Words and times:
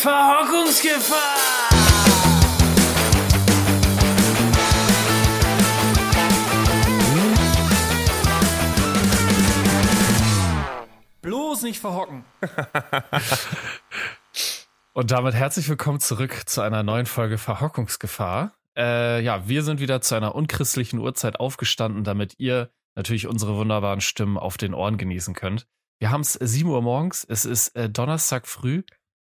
Verhockungsgefahr! 0.00 1.68
Bloß 11.20 11.62
nicht 11.64 11.80
verhocken. 11.80 12.24
Und 14.94 15.10
damit 15.10 15.34
herzlich 15.34 15.68
willkommen 15.68 16.00
zurück 16.00 16.44
zu 16.46 16.62
einer 16.62 16.82
neuen 16.82 17.04
Folge 17.04 17.36
Verhockungsgefahr. 17.36 18.54
Äh, 18.78 19.22
ja, 19.22 19.46
wir 19.48 19.62
sind 19.62 19.80
wieder 19.80 20.00
zu 20.00 20.14
einer 20.14 20.34
unchristlichen 20.34 20.98
Uhrzeit 20.98 21.38
aufgestanden, 21.38 22.04
damit 22.04 22.36
ihr 22.38 22.70
natürlich 22.94 23.26
unsere 23.26 23.54
wunderbaren 23.54 24.00
Stimmen 24.00 24.38
auf 24.38 24.56
den 24.56 24.72
Ohren 24.72 24.96
genießen 24.96 25.34
könnt. 25.34 25.66
Wir 25.98 26.10
haben 26.10 26.22
es 26.22 26.32
7 26.32 26.70
Uhr 26.70 26.80
morgens, 26.80 27.26
es 27.28 27.44
ist 27.44 27.76
äh, 27.76 27.90
Donnerstag 27.90 28.46
früh 28.46 28.82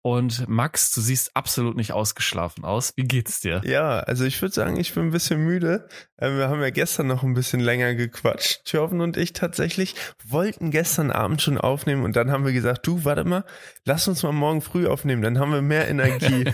und 0.05 0.47
Max, 0.47 0.91
du 0.91 1.01
siehst 1.01 1.35
absolut 1.35 1.75
nicht 1.75 1.91
ausgeschlafen 1.91 2.63
aus. 2.63 2.93
Wie 2.95 3.05
geht's 3.05 3.39
dir? 3.39 3.61
Ja, 3.65 4.01
also 4.01 4.23
ich 4.23 4.39
würde 4.39 4.53
sagen, 4.53 4.77
ich 4.77 4.93
bin 4.93 5.05
ein 5.05 5.11
bisschen 5.11 5.43
müde. 5.43 5.87
Ähm, 6.19 6.37
wir 6.37 6.47
haben 6.47 6.61
ja 6.61 6.69
gestern 6.69 7.07
noch 7.07 7.23
ein 7.23 7.33
bisschen 7.33 7.59
länger 7.59 7.95
gequatscht. 7.95 8.65
Thorben 8.65 9.01
und 9.01 9.17
ich 9.17 9.33
tatsächlich 9.33 9.95
wollten 10.23 10.69
gestern 10.69 11.09
Abend 11.09 11.41
schon 11.41 11.57
aufnehmen 11.57 12.03
und 12.03 12.15
dann 12.15 12.29
haben 12.29 12.45
wir 12.45 12.53
gesagt, 12.53 12.85
du, 12.85 13.03
warte 13.03 13.23
mal, 13.23 13.45
lass 13.83 14.07
uns 14.07 14.21
mal 14.21 14.31
morgen 14.31 14.61
früh 14.61 14.85
aufnehmen, 14.85 15.23
dann 15.23 15.39
haben 15.39 15.51
wir 15.51 15.63
mehr 15.63 15.87
Energie. 15.87 16.45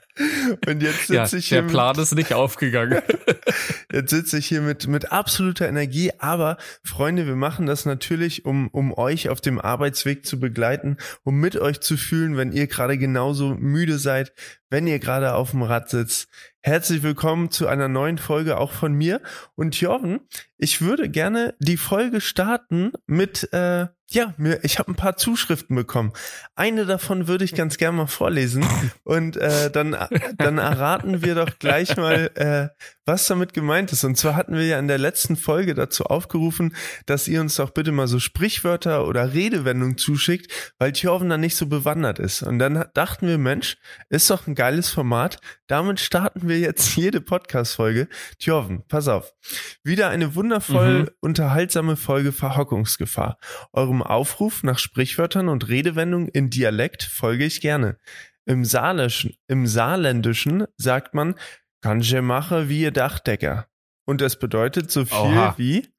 und 0.66 0.82
jetzt 0.82 1.06
sitze 1.06 1.14
ja, 1.14 1.24
ich 1.32 1.48
hier. 1.48 1.62
Der 1.62 1.68
Plan 1.68 1.96
mit, 1.96 2.02
ist 2.02 2.14
nicht 2.14 2.34
aufgegangen. 2.34 3.00
jetzt 3.90 4.10
sitze 4.10 4.36
ich 4.36 4.46
hier 4.46 4.60
mit, 4.60 4.86
mit 4.86 5.12
absoluter 5.12 5.66
Energie, 5.66 6.12
aber 6.18 6.58
Freunde, 6.84 7.26
wir 7.26 7.36
machen 7.36 7.64
das 7.64 7.86
natürlich, 7.86 8.44
um, 8.44 8.68
um 8.68 8.92
euch 8.92 9.30
auf 9.30 9.40
dem 9.40 9.58
Arbeitsweg 9.58 10.26
zu 10.26 10.38
begleiten, 10.38 10.98
um 11.24 11.40
mit 11.40 11.56
euch 11.56 11.80
zu 11.80 11.96
fühlen, 11.96 12.36
wenn 12.36 12.52
ihr 12.52 12.66
gerade 12.66 12.81
gerade 12.82 12.98
genauso 12.98 13.54
müde 13.54 13.98
seid, 13.98 14.32
wenn 14.72 14.86
ihr 14.86 14.98
gerade 14.98 15.34
auf 15.34 15.50
dem 15.50 15.62
Rad 15.62 15.90
sitzt. 15.90 16.28
Herzlich 16.64 17.02
willkommen 17.02 17.50
zu 17.50 17.66
einer 17.66 17.88
neuen 17.88 18.18
Folge 18.18 18.56
auch 18.56 18.70
von 18.70 18.94
mir. 18.94 19.20
Und 19.56 19.78
Jorven, 19.80 20.20
ich 20.56 20.80
würde 20.80 21.10
gerne 21.10 21.56
die 21.58 21.76
Folge 21.76 22.20
starten 22.20 22.92
mit, 23.06 23.52
äh, 23.52 23.88
ja, 24.12 24.34
mir, 24.36 24.62
ich 24.62 24.78
habe 24.78 24.92
ein 24.92 24.94
paar 24.94 25.16
Zuschriften 25.16 25.74
bekommen. 25.74 26.12
Eine 26.54 26.86
davon 26.86 27.26
würde 27.26 27.44
ich 27.44 27.56
ganz 27.56 27.78
gerne 27.78 27.96
mal 27.96 28.06
vorlesen. 28.06 28.64
Und 29.02 29.36
äh, 29.36 29.72
dann, 29.72 29.96
dann 30.38 30.58
erraten 30.58 31.24
wir 31.24 31.34
doch 31.34 31.58
gleich 31.58 31.96
mal, 31.96 32.30
äh, 32.36 32.68
was 33.04 33.26
damit 33.26 33.54
gemeint 33.54 33.90
ist. 33.90 34.04
Und 34.04 34.16
zwar 34.16 34.36
hatten 34.36 34.54
wir 34.54 34.64
ja 34.64 34.78
in 34.78 34.86
der 34.86 34.98
letzten 34.98 35.34
Folge 35.34 35.74
dazu 35.74 36.04
aufgerufen, 36.04 36.76
dass 37.06 37.26
ihr 37.26 37.40
uns 37.40 37.56
doch 37.56 37.70
bitte 37.70 37.90
mal 37.90 38.06
so 38.06 38.20
Sprichwörter 38.20 39.08
oder 39.08 39.34
Redewendungen 39.34 39.98
zuschickt, 39.98 40.52
weil 40.78 40.92
Jorven 40.92 41.28
da 41.28 41.38
nicht 41.38 41.56
so 41.56 41.66
bewandert 41.66 42.20
ist. 42.20 42.44
Und 42.44 42.60
dann 42.60 42.84
dachten 42.94 43.26
wir, 43.26 43.38
Mensch, 43.38 43.78
ist 44.10 44.30
doch 44.30 44.46
ein 44.46 44.54
geiles 44.62 44.90
Format. 44.90 45.40
Damit 45.66 45.98
starten 45.98 46.48
wir 46.48 46.60
jetzt 46.60 46.94
jede 46.96 47.20
Podcast-Folge. 47.20 48.06
Tjoven, 48.38 48.84
pass 48.86 49.08
auf. 49.08 49.34
Wieder 49.82 50.08
eine 50.08 50.36
wundervoll 50.36 51.00
mhm. 51.00 51.08
unterhaltsame 51.18 51.96
Folge 51.96 52.30
Verhockungsgefahr. 52.30 53.38
Eurem 53.72 54.04
Aufruf 54.04 54.62
nach 54.62 54.78
Sprichwörtern 54.78 55.48
und 55.48 55.66
Redewendungen 55.66 56.28
in 56.28 56.48
Dialekt 56.48 57.02
folge 57.02 57.44
ich 57.44 57.60
gerne. 57.60 57.98
Im, 58.44 58.64
Saarländischen, 58.64 59.34
im 59.48 59.66
Saarländischen 59.66 60.66
sagt 60.76 61.12
man, 61.12 61.34
kann 61.80 62.00
je 62.00 62.20
mache 62.20 62.68
wie 62.68 62.82
ihr 62.82 62.92
Dachdecker. 62.92 63.66
Und 64.04 64.20
das 64.20 64.38
bedeutet 64.38 64.92
so 64.92 65.04
viel 65.04 65.18
Oha. 65.18 65.54
wie 65.56 65.91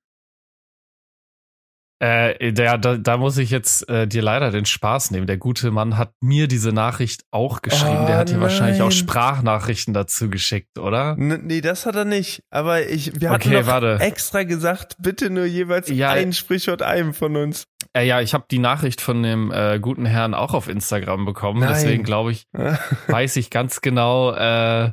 äh, 2.03 2.51
der, 2.51 2.77
da, 2.77 2.97
da 2.97 3.17
muss 3.17 3.37
ich 3.37 3.49
jetzt 3.49 3.87
äh, 3.87 4.07
dir 4.07 4.21
leider 4.21 4.51
den 4.51 4.65
Spaß 4.65 5.11
nehmen. 5.11 5.25
Der 5.25 5.37
gute 5.37 5.71
Mann 5.71 5.97
hat 5.97 6.13
mir 6.19 6.49
diese 6.49 6.73
Nachricht 6.73 7.23
auch 7.31 7.61
geschrieben. 7.61 7.99
Oh, 8.03 8.07
der 8.07 8.17
hat 8.17 8.29
dir 8.29 8.41
wahrscheinlich 8.41 8.81
auch 8.81 8.91
Sprachnachrichten 8.91 9.93
dazu 9.93 10.29
geschickt, 10.29 10.77
oder? 10.77 11.15
N 11.17 11.43
nee, 11.45 11.61
das 11.61 11.85
hat 11.85 11.95
er 11.95 12.03
nicht. 12.03 12.43
Aber 12.49 12.85
ich, 12.85 13.21
wir 13.21 13.29
hatten 13.29 13.47
okay, 13.47 13.65
warte. 13.67 13.99
extra 14.01 14.43
gesagt, 14.43 14.97
bitte 14.99 15.29
nur 15.29 15.45
jeweils 15.45 15.87
ja, 15.87 16.09
ein 16.09 16.33
Sprichwort 16.33 16.81
einem 16.81 17.13
von 17.13 17.37
uns. 17.37 17.67
Äh, 17.93 18.05
ja, 18.05 18.19
ich 18.19 18.33
habe 18.33 18.45
die 18.51 18.59
Nachricht 18.59 18.99
von 18.99 19.23
dem 19.23 19.51
äh, 19.51 19.79
guten 19.79 20.05
Herrn 20.05 20.33
auch 20.33 20.53
auf 20.53 20.67
Instagram 20.67 21.23
bekommen. 21.23 21.61
Nein. 21.61 21.69
Deswegen 21.69 22.03
glaube 22.03 22.33
ich, 22.33 22.47
weiß 23.07 23.37
ich 23.37 23.49
ganz 23.49 23.79
genau, 23.79 24.33
äh, 24.33 24.91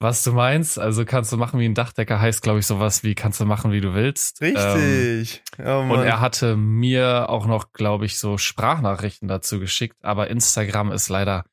was 0.00 0.24
du 0.24 0.32
meinst. 0.32 0.78
Also 0.78 1.04
kannst 1.04 1.30
du 1.30 1.36
machen 1.36 1.60
wie 1.60 1.66
ein 1.66 1.74
Dachdecker 1.74 2.20
heißt, 2.20 2.42
glaube 2.42 2.58
ich, 2.58 2.66
sowas 2.66 3.04
wie 3.04 3.14
kannst 3.14 3.38
du 3.38 3.44
machen, 3.44 3.70
wie 3.70 3.82
du 3.82 3.94
willst. 3.94 4.40
Richtig. 4.40 5.42
Ähm, 5.58 5.90
oh 5.90 5.94
und 5.94 6.02
er 6.02 6.20
hatte 6.20 6.56
mir 6.56 7.28
auch 7.28 7.46
noch, 7.46 7.72
glaube 7.72 8.06
ich, 8.06 8.18
so 8.18 8.38
Sprachnachrichten 8.38 9.28
dazu 9.28 9.60
geschickt. 9.60 10.02
Aber 10.02 10.28
Instagram 10.28 10.90
ist 10.90 11.10
leider 11.10 11.44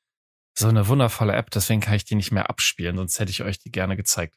so 0.57 0.67
eine 0.67 0.87
wundervolle 0.87 1.33
App, 1.33 1.51
deswegen 1.51 1.81
kann 1.81 1.93
ich 1.93 2.05
die 2.05 2.15
nicht 2.15 2.31
mehr 2.31 2.49
abspielen, 2.49 2.97
sonst 2.97 3.19
hätte 3.19 3.29
ich 3.29 3.43
euch 3.43 3.59
die 3.59 3.69
gerne 3.69 3.95
gezeigt. 3.95 4.35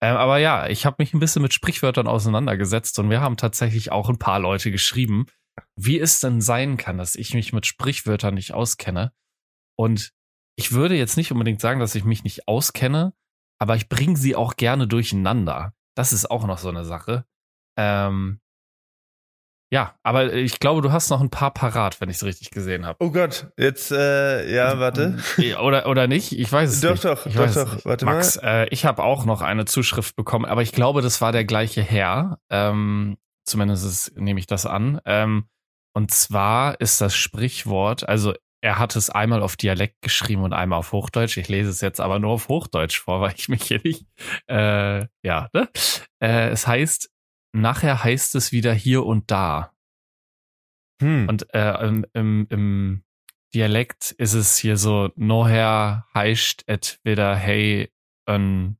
Ähm, 0.00 0.16
aber 0.16 0.38
ja, 0.38 0.68
ich 0.68 0.86
habe 0.86 0.96
mich 1.00 1.12
ein 1.12 1.20
bisschen 1.20 1.42
mit 1.42 1.52
Sprichwörtern 1.52 2.06
auseinandergesetzt 2.06 2.98
und 2.98 3.10
wir 3.10 3.20
haben 3.20 3.36
tatsächlich 3.36 3.92
auch 3.92 4.08
ein 4.08 4.18
paar 4.18 4.38
Leute 4.38 4.70
geschrieben, 4.70 5.26
wie 5.76 5.98
es 5.98 6.20
denn 6.20 6.40
sein 6.40 6.78
kann, 6.78 6.96
dass 6.96 7.14
ich 7.14 7.34
mich 7.34 7.52
mit 7.52 7.66
Sprichwörtern 7.66 8.34
nicht 8.34 8.54
auskenne. 8.54 9.12
Und 9.76 10.12
ich 10.56 10.72
würde 10.72 10.96
jetzt 10.96 11.18
nicht 11.18 11.32
unbedingt 11.32 11.60
sagen, 11.60 11.80
dass 11.80 11.94
ich 11.94 12.04
mich 12.04 12.24
nicht 12.24 12.48
auskenne, 12.48 13.12
aber 13.60 13.76
ich 13.76 13.88
bringe 13.88 14.16
sie 14.16 14.34
auch 14.34 14.56
gerne 14.56 14.88
durcheinander. 14.88 15.74
Das 15.94 16.12
ist 16.12 16.30
auch 16.30 16.46
noch 16.46 16.58
so 16.58 16.68
eine 16.68 16.84
Sache. 16.84 17.24
Ähm, 17.76 18.40
ja, 19.72 19.94
aber 20.02 20.32
ich 20.32 20.58
glaube, 20.58 20.82
du 20.82 20.90
hast 20.90 21.10
noch 21.10 21.20
ein 21.20 21.30
paar 21.30 21.52
parat, 21.52 22.00
wenn 22.00 22.08
ich 22.08 22.16
es 22.16 22.24
richtig 22.24 22.50
gesehen 22.50 22.86
habe. 22.86 22.96
Oh 22.98 23.12
Gott, 23.12 23.52
jetzt, 23.56 23.92
äh, 23.92 24.52
ja, 24.52 24.80
warte. 24.80 25.18
Oder, 25.62 25.86
oder 25.86 26.08
nicht? 26.08 26.32
Ich 26.32 26.50
weiß 26.50 26.70
es 26.70 26.80
doch, 26.80 26.90
nicht. 26.90 27.04
Doch, 27.04 27.26
ich 27.26 27.34
doch, 27.34 27.54
doch, 27.54 27.76
doch. 27.76 27.84
Warte 27.84 28.04
Max, 28.04 28.42
mal. 28.42 28.64
Äh, 28.64 28.68
ich 28.70 28.84
habe 28.84 29.04
auch 29.04 29.24
noch 29.24 29.42
eine 29.42 29.66
Zuschrift 29.66 30.16
bekommen, 30.16 30.44
aber 30.44 30.62
ich 30.62 30.72
glaube, 30.72 31.02
das 31.02 31.20
war 31.20 31.30
der 31.30 31.44
gleiche 31.44 31.82
Herr. 31.82 32.40
Ähm, 32.50 33.16
zumindest 33.44 33.84
ist, 33.84 34.16
nehme 34.18 34.40
ich 34.40 34.46
das 34.46 34.66
an. 34.66 35.00
Ähm, 35.04 35.44
und 35.92 36.10
zwar 36.10 36.80
ist 36.80 37.00
das 37.00 37.14
Sprichwort, 37.14 38.08
also 38.08 38.34
er 38.60 38.78
hat 38.78 38.96
es 38.96 39.10
einmal 39.10 39.42
auf 39.42 39.56
Dialekt 39.56 40.02
geschrieben 40.02 40.42
und 40.42 40.52
einmal 40.52 40.78
auf 40.78 40.92
Hochdeutsch. 40.92 41.36
Ich 41.36 41.48
lese 41.48 41.70
es 41.70 41.80
jetzt 41.80 42.00
aber 42.00 42.18
nur 42.18 42.32
auf 42.32 42.48
Hochdeutsch 42.48 43.00
vor, 43.00 43.20
weil 43.20 43.34
ich 43.36 43.48
mich 43.48 43.62
hier 43.62 43.80
nicht. 43.82 44.06
Äh, 44.48 45.06
ja, 45.22 45.48
ne? 45.52 45.68
Äh, 46.22 46.48
es 46.50 46.66
heißt, 46.66 47.10
nachher 47.52 48.04
heißt 48.04 48.34
es 48.34 48.52
wieder 48.52 48.74
hier 48.74 49.04
und 49.06 49.30
da. 49.30 49.72
Hm. 51.00 51.28
Und 51.28 51.52
äh, 51.54 51.86
im, 51.86 52.06
im, 52.12 52.46
im 52.50 53.04
Dialekt 53.54 54.12
ist 54.12 54.34
es 54.34 54.58
hier 54.58 54.76
so, 54.76 55.10
noher 55.16 56.06
heißt 56.14 56.64
et 56.68 57.00
wieder 57.02 57.34
hey 57.34 57.90
ein 58.26 58.76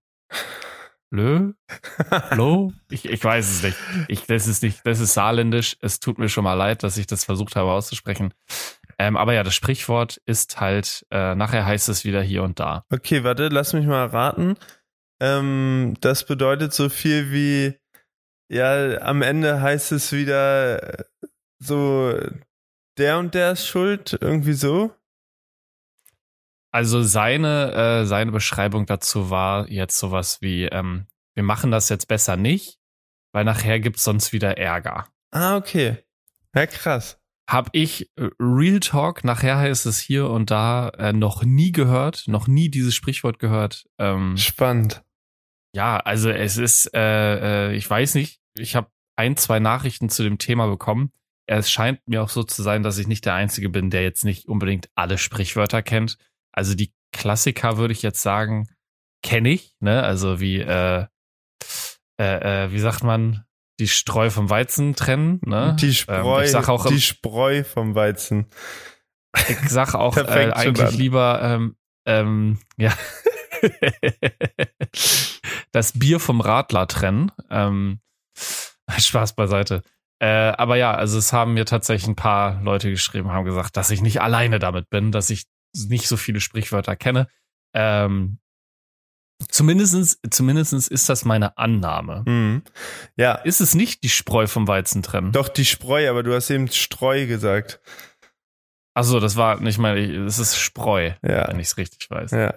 Lö? 1.10 1.54
Lo? 2.36 2.72
Ich, 2.88 3.04
ich 3.04 3.24
weiß 3.24 3.50
es 3.50 3.62
nicht. 3.64 3.76
Ich, 4.06 4.26
das 4.26 4.46
ist 4.46 4.62
nicht, 4.62 4.80
das 4.84 5.00
ist 5.00 5.14
saarländisch. 5.14 5.76
Es 5.80 5.98
tut 5.98 6.18
mir 6.18 6.28
schon 6.28 6.44
mal 6.44 6.54
leid, 6.54 6.84
dass 6.84 6.96
ich 6.98 7.06
das 7.06 7.24
versucht 7.24 7.56
habe 7.56 7.72
auszusprechen. 7.72 8.32
Ähm, 9.00 9.16
aber 9.16 9.32
ja, 9.32 9.42
das 9.42 9.54
Sprichwort 9.54 10.20
ist 10.26 10.60
halt, 10.60 11.06
äh, 11.10 11.34
nachher 11.34 11.64
heißt 11.64 11.88
es 11.88 12.04
wieder 12.04 12.20
hier 12.20 12.42
und 12.42 12.60
da. 12.60 12.84
Okay, 12.90 13.24
warte, 13.24 13.48
lass 13.48 13.72
mich 13.72 13.86
mal 13.86 14.04
raten. 14.04 14.58
Ähm, 15.20 15.94
das 16.02 16.26
bedeutet 16.26 16.74
so 16.74 16.90
viel 16.90 17.32
wie, 17.32 17.78
ja, 18.52 19.00
am 19.00 19.22
Ende 19.22 19.62
heißt 19.62 19.92
es 19.92 20.12
wieder 20.12 21.00
äh, 21.00 21.04
so, 21.58 22.14
der 22.98 23.18
und 23.18 23.32
der 23.32 23.52
ist 23.52 23.66
schuld, 23.66 24.18
irgendwie 24.20 24.52
so. 24.52 24.94
Also 26.70 27.02
seine, 27.02 27.72
äh, 27.72 28.04
seine 28.04 28.32
Beschreibung 28.32 28.84
dazu 28.84 29.30
war 29.30 29.66
jetzt 29.70 29.98
sowas 29.98 30.42
wie, 30.42 30.66
ähm, 30.66 31.06
wir 31.34 31.42
machen 31.42 31.70
das 31.70 31.88
jetzt 31.88 32.06
besser 32.06 32.36
nicht, 32.36 32.78
weil 33.32 33.46
nachher 33.46 33.80
gibt's 33.80 34.04
sonst 34.04 34.34
wieder 34.34 34.58
Ärger. 34.58 35.08
Ah, 35.30 35.56
okay. 35.56 36.04
Ja, 36.54 36.66
krass 36.66 37.19
habe 37.50 37.70
ich 37.72 38.10
äh, 38.16 38.28
Real 38.38 38.78
Talk, 38.78 39.24
nachher 39.24 39.58
heißt 39.58 39.84
es 39.86 39.98
hier 39.98 40.30
und 40.30 40.50
da, 40.50 40.90
äh, 40.90 41.12
noch 41.12 41.42
nie 41.42 41.72
gehört, 41.72 42.24
noch 42.28 42.46
nie 42.46 42.70
dieses 42.70 42.94
Sprichwort 42.94 43.40
gehört. 43.40 43.86
Ähm, 43.98 44.36
Spannend. 44.36 45.02
Ja, 45.74 45.98
also 45.98 46.30
es 46.30 46.56
ist, 46.56 46.94
äh, 46.94 47.70
äh, 47.70 47.74
ich 47.74 47.88
weiß 47.88 48.14
nicht, 48.14 48.40
ich 48.56 48.76
habe 48.76 48.90
ein, 49.16 49.36
zwei 49.36 49.58
Nachrichten 49.58 50.08
zu 50.08 50.22
dem 50.22 50.38
Thema 50.38 50.68
bekommen. 50.68 51.10
Es 51.46 51.70
scheint 51.70 52.00
mir 52.06 52.22
auch 52.22 52.28
so 52.28 52.44
zu 52.44 52.62
sein, 52.62 52.84
dass 52.84 52.98
ich 52.98 53.08
nicht 53.08 53.24
der 53.24 53.34
Einzige 53.34 53.68
bin, 53.68 53.90
der 53.90 54.02
jetzt 54.02 54.24
nicht 54.24 54.46
unbedingt 54.46 54.88
alle 54.94 55.18
Sprichwörter 55.18 55.82
kennt. 55.82 56.18
Also 56.52 56.74
die 56.74 56.92
Klassiker 57.12 57.76
würde 57.76 57.92
ich 57.92 58.02
jetzt 58.02 58.22
sagen, 58.22 58.68
kenne 59.22 59.50
ich, 59.50 59.74
ne? 59.80 60.02
Also 60.04 60.40
wie, 60.40 60.60
äh, 60.60 61.06
äh, 62.20 62.64
äh, 62.64 62.72
wie 62.72 62.78
sagt 62.78 63.02
man, 63.02 63.44
die 63.80 63.88
Streu 63.88 64.30
vom 64.30 64.50
Weizen 64.50 64.94
trennen. 64.94 65.40
Ne? 65.44 65.76
Die 65.80 65.94
Spreu, 65.94 66.38
ähm, 66.38 66.44
ich 66.44 66.50
sag 66.50 66.68
auch, 66.68 66.86
die 66.86 67.00
Spreu 67.00 67.64
vom 67.64 67.94
Weizen. 67.94 68.46
Ich 69.48 69.68
sag 69.68 69.94
auch 69.94 70.16
äh, 70.18 70.52
eigentlich 70.52 70.92
lieber, 70.92 71.40
ähm, 71.42 71.76
ähm, 72.06 72.58
ja, 72.76 72.92
das 75.72 75.98
Bier 75.98 76.20
vom 76.20 76.40
Radler 76.40 76.86
trennen. 76.86 77.32
Ähm, 77.50 78.00
Spaß 78.98 79.34
beiseite. 79.34 79.82
Äh, 80.18 80.26
aber 80.26 80.76
ja, 80.76 80.92
also 80.94 81.16
es 81.16 81.32
haben 81.32 81.54
mir 81.54 81.64
tatsächlich 81.64 82.08
ein 82.08 82.16
paar 82.16 82.60
Leute 82.62 82.90
geschrieben, 82.90 83.30
haben 83.30 83.44
gesagt, 83.44 83.76
dass 83.76 83.90
ich 83.90 84.02
nicht 84.02 84.20
alleine 84.20 84.58
damit 84.58 84.90
bin, 84.90 85.12
dass 85.12 85.30
ich 85.30 85.46
nicht 85.74 86.08
so 86.08 86.16
viele 86.16 86.40
Sprichwörter 86.40 86.96
kenne. 86.96 87.28
Ähm, 87.74 88.38
zumindestens, 89.48 90.18
zumindestens 90.30 90.88
ist 90.88 91.08
das 91.08 91.24
meine 91.24 91.56
Annahme. 91.58 92.22
Mhm. 92.26 92.62
Ja, 93.16 93.34
Ist 93.34 93.60
es 93.60 93.74
nicht 93.74 94.02
die 94.02 94.08
Spreu 94.08 94.46
vom 94.46 94.66
Weizen 94.68 95.02
trennen? 95.02 95.32
doch 95.32 95.48
die 95.48 95.64
Spreu, 95.64 96.08
aber 96.10 96.22
du 96.22 96.34
hast 96.34 96.50
eben 96.50 96.68
Streu 96.68 97.26
gesagt. 97.26 97.80
Achso, 98.94 99.20
das 99.20 99.36
war 99.36 99.60
nicht 99.60 99.78
mal, 99.78 100.24
das 100.24 100.38
ist 100.38 100.56
Spreu, 100.58 101.12
Ja. 101.22 101.48
wenn 101.48 101.60
ich 101.60 101.68
es 101.68 101.76
richtig 101.76 102.10
weiß. 102.10 102.32
Ja. 102.32 102.54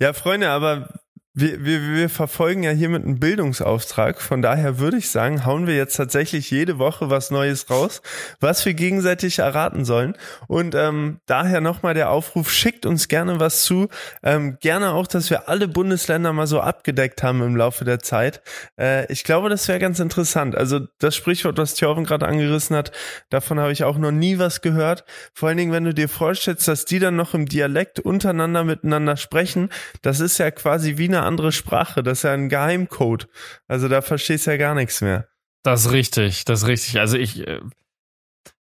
Ja, 0.00 0.12
Freunde, 0.12 0.50
aber 0.50 0.88
wir, 1.38 1.62
wir, 1.66 1.82
wir 1.82 2.08
verfolgen 2.08 2.62
ja 2.62 2.70
hiermit 2.70 3.04
einen 3.04 3.20
Bildungsauftrag. 3.20 4.22
Von 4.22 4.40
daher 4.40 4.78
würde 4.78 4.96
ich 4.96 5.10
sagen, 5.10 5.44
hauen 5.44 5.66
wir 5.66 5.76
jetzt 5.76 5.94
tatsächlich 5.94 6.50
jede 6.50 6.78
Woche 6.78 7.10
was 7.10 7.30
Neues 7.30 7.68
raus, 7.68 8.00
was 8.40 8.64
wir 8.64 8.72
gegenseitig 8.72 9.38
erraten 9.38 9.84
sollen. 9.84 10.16
Und 10.48 10.74
ähm, 10.74 11.20
daher 11.26 11.60
nochmal 11.60 11.92
der 11.92 12.08
Aufruf, 12.08 12.50
schickt 12.50 12.86
uns 12.86 13.08
gerne 13.08 13.38
was 13.38 13.64
zu. 13.64 13.88
Ähm, 14.22 14.56
gerne 14.62 14.92
auch, 14.92 15.06
dass 15.06 15.28
wir 15.28 15.46
alle 15.50 15.68
Bundesländer 15.68 16.32
mal 16.32 16.46
so 16.46 16.62
abgedeckt 16.62 17.22
haben 17.22 17.42
im 17.42 17.54
Laufe 17.54 17.84
der 17.84 17.98
Zeit. 17.98 18.40
Äh, 18.80 19.12
ich 19.12 19.22
glaube, 19.22 19.50
das 19.50 19.68
wäre 19.68 19.78
ganz 19.78 20.00
interessant. 20.00 20.56
Also 20.56 20.80
das 21.00 21.14
Sprichwort, 21.14 21.58
was 21.58 21.74
Thorben 21.74 22.04
gerade 22.04 22.26
angerissen 22.26 22.74
hat, 22.74 22.92
davon 23.28 23.60
habe 23.60 23.72
ich 23.72 23.84
auch 23.84 23.98
noch 23.98 24.10
nie 24.10 24.38
was 24.38 24.62
gehört. 24.62 25.04
Vor 25.34 25.50
allen 25.50 25.58
Dingen, 25.58 25.72
wenn 25.72 25.84
du 25.84 25.92
dir 25.92 26.08
vorstellst, 26.08 26.66
dass 26.66 26.86
die 26.86 26.98
dann 26.98 27.16
noch 27.16 27.34
im 27.34 27.44
Dialekt 27.44 28.00
untereinander 28.00 28.64
miteinander 28.64 29.18
sprechen, 29.18 29.68
das 30.00 30.20
ist 30.20 30.38
ja 30.38 30.50
quasi 30.50 30.96
wie 30.96 31.08
eine 31.08 31.25
andere 31.26 31.52
Sprache. 31.52 32.02
Das 32.02 32.18
ist 32.18 32.22
ja 32.22 32.32
ein 32.32 32.48
Geheimcode. 32.48 33.28
Also 33.68 33.88
da 33.88 34.02
verstehst 34.02 34.46
du 34.46 34.52
ja 34.52 34.56
gar 34.56 34.74
nichts 34.74 35.00
mehr. 35.00 35.28
Das 35.62 35.86
ist 35.86 35.92
richtig, 35.92 36.44
das 36.44 36.62
ist 36.62 36.68
richtig. 36.68 37.00
Also 37.00 37.18
ich 37.18 37.46
äh, 37.46 37.60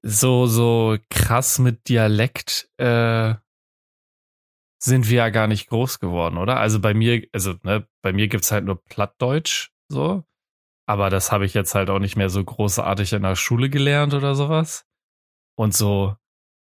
so 0.02 0.46
so 0.46 0.96
krass 1.10 1.58
mit 1.58 1.88
Dialekt 1.88 2.70
äh, 2.78 3.34
sind 4.82 5.10
wir 5.10 5.18
ja 5.18 5.28
gar 5.28 5.46
nicht 5.46 5.68
groß 5.68 6.00
geworden, 6.00 6.38
oder? 6.38 6.58
Also 6.58 6.80
bei 6.80 6.94
mir, 6.94 7.26
also 7.32 7.54
ne, 7.62 7.86
bei 8.02 8.12
mir 8.12 8.28
gibt's 8.28 8.50
halt 8.50 8.64
nur 8.64 8.82
Plattdeutsch 8.82 9.70
so, 9.90 10.24
aber 10.86 11.10
das 11.10 11.32
habe 11.32 11.44
ich 11.44 11.54
jetzt 11.54 11.74
halt 11.74 11.90
auch 11.90 11.98
nicht 11.98 12.16
mehr 12.16 12.30
so 12.30 12.42
großartig 12.42 13.12
in 13.12 13.22
der 13.22 13.36
Schule 13.36 13.68
gelernt 13.70 14.14
oder 14.14 14.34
sowas. 14.34 14.86
Und 15.56 15.74
so, 15.74 16.16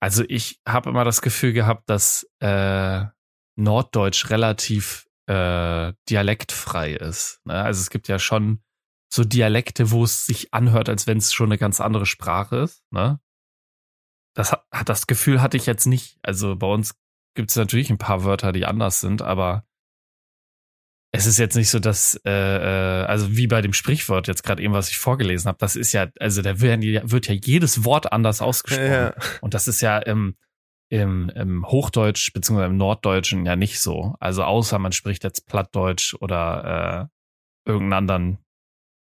also 0.02 0.26
ich 0.28 0.60
habe 0.68 0.90
immer 0.90 1.06
das 1.06 1.22
Gefühl 1.22 1.54
gehabt, 1.54 1.90
dass 1.90 2.30
äh, 2.40 3.06
Norddeutsch 3.56 4.30
relativ 4.30 5.08
äh, 5.28 5.94
dialektfrei 6.10 6.94
ist. 6.94 7.42
Ne? 7.46 7.54
Also 7.54 7.82
es 7.82 7.90
gibt 7.90 8.08
ja 8.08 8.20
schon 8.20 8.62
so 9.12 9.24
Dialekte, 9.24 9.92
wo 9.92 10.04
es 10.04 10.26
sich 10.26 10.54
anhört, 10.54 10.90
als 10.90 11.08
wenn 11.08 11.18
es 11.18 11.34
schon 11.34 11.48
eine 11.48 11.58
ganz 11.58 11.80
andere 11.80 12.06
Sprache 12.06 12.58
ist. 12.58 12.84
Ne? 12.92 13.20
Das 14.36 14.52
hat, 14.52 14.90
das 14.90 15.08
Gefühl 15.08 15.42
hatte 15.42 15.58
ich 15.58 15.66
jetzt 15.66 15.86
nicht. 15.86 16.18
Also 16.24 16.56
bei 16.56 16.68
uns 16.68 16.96
gibt 17.36 17.52
es 17.52 17.56
natürlich 17.56 17.90
ein 17.90 17.98
paar 17.98 18.24
Wörter, 18.24 18.52
die 18.52 18.66
anders 18.66 19.00
sind, 19.00 19.22
aber 19.22 19.66
es 21.16 21.28
ist 21.28 21.38
jetzt 21.38 21.56
nicht 21.56 21.70
so, 21.70 21.80
dass, 21.80 22.20
äh, 22.26 22.32
äh, 22.32 23.06
also 23.06 23.38
wie 23.38 23.46
bei 23.46 23.62
dem 23.62 23.74
Sprichwort 23.74 24.28
jetzt 24.28 24.44
gerade 24.44 24.64
eben, 24.64 24.74
was 24.74 24.90
ich 24.90 24.98
vorgelesen 24.98 25.48
habe, 25.48 25.60
das 25.60 25.76
ist 25.76 25.94
ja, 25.94 26.08
also 26.20 26.42
da 26.42 26.60
wird 26.60 26.84
ja, 26.84 27.10
wird 27.10 27.28
ja 27.28 27.36
jedes 27.36 27.86
Wort 27.86 28.12
anders 28.12 28.42
ausgesprochen. 28.42 28.92
Ja. 28.92 29.14
Und 29.42 29.54
das 29.54 29.68
ist 29.68 29.82
ja 29.82 30.00
im, 30.00 30.36
im, 30.94 31.30
im 31.30 31.66
Hochdeutsch 31.68 32.34
beziehungsweise 32.34 32.70
im 32.70 32.78
Norddeutschen 32.78 33.48
ja 33.48 33.56
nicht 33.56 33.80
so. 33.80 34.16
Also 34.20 34.44
außer 34.44 34.78
man 34.78 34.92
spricht 34.92 35.24
jetzt 35.24 35.48
Plattdeutsch 35.48 36.14
oder 36.20 37.10
äh, 37.66 37.70
irgendeinen 37.70 37.94
anderen. 37.94 38.38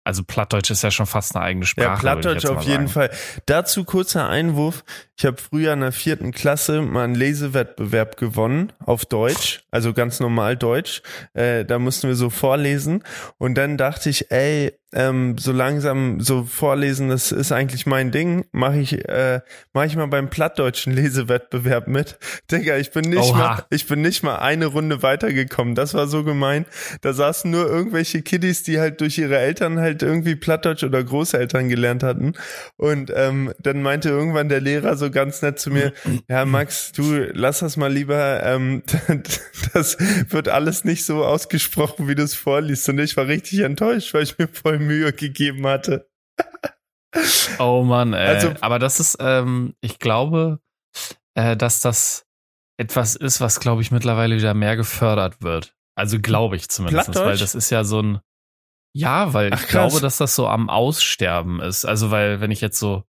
Also 0.03 0.23
Plattdeutsch 0.23 0.71
ist 0.71 0.81
ja 0.81 0.89
schon 0.89 1.05
fast 1.05 1.35
eine 1.35 1.45
eigene 1.45 1.65
Sprache. 1.67 1.87
Ja, 1.87 1.95
Plattdeutsch 1.95 2.45
auf 2.45 2.63
jeden. 2.63 2.87
Fall. 2.87 3.11
Dazu 3.45 3.83
kurzer 3.83 4.27
Einwurf. 4.27 4.83
Ich 5.15 5.25
habe 5.25 5.37
früher 5.37 5.71
in 5.73 5.81
der 5.81 5.91
vierten 5.91 6.31
Klasse 6.31 6.81
mal 6.81 7.03
einen 7.03 7.15
Lesewettbewerb 7.15 8.17
gewonnen 8.17 8.73
auf 8.83 9.05
Deutsch, 9.05 9.63
also 9.69 9.93
ganz 9.93 10.19
normal 10.19 10.57
Deutsch. 10.57 11.03
Äh, 11.33 11.63
da 11.63 11.77
mussten 11.77 12.07
wir 12.07 12.15
so 12.15 12.31
vorlesen 12.31 13.03
und 13.37 13.55
dann 13.55 13.77
dachte 13.77 14.09
ich, 14.09 14.31
ey, 14.31 14.73
ähm, 14.93 15.37
so 15.37 15.51
langsam 15.51 16.21
so 16.21 16.43
vorlesen, 16.43 17.09
das 17.09 17.31
ist 17.31 17.51
eigentlich 17.51 17.85
mein 17.85 18.11
Ding. 18.11 18.45
Mache 18.51 18.79
ich, 18.79 19.07
äh, 19.09 19.41
mach 19.73 19.85
ich 19.85 19.95
mal 19.95 20.07
beim 20.07 20.29
plattdeutschen 20.29 20.93
Lesewettbewerb 20.93 21.87
mit. 21.87 22.17
Digga, 22.51 22.77
ich 22.77 22.91
bin 22.91 23.09
nicht 23.09 23.31
Oha. 23.31 23.37
mal, 23.37 23.65
ich 23.69 23.87
bin 23.87 24.01
nicht 24.01 24.23
mal 24.23 24.37
eine 24.37 24.67
Runde 24.67 25.01
weitergekommen. 25.01 25.75
Das 25.75 25.93
war 25.93 26.07
so 26.07 26.23
gemein. 26.23 26.65
Da 27.01 27.13
saßen 27.13 27.49
nur 27.49 27.67
irgendwelche 27.67 28.21
Kiddies, 28.21 28.63
die 28.63 28.79
halt 28.79 29.01
durch 29.01 29.17
ihre 29.17 29.37
Eltern 29.37 29.79
halt 29.79 30.03
irgendwie 30.03 30.35
Plattdeutsch 30.35 30.83
oder 30.83 31.03
Großeltern 31.03 31.69
gelernt 31.69 32.03
hatten. 32.03 32.33
Und 32.77 33.11
ähm, 33.15 33.53
dann 33.59 33.81
meinte 33.81 34.09
irgendwann 34.09 34.49
der 34.49 34.61
Lehrer 34.61 34.95
so 34.95 35.09
ganz 35.09 35.41
nett 35.41 35.59
zu 35.59 35.71
mir, 35.71 35.93
ja 36.29 36.45
Max, 36.45 36.91
du 36.91 37.29
lass 37.33 37.59
das 37.59 37.77
mal 37.77 37.91
lieber, 37.91 38.43
ähm, 38.43 38.83
das 39.73 39.97
wird 40.29 40.49
alles 40.49 40.85
nicht 40.85 41.05
so 41.05 41.25
ausgesprochen, 41.25 42.07
wie 42.07 42.15
du 42.15 42.23
es 42.23 42.35
vorliest. 42.35 42.87
Und 42.89 42.99
ich 42.99 43.17
war 43.17 43.27
richtig 43.27 43.59
enttäuscht, 43.59 44.13
weil 44.13 44.23
ich 44.23 44.37
mir 44.37 44.47
voll 44.47 44.82
Mühe 44.83 45.12
gegeben 45.13 45.65
hatte. 45.68 46.09
Oh 47.59 47.83
Mann, 47.83 48.13
ey. 48.13 48.27
Also- 48.27 48.53
aber 48.62 48.80
das 48.80 49.00
ist, 49.00 49.18
ähm, 49.19 49.75
ich 49.81 50.00
glaube, 50.00 50.59
äh, 51.35 51.56
dass 51.56 51.80
das 51.80 52.25
etwas 52.80 53.15
ist, 53.15 53.39
was, 53.39 53.59
glaube 53.59 53.81
ich, 53.81 53.91
mittlerweile 53.91 54.35
wieder 54.35 54.53
mehr 54.53 54.75
gefördert 54.75 55.41
wird. 55.41 55.75
Also 55.95 56.19
glaube 56.19 56.56
ich 56.56 56.69
zumindest, 56.69 57.13
weil 57.15 57.38
das 57.38 57.53
ist 57.53 57.69
ja 57.69 57.83
so 57.83 58.01
ein, 58.01 58.19
ja, 58.95 59.33
weil 59.33 59.51
Ach, 59.53 59.62
ich 59.62 59.68
glaube, 59.68 60.00
dass 60.00 60.18
das 60.18 60.35
so 60.35 60.47
am 60.47 60.69
Aussterben 60.69 61.59
ist. 61.59 61.86
Also 61.86 62.09
weil, 62.09 62.41
wenn 62.41 62.50
ich 62.51 62.62
jetzt 62.62 62.79
so 62.79 63.03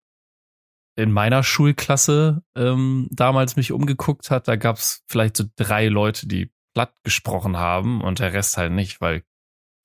in 0.98 1.12
meiner 1.12 1.44
Schulklasse 1.44 2.44
ähm, 2.58 3.08
damals 3.12 3.56
mich 3.56 3.72
umgeguckt 3.72 4.30
hat, 4.32 4.48
da 4.50 4.58
gab 4.58 4.78
es 4.78 5.04
vielleicht 5.08 5.38
so 5.38 5.46
drei 5.56 5.88
Leute, 5.88 6.28
die 6.28 6.52
platt 6.76 6.94
gesprochen 7.04 7.58
haben 7.58 8.02
und 8.02 8.20
der 8.20 8.34
Rest 8.34 8.58
halt 8.58 8.74
nicht, 8.74 9.00
weil 9.00 9.24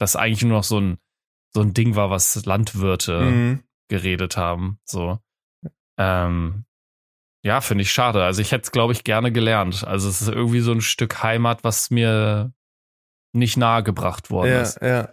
das 0.01 0.17
eigentlich 0.17 0.43
nur 0.43 0.59
noch 0.59 0.65
so 0.65 0.81
ein 0.81 0.99
so 1.55 1.61
ein 1.63 1.75
Ding 1.75 1.97
war, 1.97 2.11
was 2.11 2.45
Landwirte 2.47 3.21
Mhm. 3.21 3.63
geredet 3.89 4.37
haben. 4.37 4.79
So. 4.85 5.19
Ähm, 5.99 6.65
ja, 7.45 7.61
finde 7.61 7.83
ich 7.83 7.93
schade. 7.93 8.23
Also 8.25 8.43
ich 8.43 8.53
hätte 8.53 8.65
es, 8.65 8.73
glaube 8.73 8.93
ich, 8.93 9.05
gerne 9.05 9.33
gelernt. 9.33 9.85
Also 9.87 10.09
es 10.09 10.21
ist 10.21 10.29
irgendwie 10.29 10.61
so 10.61 10.73
ein 10.73 10.81
Stück 10.81 11.23
Heimat, 11.23 11.65
was 11.65 11.91
mir 11.91 12.53
nicht 13.33 13.57
nahegebracht 13.57 14.31
worden 14.31 14.51
Ja, 14.53 14.63
ist. 14.63 14.79
ja. 14.83 15.09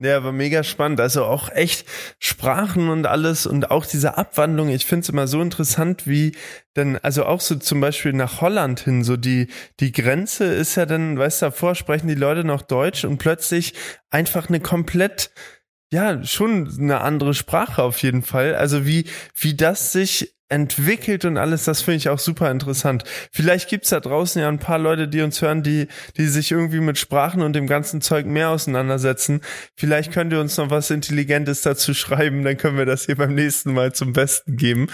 Ja, 0.00 0.22
war 0.22 0.30
mega 0.30 0.62
spannend. 0.62 1.00
Also 1.00 1.24
auch 1.24 1.48
echt 1.50 1.84
Sprachen 2.20 2.88
und 2.88 3.04
alles 3.06 3.46
und 3.46 3.72
auch 3.72 3.84
diese 3.84 4.16
Abwandlung. 4.16 4.68
Ich 4.68 4.86
finde 4.86 5.02
es 5.02 5.08
immer 5.08 5.26
so 5.26 5.42
interessant, 5.42 6.06
wie 6.06 6.36
dann, 6.74 6.98
also 6.98 7.24
auch 7.26 7.40
so 7.40 7.56
zum 7.56 7.80
Beispiel 7.80 8.12
nach 8.12 8.40
Holland 8.40 8.78
hin, 8.78 9.02
so 9.02 9.16
die, 9.16 9.48
die 9.80 9.90
Grenze 9.90 10.44
ist 10.44 10.76
ja 10.76 10.86
dann, 10.86 11.18
weißt 11.18 11.42
du, 11.42 11.46
davor 11.46 11.74
sprechen 11.74 12.06
die 12.06 12.14
Leute 12.14 12.44
noch 12.44 12.62
Deutsch 12.62 13.04
und 13.04 13.18
plötzlich 13.18 13.74
einfach 14.08 14.48
eine 14.48 14.60
komplett, 14.60 15.32
ja, 15.92 16.22
schon 16.24 16.68
eine 16.78 17.00
andere 17.00 17.34
Sprache 17.34 17.82
auf 17.82 18.02
jeden 18.02 18.22
Fall. 18.22 18.54
Also 18.54 18.86
wie, 18.86 19.04
wie 19.34 19.54
das 19.54 19.92
sich 19.92 20.34
entwickelt 20.50 21.24
und 21.26 21.36
alles, 21.36 21.64
das 21.64 21.82
finde 21.82 21.98
ich 21.98 22.08
auch 22.08 22.18
super 22.18 22.50
interessant. 22.50 23.04
Vielleicht 23.32 23.68
gibt's 23.68 23.90
da 23.90 24.00
draußen 24.00 24.40
ja 24.40 24.48
ein 24.48 24.58
paar 24.58 24.78
Leute, 24.78 25.06
die 25.06 25.20
uns 25.20 25.42
hören, 25.42 25.62
die, 25.62 25.88
die 26.16 26.26
sich 26.26 26.50
irgendwie 26.50 26.80
mit 26.80 26.96
Sprachen 26.98 27.42
und 27.42 27.52
dem 27.52 27.66
ganzen 27.66 28.00
Zeug 28.00 28.24
mehr 28.24 28.48
auseinandersetzen. 28.48 29.42
Vielleicht 29.76 30.10
könnt 30.12 30.32
ihr 30.32 30.40
uns 30.40 30.56
noch 30.56 30.70
was 30.70 30.90
Intelligentes 30.90 31.60
dazu 31.62 31.92
schreiben, 31.92 32.44
dann 32.44 32.56
können 32.56 32.78
wir 32.78 32.86
das 32.86 33.06
hier 33.06 33.16
beim 33.16 33.34
nächsten 33.34 33.74
Mal 33.74 33.92
zum 33.92 34.14
Besten 34.14 34.56
geben. 34.56 34.88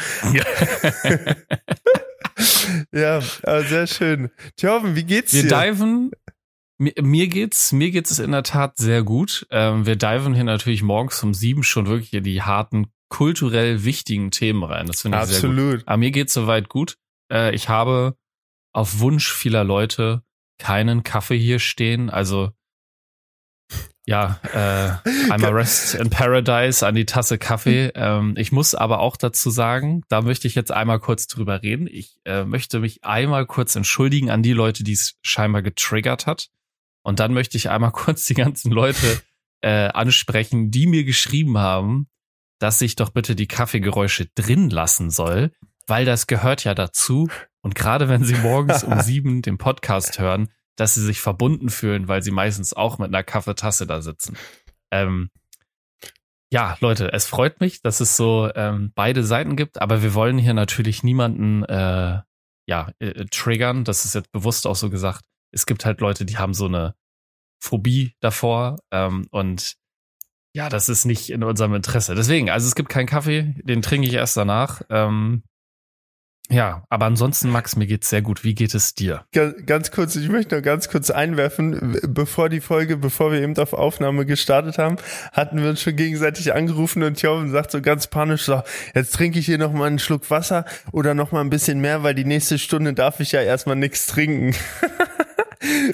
Ja, 2.92 3.22
aber 3.42 3.62
sehr 3.64 3.86
schön. 3.86 4.30
Thorben, 4.56 4.96
wie 4.96 5.04
geht's 5.04 5.32
Wir 5.32 5.44
dir? 5.44 5.70
diven. 5.70 6.10
Mir, 6.78 6.92
mir 7.00 7.28
geht's, 7.28 7.72
mir 7.72 7.90
geht's 7.90 8.10
es 8.10 8.18
in 8.18 8.32
der 8.32 8.42
Tat 8.42 8.76
sehr 8.76 9.02
gut. 9.02 9.46
Ähm, 9.50 9.86
wir 9.86 9.96
diven 9.96 10.34
hier 10.34 10.44
natürlich 10.44 10.82
morgens 10.82 11.22
um 11.22 11.32
sieben 11.32 11.62
schon 11.62 11.86
wirklich 11.86 12.12
in 12.12 12.24
die 12.24 12.42
harten, 12.42 12.86
kulturell 13.08 13.84
wichtigen 13.84 14.30
Themen 14.30 14.64
rein. 14.64 14.86
Das 14.86 15.02
finde 15.02 15.18
ich 15.18 15.24
sehr 15.26 15.48
gut. 15.48 15.50
Absolut. 15.50 15.82
Aber 15.86 15.96
mir 15.96 16.10
geht's 16.10 16.34
soweit 16.34 16.68
gut. 16.68 16.96
Äh, 17.30 17.54
ich 17.54 17.68
habe 17.68 18.16
auf 18.72 18.98
Wunsch 18.98 19.32
vieler 19.32 19.62
Leute 19.62 20.22
keinen 20.58 21.04
Kaffee 21.04 21.38
hier 21.38 21.60
stehen. 21.60 22.10
Also 22.10 22.50
ja, 24.06 24.38
äh, 24.52 25.30
einmal 25.30 25.52
Rest 25.54 25.94
in 25.94 26.10
Paradise 26.10 26.86
an 26.86 26.94
die 26.94 27.06
Tasse 27.06 27.38
Kaffee. 27.38 27.90
Ähm, 27.94 28.34
ich 28.36 28.52
muss 28.52 28.74
aber 28.74 29.00
auch 29.00 29.16
dazu 29.16 29.48
sagen, 29.48 30.02
da 30.08 30.20
möchte 30.20 30.46
ich 30.46 30.54
jetzt 30.54 30.72
einmal 30.72 31.00
kurz 31.00 31.26
drüber 31.26 31.62
reden. 31.62 31.86
Ich 31.90 32.20
äh, 32.24 32.44
möchte 32.44 32.80
mich 32.80 33.02
einmal 33.04 33.46
kurz 33.46 33.76
entschuldigen 33.76 34.30
an 34.30 34.42
die 34.42 34.52
Leute, 34.52 34.84
die 34.84 34.92
es 34.92 35.14
scheinbar 35.22 35.62
getriggert 35.62 36.26
hat. 36.26 36.48
Und 37.04 37.20
dann 37.20 37.32
möchte 37.32 37.56
ich 37.56 37.70
einmal 37.70 37.90
kurz 37.92 38.26
die 38.26 38.34
ganzen 38.34 38.72
Leute 38.72 39.20
äh, 39.60 39.88
ansprechen, 39.88 40.72
die 40.72 40.88
mir 40.88 41.04
geschrieben 41.04 41.58
haben, 41.58 42.08
dass 42.58 42.80
ich 42.80 42.96
doch 42.96 43.10
bitte 43.10 43.36
die 43.36 43.46
Kaffeegeräusche 43.46 44.26
drin 44.34 44.70
lassen 44.70 45.10
soll, 45.10 45.52
weil 45.86 46.04
das 46.04 46.26
gehört 46.26 46.64
ja 46.64 46.74
dazu. 46.74 47.28
Und 47.60 47.74
gerade 47.74 48.08
wenn 48.08 48.24
sie 48.24 48.34
morgens 48.34 48.82
um 48.82 49.00
sieben 49.00 49.42
den 49.42 49.58
Podcast 49.58 50.18
hören, 50.18 50.48
dass 50.76 50.94
sie 50.94 51.02
sich 51.02 51.20
verbunden 51.20 51.68
fühlen, 51.68 52.08
weil 52.08 52.22
sie 52.22 52.32
meistens 52.32 52.72
auch 52.72 52.98
mit 52.98 53.08
einer 53.08 53.22
Kaffeetasse 53.22 53.86
da 53.86 54.02
sitzen. 54.02 54.36
Ähm, 54.90 55.30
ja, 56.50 56.76
Leute, 56.80 57.12
es 57.12 57.26
freut 57.26 57.60
mich, 57.60 57.82
dass 57.82 58.00
es 58.00 58.16
so 58.16 58.50
ähm, 58.54 58.92
beide 58.94 59.24
Seiten 59.24 59.56
gibt, 59.56 59.80
aber 59.80 60.02
wir 60.02 60.14
wollen 60.14 60.38
hier 60.38 60.54
natürlich 60.54 61.02
niemanden 61.02 61.64
äh, 61.64 62.20
ja, 62.66 62.92
äh, 62.98 63.24
triggern. 63.26 63.84
Das 63.84 64.04
ist 64.04 64.14
jetzt 64.14 64.32
bewusst 64.32 64.66
auch 64.66 64.76
so 64.76 64.90
gesagt. 64.90 65.24
Es 65.54 65.66
gibt 65.66 65.84
halt 65.84 66.00
Leute, 66.00 66.24
die 66.24 66.38
haben 66.38 66.54
so 66.54 66.66
eine 66.66 66.94
Phobie 67.62 68.14
davor 68.20 68.78
ähm, 68.90 69.26
und 69.30 69.74
ja, 70.56 70.68
das 70.68 70.88
ist 70.88 71.04
nicht 71.04 71.30
in 71.30 71.42
unserem 71.42 71.74
Interesse. 71.74 72.14
Deswegen, 72.14 72.48
also 72.48 72.68
es 72.68 72.76
gibt 72.76 72.88
keinen 72.88 73.06
Kaffee, 73.06 73.54
den 73.64 73.82
trinke 73.82 74.06
ich 74.06 74.14
erst 74.14 74.36
danach. 74.36 74.82
Ähm, 74.88 75.42
ja, 76.50 76.84
aber 76.90 77.06
ansonsten, 77.06 77.48
Max, 77.48 77.74
mir 77.74 77.86
geht's 77.86 78.10
sehr 78.10 78.20
gut. 78.20 78.44
Wie 78.44 78.54
geht 78.54 78.74
es 78.74 78.94
dir? 78.94 79.24
Ganz 79.32 79.90
kurz, 79.90 80.14
ich 80.14 80.28
möchte 80.28 80.54
noch 80.54 80.62
ganz 80.62 80.90
kurz 80.90 81.10
einwerfen, 81.10 81.98
bevor 82.06 82.50
die 82.50 82.60
Folge, 82.60 82.98
bevor 82.98 83.32
wir 83.32 83.40
eben 83.40 83.56
auf 83.56 83.72
Aufnahme 83.72 84.26
gestartet 84.26 84.76
haben, 84.76 84.96
hatten 85.32 85.62
wir 85.62 85.70
uns 85.70 85.80
schon 85.80 85.96
gegenseitig 85.96 86.52
angerufen 86.52 87.02
und 87.02 87.20
Joven 87.20 87.50
sagt 87.50 87.70
so 87.70 87.80
ganz 87.80 88.08
panisch 88.08 88.42
so, 88.42 88.62
jetzt 88.94 89.14
trinke 89.14 89.38
ich 89.38 89.46
hier 89.46 89.58
noch 89.58 89.72
mal 89.72 89.86
einen 89.86 89.98
Schluck 89.98 90.30
Wasser 90.30 90.66
oder 90.92 91.14
noch 91.14 91.32
mal 91.32 91.40
ein 91.40 91.50
bisschen 91.50 91.80
mehr, 91.80 92.02
weil 92.02 92.14
die 92.14 92.26
nächste 92.26 92.58
Stunde 92.58 92.92
darf 92.92 93.20
ich 93.20 93.32
ja 93.32 93.40
erstmal 93.40 93.76
nichts 93.76 94.06
trinken. 94.06 94.54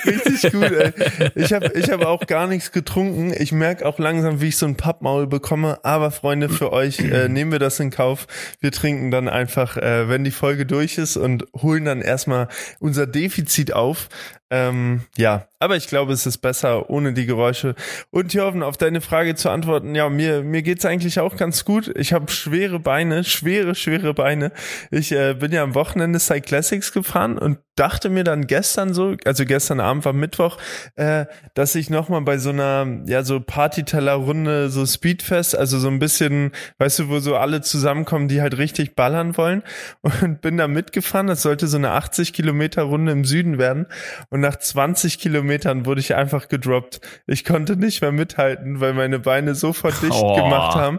Richtig 0.07 0.53
gut, 0.53 0.73
ey. 0.73 0.93
Ich 1.35 1.53
habe 1.53 1.73
ich 1.75 1.91
hab 1.91 2.05
auch 2.05 2.27
gar 2.27 2.47
nichts 2.47 2.73
getrunken. 2.73 3.33
Ich 3.37 3.53
merke 3.53 3.87
auch 3.87 3.99
langsam, 3.99 4.41
wie 4.41 4.49
ich 4.49 4.57
so 4.57 4.67
ein 4.67 4.77
Pappmaul 4.77 5.27
bekomme. 5.27 5.79
Aber 5.85 6.11
Freunde, 6.11 6.49
für 6.49 6.73
euch 6.73 6.99
äh, 7.01 7.29
nehmen 7.29 7.53
wir 7.53 7.59
das 7.59 7.81
in 7.81 7.91
Kauf. 7.91 8.27
Wir 8.61 8.73
trinken 8.73 9.11
dann 9.11 9.29
einfach, 9.29 9.77
äh, 9.77 10.09
wenn 10.09 10.25
die 10.25 10.31
Folge 10.31 10.67
durch 10.67 10.99
ist 10.99 11.17
und 11.17 11.47
holen 11.57 11.85
dann 11.85 12.01
erstmal 12.01 12.49
unser 12.79 13.07
Defizit 13.07 13.73
auf. 13.73 14.09
Ähm, 14.51 15.03
ja, 15.17 15.47
aber 15.61 15.77
ich 15.77 15.87
glaube, 15.89 16.13
es 16.13 16.27
ist 16.27 16.39
besser 16.39 16.89
ohne 16.89 17.13
die 17.13 17.27
Geräusche. 17.27 17.75
Und 18.11 18.33
Jörgen, 18.33 18.63
auf 18.63 18.79
deine 18.79 19.03
Frage 19.03 19.35
zu 19.35 19.51
antworten, 19.51 19.95
ja, 19.95 20.09
mir, 20.09 20.43
mir 20.43 20.63
geht's 20.63 20.87
eigentlich 20.87 21.21
auch 21.21 21.37
ganz 21.37 21.67
gut. 21.67 21.93
Ich 21.97 22.15
habe 22.15 22.33
schwere 22.33 22.81
Beine, 22.81 23.25
schwere, 23.25 23.75
schwere 23.75 24.15
Beine. 24.15 24.53
Ich 24.91 25.13
äh, 25.13 25.35
bin 25.35 25.53
ja 25.53 25.63
am 25.63 25.75
Wochenende 25.75 26.19
Cyclassics 26.19 26.93
gefahren 26.93 27.37
und 27.39 27.59
dachte 27.77 28.11
mir 28.11 28.25
dann 28.25 28.47
gestern 28.47 28.93
so, 28.93 29.17
also 29.25 29.45
gestern 29.45 29.81
Abend 29.81 30.05
war 30.05 30.13
Mittwoch, 30.13 30.59
äh, 30.97 31.27
dass 31.55 31.75
ich 31.75 31.89
nochmal 31.89 32.21
bei 32.23 32.37
so 32.39 32.51
einer, 32.51 32.87
ja, 33.07 33.23
so 33.23 33.41
Partyteller-Runde, 33.41 34.69
so 34.71 34.85
Speedfest, 34.85 35.57
also 35.57 35.79
so 35.79 35.89
ein 35.89 35.99
bisschen, 35.99 36.53
weißt 36.79 36.99
du, 36.99 37.09
wo 37.09 37.21
so 37.21 37.37
alle 37.37 37.61
zusammenkommen, 37.61 38.29
die 38.29 38.43
halt 38.43 38.59
richtig 38.59 38.97
ballern 38.97 39.37
wollen 39.37 39.63
und 40.03 40.41
bin 40.41 40.57
da 40.57 40.69
mitgefahren. 40.69 41.27
Das 41.27 41.43
sollte 41.43 41.69
so 41.69 41.77
eine 41.77 41.93
80 41.93 42.33
Kilometer 42.33 42.83
Runde 42.83 43.13
im 43.13 43.25
Süden 43.25 43.59
werden 43.59 43.87
und 44.31 44.40
und 44.41 44.49
nach 44.49 44.57
20 44.57 45.19
Kilometern 45.19 45.85
wurde 45.85 46.01
ich 46.01 46.15
einfach 46.15 46.49
gedroppt. 46.49 47.03
Ich 47.27 47.45
konnte 47.45 47.77
nicht 47.77 48.01
mehr 48.01 48.11
mithalten, 48.11 48.81
weil 48.81 48.95
meine 48.95 49.19
Beine 49.19 49.55
so 49.55 49.75
verdicht 49.75 50.15
oh. 50.15 50.35
gemacht 50.35 50.77
haben. 50.77 50.99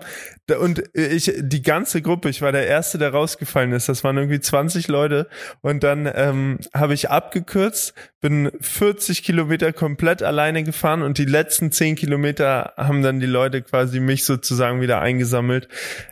Und 0.59 0.83
ich, 0.93 1.33
die 1.37 1.61
ganze 1.61 2.01
Gruppe, 2.01 2.29
ich 2.29 2.41
war 2.41 2.51
der 2.51 2.67
Erste, 2.67 2.97
der 2.97 3.11
rausgefallen 3.11 3.71
ist. 3.73 3.89
Das 3.89 4.03
waren 4.03 4.17
irgendwie 4.17 4.39
20 4.39 4.87
Leute. 4.87 5.27
Und 5.61 5.83
dann 5.83 6.09
ähm, 6.13 6.59
habe 6.73 6.93
ich 6.93 7.09
abgekürzt, 7.09 7.93
bin 8.21 8.51
40 8.59 9.23
Kilometer 9.23 9.73
komplett 9.73 10.21
alleine 10.21 10.63
gefahren 10.63 11.01
und 11.01 11.17
die 11.17 11.25
letzten 11.25 11.71
10 11.71 11.95
Kilometer 11.95 12.73
haben 12.77 13.01
dann 13.01 13.19
die 13.19 13.25
Leute 13.25 13.61
quasi 13.63 13.99
mich 13.99 14.25
sozusagen 14.25 14.79
wieder 14.79 15.01
eingesammelt. 15.01 15.67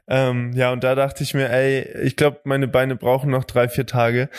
Ähm, 0.08 0.54
ja, 0.54 0.72
und 0.72 0.84
da 0.84 0.96
dachte 0.96 1.24
ich 1.24 1.36
mir, 1.36 1.52
ey, 1.52 1.88
ich 2.04 2.16
glaube, 2.16 2.40
meine 2.46 2.68
Beine 2.68 2.96
brauchen 2.96 3.30
noch 3.30 3.44
drei, 3.44 3.70
vier 3.70 3.86
Tage. 3.86 4.30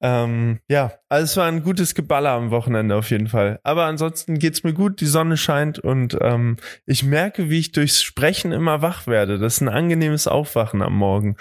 Ähm, 0.00 0.60
ja, 0.68 0.92
also 1.08 1.24
es 1.24 1.36
war 1.36 1.46
ein 1.46 1.64
gutes 1.64 1.96
Geballer 1.96 2.30
am 2.30 2.50
Wochenende 2.52 2.94
auf 2.94 3.10
jeden 3.10 3.26
Fall. 3.26 3.58
Aber 3.64 3.86
ansonsten 3.86 4.38
geht's 4.38 4.62
mir 4.62 4.72
gut, 4.72 5.00
die 5.00 5.06
Sonne 5.06 5.36
scheint 5.36 5.80
und 5.80 6.16
ähm, 6.20 6.56
ich 6.86 7.02
merke, 7.02 7.50
wie 7.50 7.58
ich 7.58 7.72
durchs 7.72 8.02
Sprechen 8.02 8.52
immer 8.52 8.80
wach 8.80 9.08
werde. 9.08 9.37
Das 9.38 9.54
ist 9.54 9.60
ein 9.60 9.68
angenehmes 9.68 10.26
Aufwachen 10.26 10.82
am 10.82 10.94
Morgen. 10.94 11.36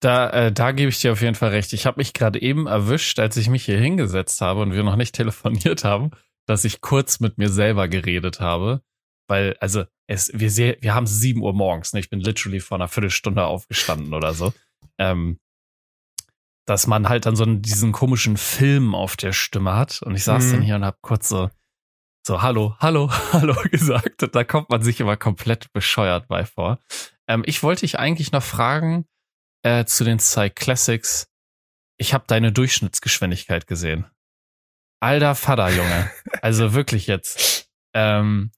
Da, 0.00 0.28
äh, 0.30 0.52
da 0.52 0.72
gebe 0.72 0.90
ich 0.90 1.00
dir 1.00 1.12
auf 1.12 1.22
jeden 1.22 1.34
Fall 1.34 1.50
recht. 1.50 1.72
Ich 1.72 1.86
habe 1.86 1.98
mich 1.98 2.12
gerade 2.12 2.40
eben 2.40 2.66
erwischt, 2.66 3.18
als 3.18 3.36
ich 3.36 3.48
mich 3.48 3.64
hier 3.64 3.78
hingesetzt 3.78 4.40
habe 4.40 4.60
und 4.60 4.72
wir 4.72 4.82
noch 4.82 4.96
nicht 4.96 5.14
telefoniert 5.16 5.84
haben, 5.84 6.10
dass 6.46 6.64
ich 6.64 6.80
kurz 6.80 7.18
mit 7.20 7.38
mir 7.38 7.48
selber 7.48 7.88
geredet 7.88 8.40
habe. 8.40 8.82
Weil, 9.28 9.56
also, 9.58 9.84
es, 10.06 10.30
wir, 10.34 10.50
sehr, 10.50 10.76
wir 10.80 10.94
haben 10.94 11.06
sieben 11.06 11.42
Uhr 11.42 11.52
morgens, 11.52 11.92
ne? 11.92 12.00
Ich 12.00 12.10
bin 12.10 12.20
literally 12.20 12.60
vor 12.60 12.76
einer 12.76 12.88
Viertelstunde 12.88 13.44
aufgestanden 13.44 14.14
oder 14.14 14.34
so. 14.34 14.52
Ähm, 14.98 15.40
dass 16.66 16.86
man 16.86 17.08
halt 17.08 17.26
dann 17.26 17.36
so 17.36 17.44
diesen 17.44 17.92
komischen 17.92 18.36
Film 18.36 18.94
auf 18.94 19.16
der 19.16 19.32
Stimme 19.32 19.74
hat. 19.74 20.02
Und 20.02 20.14
ich 20.14 20.24
saß 20.24 20.46
mhm. 20.46 20.52
dann 20.52 20.62
hier 20.62 20.76
und 20.76 20.84
hab 20.84 21.00
kurz 21.00 21.28
so, 21.28 21.50
so, 22.26 22.42
hallo, 22.42 22.74
hallo, 22.80 23.08
hallo 23.32 23.54
gesagt. 23.70 24.24
Und 24.24 24.34
da 24.34 24.42
kommt 24.42 24.68
man 24.68 24.82
sich 24.82 24.98
immer 24.98 25.16
komplett 25.16 25.72
bescheuert 25.72 26.26
bei 26.26 26.44
vor. 26.44 26.80
Ähm, 27.28 27.44
ich 27.46 27.62
wollte 27.62 27.82
dich 27.82 28.00
eigentlich 28.00 28.32
noch 28.32 28.42
fragen 28.42 29.06
äh, 29.62 29.84
zu 29.84 30.02
den 30.02 30.18
Classics. 30.18 31.28
Ich 31.98 32.14
habe 32.14 32.24
deine 32.26 32.50
Durchschnittsgeschwindigkeit 32.50 33.68
gesehen. 33.68 34.06
Alter 35.00 35.36
Vater, 35.36 35.70
Junge. 35.70 36.10
Also 36.42 36.74
wirklich 36.74 37.06
jetzt. 37.06 37.70
Ähm, 37.94 38.50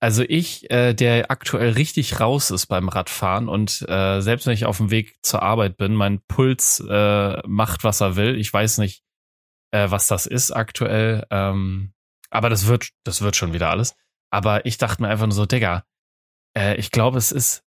also 0.00 0.24
ich, 0.26 0.68
äh, 0.70 0.92
der 0.92 1.30
aktuell 1.30 1.70
richtig 1.70 2.18
raus 2.18 2.50
ist 2.50 2.66
beim 2.66 2.88
Radfahren 2.88 3.48
und 3.48 3.88
äh, 3.88 4.20
selbst 4.22 4.46
wenn 4.46 4.54
ich 4.54 4.66
auf 4.66 4.78
dem 4.78 4.90
Weg 4.90 5.16
zur 5.22 5.40
Arbeit 5.42 5.76
bin, 5.76 5.94
mein 5.94 6.20
Puls 6.26 6.80
äh, 6.80 7.42
macht, 7.46 7.84
was 7.84 8.00
er 8.00 8.16
will. 8.16 8.36
Ich 8.36 8.52
weiß 8.52 8.78
nicht, 8.78 9.04
äh, 9.70 9.88
was 9.90 10.08
das 10.08 10.26
ist 10.26 10.50
aktuell. 10.50 11.24
Ähm, 11.30 11.94
aber 12.34 12.50
das 12.50 12.66
wird, 12.66 12.90
das 13.04 13.22
wird 13.22 13.36
schon 13.36 13.52
wieder 13.52 13.70
alles. 13.70 13.94
Aber 14.30 14.66
ich 14.66 14.76
dachte 14.76 15.00
mir 15.00 15.08
einfach 15.08 15.26
nur 15.26 15.34
so, 15.34 15.46
Digga, 15.46 15.84
äh, 16.56 16.74
ich 16.76 16.90
glaube, 16.90 17.16
es 17.16 17.30
ist 17.30 17.62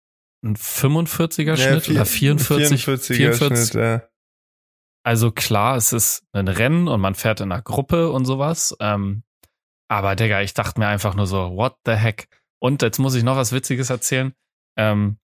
ein 0.44 0.56
45er 0.56 1.44
ja, 1.44 1.56
Schnitt 1.56 1.84
vier, 1.84 1.94
oder 1.94 2.04
44, 2.04 2.84
44er 2.84 3.14
44. 3.14 3.70
Schnitt, 3.70 3.74
ja. 3.74 4.08
Also 5.04 5.30
klar, 5.30 5.76
es 5.76 5.92
ist 5.92 6.24
ein 6.32 6.48
Rennen 6.48 6.88
und 6.88 7.00
man 7.00 7.14
fährt 7.14 7.40
in 7.40 7.52
einer 7.52 7.62
Gruppe 7.62 8.10
und 8.10 8.24
sowas. 8.24 8.76
Ähm, 8.80 9.22
aber 9.88 10.16
Digga, 10.16 10.42
ich 10.42 10.52
dachte 10.52 10.80
mir 10.80 10.88
einfach 10.88 11.14
nur 11.14 11.28
so, 11.28 11.56
what 11.56 11.76
the 11.86 11.92
heck? 11.92 12.28
Und 12.58 12.82
jetzt 12.82 12.98
muss 12.98 13.14
ich 13.14 13.22
noch 13.22 13.36
was 13.36 13.52
Witziges 13.52 13.90
erzählen. 13.90 14.34
Ähm, 14.76 15.18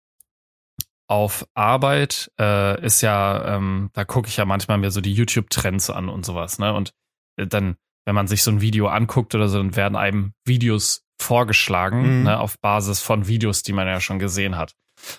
auf 1.07 1.47
Arbeit 1.53 2.29
äh, 2.37 2.83
ist 2.85 3.01
ja, 3.01 3.55
ähm, 3.55 3.89
da 3.93 4.03
gucke 4.03 4.27
ich 4.27 4.35
ja 4.35 4.43
manchmal 4.43 4.79
mir 4.79 4.91
so 4.91 4.99
die 4.99 5.13
YouTube-Trends 5.13 5.89
an 5.91 6.09
und 6.09 6.25
sowas, 6.25 6.59
ne? 6.59 6.73
Und 6.73 6.93
äh, 7.37 7.47
dann, 7.47 7.77
wenn 8.05 8.15
man 8.15 8.27
sich 8.27 8.43
so 8.43 8.51
ein 8.51 8.61
Video 8.61 8.87
anguckt 8.87 9.35
oder 9.35 9.49
so, 9.49 9.57
dann 9.57 9.75
werden 9.75 9.95
einem 9.95 10.33
Videos 10.45 11.05
vorgeschlagen, 11.21 12.19
mhm. 12.19 12.23
ne, 12.23 12.39
auf 12.39 12.59
Basis 12.59 12.99
von 13.01 13.27
Videos, 13.27 13.63
die 13.63 13.73
man 13.73 13.87
ja 13.87 13.99
schon 13.99 14.19
gesehen 14.19 14.57
hat. 14.57 14.75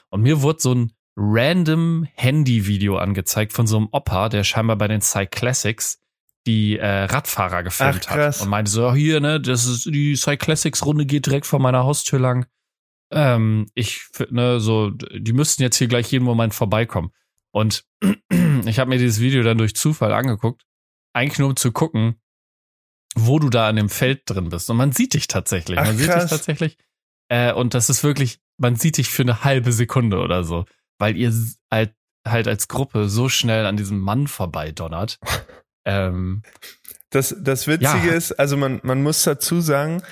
Und 0.08 0.22
mir 0.22 0.42
wurde 0.42 0.60
so 0.60 0.74
ein 0.74 0.92
random 1.16 2.06
Handy-Video 2.14 2.96
angezeigt 2.96 3.52
von 3.52 3.66
so 3.66 3.76
einem 3.76 3.88
Opa, 3.92 4.28
der 4.28 4.44
scheinbar 4.44 4.76
bei 4.76 4.88
den 4.88 5.00
Cyclassics 5.00 6.00
die 6.46 6.78
äh, 6.78 7.04
Radfahrer 7.04 7.62
gefilmt 7.62 8.06
Ach, 8.08 8.16
hat 8.16 8.40
und 8.40 8.48
meinte 8.48 8.70
so, 8.70 8.94
hier, 8.94 9.20
ne, 9.20 9.40
das 9.40 9.66
ist 9.66 9.84
die 9.86 10.16
Cyclassics 10.16 10.84
Runde 10.84 11.04
geht 11.04 11.26
direkt 11.26 11.46
vor 11.46 11.58
meiner 11.58 11.84
Haustür 11.84 12.18
lang. 12.18 12.46
Ähm, 13.12 13.66
ich, 13.74 14.06
ne, 14.30 14.60
so, 14.60 14.90
die 14.90 15.32
müssten 15.32 15.62
jetzt 15.62 15.76
hier 15.76 15.88
gleich 15.88 16.10
jeden 16.10 16.24
Moment 16.24 16.54
vorbeikommen. 16.54 17.10
Und 17.52 17.84
ich 18.64 18.78
habe 18.78 18.88
mir 18.88 18.98
dieses 18.98 19.20
Video 19.20 19.42
dann 19.42 19.58
durch 19.58 19.74
Zufall 19.74 20.12
angeguckt, 20.12 20.64
eigentlich 21.12 21.38
nur 21.38 21.50
um 21.50 21.56
zu 21.56 21.72
gucken, 21.72 22.20
wo 23.14 23.38
du 23.38 23.50
da 23.50 23.68
an 23.68 23.76
dem 23.76 23.88
Feld 23.88 24.22
drin 24.26 24.48
bist. 24.48 24.70
Und 24.70 24.76
man 24.76 24.92
sieht 24.92 25.14
dich 25.14 25.28
tatsächlich. 25.28 25.78
Ach, 25.78 25.86
man 25.86 25.96
sieht 25.96 26.14
dich 26.14 26.30
tatsächlich. 26.30 26.76
Äh, 27.28 27.52
und 27.52 27.74
das 27.74 27.90
ist 27.90 28.04
wirklich, 28.04 28.40
man 28.56 28.76
sieht 28.76 28.96
dich 28.96 29.10
für 29.10 29.22
eine 29.22 29.44
halbe 29.44 29.72
Sekunde 29.72 30.18
oder 30.18 30.44
so, 30.44 30.64
weil 30.98 31.16
ihr 31.16 31.32
halt, 31.70 31.94
halt 32.26 32.48
als 32.48 32.68
Gruppe 32.68 33.08
so 33.08 33.28
schnell 33.28 33.66
an 33.66 33.76
diesem 33.76 33.98
Mann 33.98 34.28
vorbeidonnert. 34.28 35.18
Ähm, 35.86 36.42
das, 37.08 37.34
das 37.40 37.66
Witzige 37.66 38.08
ja. 38.08 38.12
ist, 38.12 38.32
also 38.32 38.58
man, 38.58 38.80
man 38.82 39.02
muss 39.02 39.24
dazu 39.24 39.62
sagen, 39.62 40.02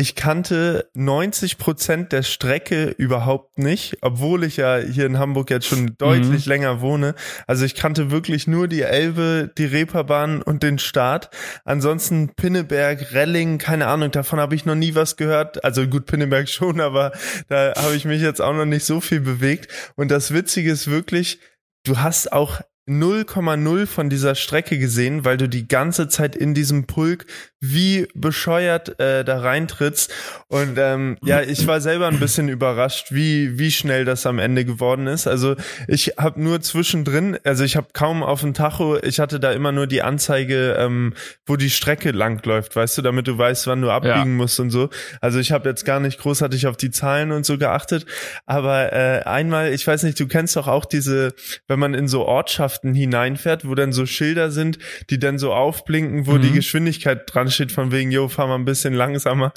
ich 0.00 0.14
kannte 0.14 0.88
90 0.94 1.58
Prozent 1.58 2.12
der 2.12 2.22
Strecke 2.22 2.94
überhaupt 2.96 3.58
nicht, 3.58 3.98
obwohl 4.00 4.44
ich 4.44 4.56
ja 4.56 4.78
hier 4.78 5.04
in 5.04 5.18
Hamburg 5.18 5.50
jetzt 5.50 5.66
schon 5.66 5.94
deutlich 5.98 6.46
mhm. 6.46 6.50
länger 6.50 6.80
wohne. 6.80 7.14
Also 7.46 7.66
ich 7.66 7.74
kannte 7.74 8.10
wirklich 8.10 8.46
nur 8.46 8.66
die 8.66 8.80
Elbe, 8.80 9.52
die 9.58 9.66
Reeperbahn 9.66 10.40
und 10.40 10.62
den 10.62 10.78
Start. 10.78 11.28
Ansonsten 11.66 12.30
Pinneberg, 12.34 13.12
Relling, 13.12 13.58
keine 13.58 13.88
Ahnung, 13.88 14.10
davon 14.10 14.40
habe 14.40 14.54
ich 14.54 14.64
noch 14.64 14.74
nie 14.74 14.94
was 14.94 15.18
gehört. 15.18 15.62
Also 15.64 15.86
gut, 15.86 16.06
Pinneberg 16.06 16.48
schon, 16.48 16.80
aber 16.80 17.12
da 17.48 17.74
habe 17.76 17.94
ich 17.94 18.06
mich 18.06 18.22
jetzt 18.22 18.40
auch 18.40 18.54
noch 18.54 18.64
nicht 18.64 18.86
so 18.86 19.02
viel 19.02 19.20
bewegt. 19.20 19.70
Und 19.96 20.10
das 20.10 20.32
Witzige 20.32 20.72
ist 20.72 20.90
wirklich, 20.90 21.40
du 21.84 21.98
hast 21.98 22.32
auch 22.32 22.62
0,0 22.88 23.86
von 23.86 24.08
dieser 24.08 24.34
Strecke 24.34 24.78
gesehen, 24.78 25.24
weil 25.24 25.36
du 25.36 25.48
die 25.48 25.68
ganze 25.68 26.08
Zeit 26.08 26.34
in 26.34 26.54
diesem 26.54 26.86
Pulk 26.86 27.26
wie 27.60 28.08
bescheuert 28.14 28.98
äh, 28.98 29.22
da 29.22 29.40
reintrittst. 29.40 30.10
Und 30.48 30.78
ähm, 30.78 31.18
ja, 31.22 31.42
ich 31.42 31.66
war 31.66 31.82
selber 31.82 32.08
ein 32.08 32.18
bisschen 32.18 32.48
überrascht, 32.48 33.12
wie, 33.12 33.58
wie 33.58 33.70
schnell 33.70 34.06
das 34.06 34.24
am 34.24 34.38
Ende 34.38 34.64
geworden 34.64 35.06
ist. 35.06 35.26
Also 35.26 35.56
ich 35.86 36.14
habe 36.16 36.42
nur 36.42 36.62
zwischendrin, 36.62 37.38
also 37.44 37.62
ich 37.62 37.76
habe 37.76 37.88
kaum 37.92 38.22
auf 38.22 38.40
dem 38.40 38.54
Tacho, 38.54 38.96
ich 39.02 39.20
hatte 39.20 39.38
da 39.40 39.52
immer 39.52 39.72
nur 39.72 39.86
die 39.86 40.00
Anzeige, 40.00 40.76
ähm, 40.78 41.12
wo 41.44 41.56
die 41.56 41.68
Strecke 41.68 42.12
lang 42.12 42.42
läuft, 42.46 42.76
weißt 42.76 42.96
du, 42.96 43.02
damit 43.02 43.26
du 43.26 43.36
weißt, 43.36 43.66
wann 43.66 43.82
du 43.82 43.90
abbiegen 43.90 44.14
ja. 44.14 44.24
musst 44.24 44.58
und 44.58 44.70
so. 44.70 44.88
Also 45.20 45.38
ich 45.38 45.52
habe 45.52 45.68
jetzt 45.68 45.84
gar 45.84 46.00
nicht 46.00 46.18
großartig 46.18 46.66
auf 46.66 46.78
die 46.78 46.90
Zahlen 46.90 47.30
und 47.30 47.44
so 47.44 47.58
geachtet. 47.58 48.06
Aber 48.46 48.94
äh, 48.94 49.22
einmal, 49.24 49.74
ich 49.74 49.86
weiß 49.86 50.04
nicht, 50.04 50.18
du 50.18 50.26
kennst 50.26 50.56
doch 50.56 50.66
auch 50.66 50.86
diese, 50.86 51.34
wenn 51.68 51.78
man 51.78 51.92
in 51.92 52.08
so 52.08 52.24
Ortschaften 52.24 52.94
hineinfährt, 52.94 53.68
wo 53.68 53.74
dann 53.74 53.92
so 53.92 54.06
Schilder 54.06 54.50
sind, 54.50 54.78
die 55.10 55.18
dann 55.18 55.38
so 55.38 55.52
aufblinken, 55.52 56.26
wo 56.26 56.32
mhm. 56.32 56.42
die 56.42 56.52
Geschwindigkeit 56.52 57.24
dran 57.26 57.49
steht, 57.50 57.72
von 57.72 57.92
wegen, 57.92 58.10
yo, 58.10 58.28
fahr 58.28 58.46
mal 58.46 58.56
ein 58.56 58.64
bisschen 58.64 58.94
langsamer. 58.94 59.52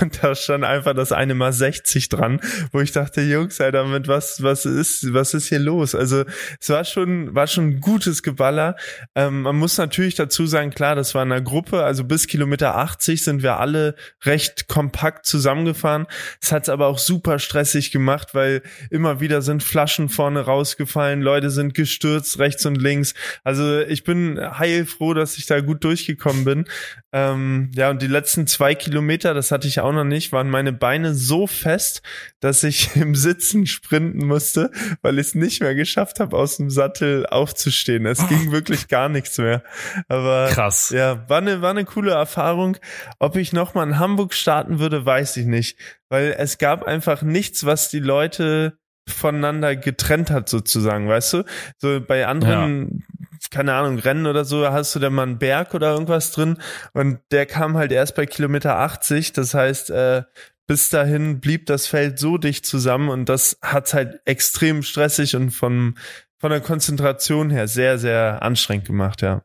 Und 0.00 0.22
da 0.22 0.34
stand 0.34 0.64
einfach 0.64 0.94
das 0.94 1.12
eine 1.12 1.34
mal 1.34 1.52
60 1.52 2.08
dran, 2.08 2.40
wo 2.72 2.80
ich 2.80 2.92
dachte, 2.92 3.22
Jungs, 3.22 3.60
Alter, 3.60 3.84
mit 3.84 4.08
was, 4.08 4.42
was 4.42 4.66
ist, 4.66 5.12
was 5.12 5.34
ist 5.34 5.48
hier 5.48 5.58
los? 5.58 5.94
Also 5.94 6.24
es 6.60 6.68
war 6.68 6.84
schon, 6.84 7.34
war 7.34 7.46
schon 7.46 7.68
ein 7.68 7.80
gutes 7.80 8.22
Geballer. 8.22 8.76
Ähm, 9.14 9.42
man 9.42 9.56
muss 9.56 9.78
natürlich 9.78 10.14
dazu 10.14 10.46
sagen, 10.46 10.70
klar, 10.70 10.94
das 10.94 11.14
war 11.14 11.22
in 11.22 11.32
einer 11.32 11.42
Gruppe, 11.42 11.84
also 11.84 12.04
bis 12.04 12.26
Kilometer 12.26 12.76
80 12.76 13.22
sind 13.22 13.42
wir 13.42 13.58
alle 13.58 13.94
recht 14.24 14.68
kompakt 14.68 15.26
zusammengefahren. 15.26 16.06
Es 16.40 16.52
hat 16.52 16.64
es 16.64 16.68
aber 16.68 16.86
auch 16.86 16.98
super 16.98 17.38
stressig 17.38 17.90
gemacht, 17.90 18.34
weil 18.34 18.62
immer 18.90 19.20
wieder 19.20 19.42
sind 19.42 19.62
Flaschen 19.62 20.08
vorne 20.08 20.40
rausgefallen, 20.40 21.22
Leute 21.22 21.50
sind 21.50 21.74
gestürzt 21.74 22.38
rechts 22.38 22.66
und 22.66 22.76
links. 22.76 23.14
Also 23.44 23.80
ich 23.80 24.04
bin 24.04 24.40
heilfroh, 24.40 25.14
dass 25.14 25.38
ich 25.38 25.46
da 25.46 25.60
gut 25.60 25.84
durchgekommen 25.84 26.44
bin. 26.44 26.64
Ähm, 27.12 27.29
ja, 27.74 27.90
und 27.90 28.02
die 28.02 28.06
letzten 28.06 28.46
zwei 28.46 28.74
Kilometer, 28.74 29.34
das 29.34 29.50
hatte 29.50 29.68
ich 29.68 29.80
auch 29.80 29.92
noch 29.92 30.04
nicht, 30.04 30.32
waren 30.32 30.48
meine 30.50 30.72
Beine 30.72 31.14
so 31.14 31.46
fest, 31.46 32.02
dass 32.40 32.62
ich 32.62 32.96
im 32.96 33.14
Sitzen 33.14 33.66
sprinten 33.66 34.26
musste, 34.26 34.70
weil 35.02 35.18
ich 35.18 35.28
es 35.28 35.34
nicht 35.34 35.60
mehr 35.60 35.74
geschafft 35.74 36.20
habe, 36.20 36.36
aus 36.36 36.56
dem 36.56 36.70
Sattel 36.70 37.26
aufzustehen. 37.26 38.06
Es 38.06 38.26
ging 38.28 38.52
wirklich 38.52 38.88
gar 38.88 39.08
nichts 39.08 39.38
mehr. 39.38 39.62
Aber 40.08 40.48
krass. 40.50 40.90
Ja, 40.90 41.28
war 41.28 41.38
eine, 41.38 41.62
war 41.62 41.70
eine 41.70 41.84
coole 41.84 42.12
Erfahrung. 42.12 42.76
Ob 43.18 43.36
ich 43.36 43.52
nochmal 43.52 43.86
in 43.86 43.98
Hamburg 43.98 44.34
starten 44.34 44.78
würde, 44.78 45.04
weiß 45.04 45.36
ich 45.36 45.46
nicht. 45.46 45.78
Weil 46.08 46.34
es 46.38 46.58
gab 46.58 46.84
einfach 46.84 47.22
nichts, 47.22 47.64
was 47.64 47.88
die 47.88 48.00
Leute 48.00 48.78
voneinander 49.08 49.76
getrennt 49.76 50.30
hat, 50.30 50.48
sozusagen, 50.48 51.08
weißt 51.08 51.32
du? 51.32 51.44
So 51.78 52.00
bei 52.00 52.26
anderen 52.26 53.04
ja 53.10 53.19
keine 53.50 53.74
Ahnung, 53.74 53.98
Rennen 53.98 54.26
oder 54.26 54.44
so, 54.44 54.66
hast 54.68 54.94
du 54.94 54.98
da 54.98 55.10
mal 55.10 55.24
einen 55.24 55.38
Berg 55.38 55.74
oder 55.74 55.92
irgendwas 55.92 56.32
drin 56.32 56.58
und 56.92 57.20
der 57.30 57.46
kam 57.46 57.76
halt 57.76 57.92
erst 57.92 58.14
bei 58.14 58.26
Kilometer 58.26 58.78
80, 58.78 59.32
das 59.32 59.54
heißt, 59.54 59.90
äh, 59.90 60.22
bis 60.66 60.88
dahin 60.88 61.40
blieb 61.40 61.66
das 61.66 61.88
Feld 61.88 62.18
so 62.18 62.38
dicht 62.38 62.64
zusammen 62.64 63.08
und 63.08 63.28
das 63.28 63.58
hat's 63.60 63.92
halt 63.92 64.20
extrem 64.24 64.82
stressig 64.82 65.34
und 65.34 65.50
von, 65.50 65.98
von 66.38 66.50
der 66.50 66.60
Konzentration 66.60 67.50
her 67.50 67.66
sehr, 67.66 67.98
sehr 67.98 68.42
anstrengend 68.42 68.86
gemacht, 68.86 69.20
ja. 69.22 69.42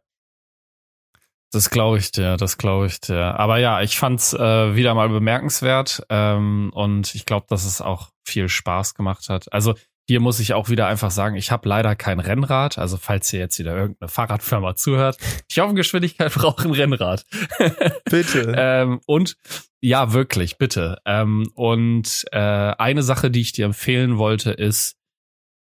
Das 1.51 1.69
glaube 1.69 1.97
ich 1.97 2.11
dir, 2.11 2.35
das 2.37 2.57
glaube 2.57 2.87
ich 2.87 2.99
dir. 2.99 3.39
Aber 3.39 3.57
ja, 3.59 3.81
ich 3.81 3.97
fand's 3.97 4.33
äh, 4.33 4.75
wieder 4.75 4.93
mal 4.93 5.07
bemerkenswert 5.07 6.05
ähm, 6.09 6.69
und 6.73 7.15
ich 7.15 7.25
glaube, 7.25 7.45
dass 7.47 7.65
es 7.65 7.81
auch 7.81 8.09
viel 8.25 8.49
Spaß 8.49 8.93
gemacht 8.93 9.29
hat. 9.29 9.51
Also 9.53 9.75
hier 10.07 10.19
muss 10.19 10.39
ich 10.39 10.53
auch 10.53 10.69
wieder 10.69 10.87
einfach 10.87 11.11
sagen, 11.11 11.35
ich 11.35 11.51
habe 11.51 11.67
leider 11.67 11.95
kein 11.95 12.19
Rennrad. 12.19 12.77
Also 12.77 12.97
falls 12.97 13.29
hier 13.29 13.39
jetzt 13.39 13.57
wieder 13.57 13.75
irgendeine 13.75 14.09
Fahrradfirma 14.09 14.75
zuhört, 14.75 15.17
ich 15.49 15.59
auf 15.61 15.73
Geschwindigkeit 15.73 16.31
brauche 16.35 16.63
ein 16.63 16.71
Rennrad. 16.71 17.25
bitte. 18.05 18.53
ähm, 18.55 19.01
und 19.07 19.37
ja, 19.81 20.13
wirklich, 20.13 20.57
bitte. 20.57 20.99
Ähm, 21.05 21.49
und 21.55 22.25
äh, 22.31 22.39
eine 22.39 23.03
Sache, 23.03 23.31
die 23.31 23.41
ich 23.41 23.51
dir 23.51 23.65
empfehlen 23.65 24.17
wollte, 24.17 24.51
ist, 24.51 24.97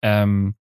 ähm, 0.03 0.57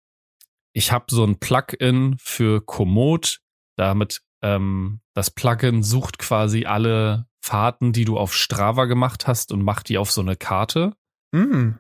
ich 0.72 0.92
habe 0.92 1.06
so 1.10 1.24
ein 1.24 1.38
Plugin 1.38 2.16
für 2.18 2.64
Komoot. 2.64 3.40
Damit 3.76 4.22
ähm, 4.42 5.00
das 5.14 5.30
Plugin 5.30 5.82
sucht 5.82 6.18
quasi 6.18 6.64
alle 6.64 7.26
Fahrten, 7.42 7.92
die 7.92 8.04
du 8.04 8.18
auf 8.18 8.34
Strava 8.34 8.86
gemacht 8.86 9.26
hast 9.26 9.52
und 9.52 9.62
macht 9.62 9.88
die 9.88 9.98
auf 9.98 10.10
so 10.10 10.20
eine 10.20 10.36
Karte. 10.36 10.94
Mm. 11.32 11.72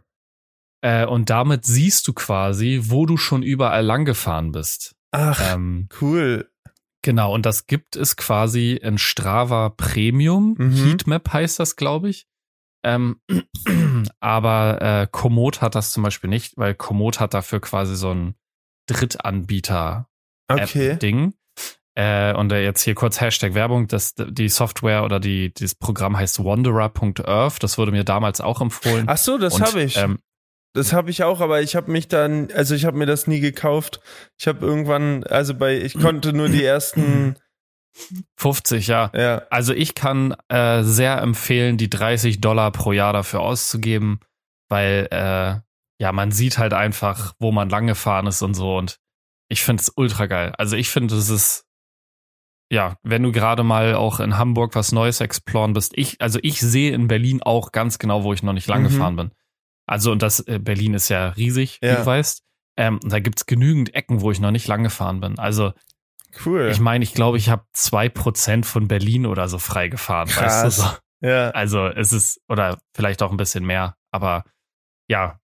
Äh, 0.80 1.06
und 1.06 1.30
damit 1.30 1.64
siehst 1.64 2.06
du 2.06 2.12
quasi, 2.12 2.82
wo 2.84 3.06
du 3.06 3.16
schon 3.16 3.42
überall 3.42 3.84
lang 3.84 4.04
gefahren 4.04 4.52
bist. 4.52 4.94
Ach, 5.10 5.54
ähm, 5.54 5.88
cool. 6.00 6.48
Genau, 7.02 7.32
und 7.32 7.46
das 7.46 7.66
gibt 7.66 7.96
es 7.96 8.16
quasi 8.16 8.74
in 8.74 8.98
Strava 8.98 9.70
Premium. 9.70 10.54
Mhm. 10.58 10.72
Heatmap 10.72 11.32
heißt 11.32 11.58
das, 11.58 11.76
glaube 11.76 12.10
ich. 12.10 12.26
Ähm, 12.84 13.20
aber 14.20 14.82
äh, 14.82 15.08
Komoot 15.10 15.60
hat 15.60 15.74
das 15.74 15.90
zum 15.92 16.02
Beispiel 16.02 16.30
nicht, 16.30 16.56
weil 16.56 16.74
Komoot 16.74 17.20
hat 17.20 17.34
dafür 17.34 17.60
quasi 17.60 17.94
so 17.96 18.12
ein 18.12 18.34
Drittanbieter-Ding. 18.86 21.26
Okay. 21.26 21.32
Äh, 21.94 22.34
und 22.34 22.52
äh, 22.52 22.62
jetzt 22.62 22.82
hier 22.82 22.94
kurz 22.94 23.20
Hashtag 23.20 23.54
Werbung, 23.54 23.88
das, 23.88 24.14
die 24.14 24.48
Software 24.48 25.02
oder 25.02 25.18
die, 25.18 25.52
dieses 25.52 25.74
Programm 25.74 26.16
heißt 26.16 26.44
Wanderer.earth. 26.44 27.62
Das 27.62 27.76
wurde 27.76 27.90
mir 27.90 28.04
damals 28.04 28.40
auch 28.40 28.60
empfohlen. 28.60 29.06
Ach 29.08 29.18
so, 29.18 29.36
das 29.36 29.60
habe 29.60 29.82
ich. 29.82 29.96
Ähm, 29.96 30.20
das 30.78 30.92
habe 30.92 31.10
ich 31.10 31.24
auch, 31.24 31.40
aber 31.40 31.60
ich 31.60 31.74
habe 31.74 31.90
mich 31.90 32.06
dann, 32.06 32.48
also 32.52 32.74
ich 32.74 32.84
habe 32.84 32.96
mir 32.96 33.06
das 33.06 33.26
nie 33.26 33.40
gekauft. 33.40 34.00
Ich 34.38 34.46
habe 34.46 34.64
irgendwann, 34.64 35.24
also 35.24 35.54
bei, 35.54 35.76
ich 35.76 35.98
konnte 35.98 36.32
nur 36.32 36.48
die 36.48 36.64
ersten 36.64 37.36
50, 38.36 38.86
ja. 38.86 39.10
ja. 39.12 39.42
Also 39.50 39.74
ich 39.74 39.96
kann 39.96 40.36
äh, 40.48 40.84
sehr 40.84 41.20
empfehlen, 41.20 41.78
die 41.78 41.90
30 41.90 42.40
Dollar 42.40 42.70
pro 42.70 42.92
Jahr 42.92 43.12
dafür 43.12 43.40
auszugeben, 43.40 44.20
weil 44.68 45.08
äh, 45.10 45.60
ja, 46.00 46.12
man 46.12 46.30
sieht 46.30 46.58
halt 46.58 46.72
einfach, 46.72 47.34
wo 47.40 47.50
man 47.50 47.68
lang 47.68 47.88
gefahren 47.88 48.28
ist 48.28 48.42
und 48.42 48.54
so 48.54 48.76
und 48.76 48.98
ich 49.48 49.64
finde 49.64 49.82
es 49.82 49.92
ultra 49.96 50.26
geil. 50.26 50.52
Also 50.58 50.76
ich 50.76 50.90
finde, 50.90 51.16
es 51.16 51.28
ist 51.28 51.64
ja, 52.70 52.96
wenn 53.02 53.22
du 53.22 53.32
gerade 53.32 53.64
mal 53.64 53.94
auch 53.94 54.20
in 54.20 54.36
Hamburg 54.36 54.74
was 54.74 54.92
Neues 54.92 55.20
exploren 55.20 55.72
bist, 55.72 55.92
ich, 55.96 56.20
also 56.20 56.38
ich 56.42 56.60
sehe 56.60 56.92
in 56.92 57.08
Berlin 57.08 57.42
auch 57.42 57.72
ganz 57.72 57.98
genau, 57.98 58.24
wo 58.24 58.32
ich 58.32 58.42
noch 58.42 58.52
nicht 58.52 58.68
lang 58.68 58.82
mhm. 58.82 58.88
gefahren 58.88 59.16
bin. 59.16 59.30
Also, 59.88 60.12
und 60.12 60.22
das, 60.22 60.40
äh, 60.40 60.58
Berlin 60.58 60.94
ist 60.94 61.08
ja 61.08 61.30
riesig, 61.30 61.78
ja. 61.82 61.92
wie 61.92 61.96
du 61.96 62.06
weißt. 62.06 62.42
Ähm, 62.76 63.00
da 63.02 63.18
gibt's 63.18 63.46
genügend 63.46 63.94
Ecken, 63.94 64.20
wo 64.20 64.30
ich 64.30 64.38
noch 64.38 64.50
nicht 64.50 64.68
lang 64.68 64.84
gefahren 64.84 65.20
bin. 65.20 65.38
Also, 65.38 65.72
cool. 66.44 66.68
Ich 66.70 66.78
meine, 66.78 67.02
ich 67.02 67.14
glaube, 67.14 67.38
ich 67.38 67.48
habe 67.48 67.64
zwei 67.72 68.08
Prozent 68.08 68.66
von 68.66 68.86
Berlin 68.86 69.26
oder 69.26 69.48
so 69.48 69.58
frei 69.58 69.88
gefahren. 69.88 70.28
Krass. 70.28 70.64
Weißt 70.64 70.78
du, 70.78 70.82
so. 70.82 71.26
Ja. 71.26 71.50
Also, 71.50 71.86
es 71.86 72.12
ist, 72.12 72.40
oder 72.48 72.78
vielleicht 72.94 73.22
auch 73.22 73.30
ein 73.30 73.38
bisschen 73.38 73.64
mehr, 73.64 73.96
aber 74.12 74.44
ja. 75.08 75.40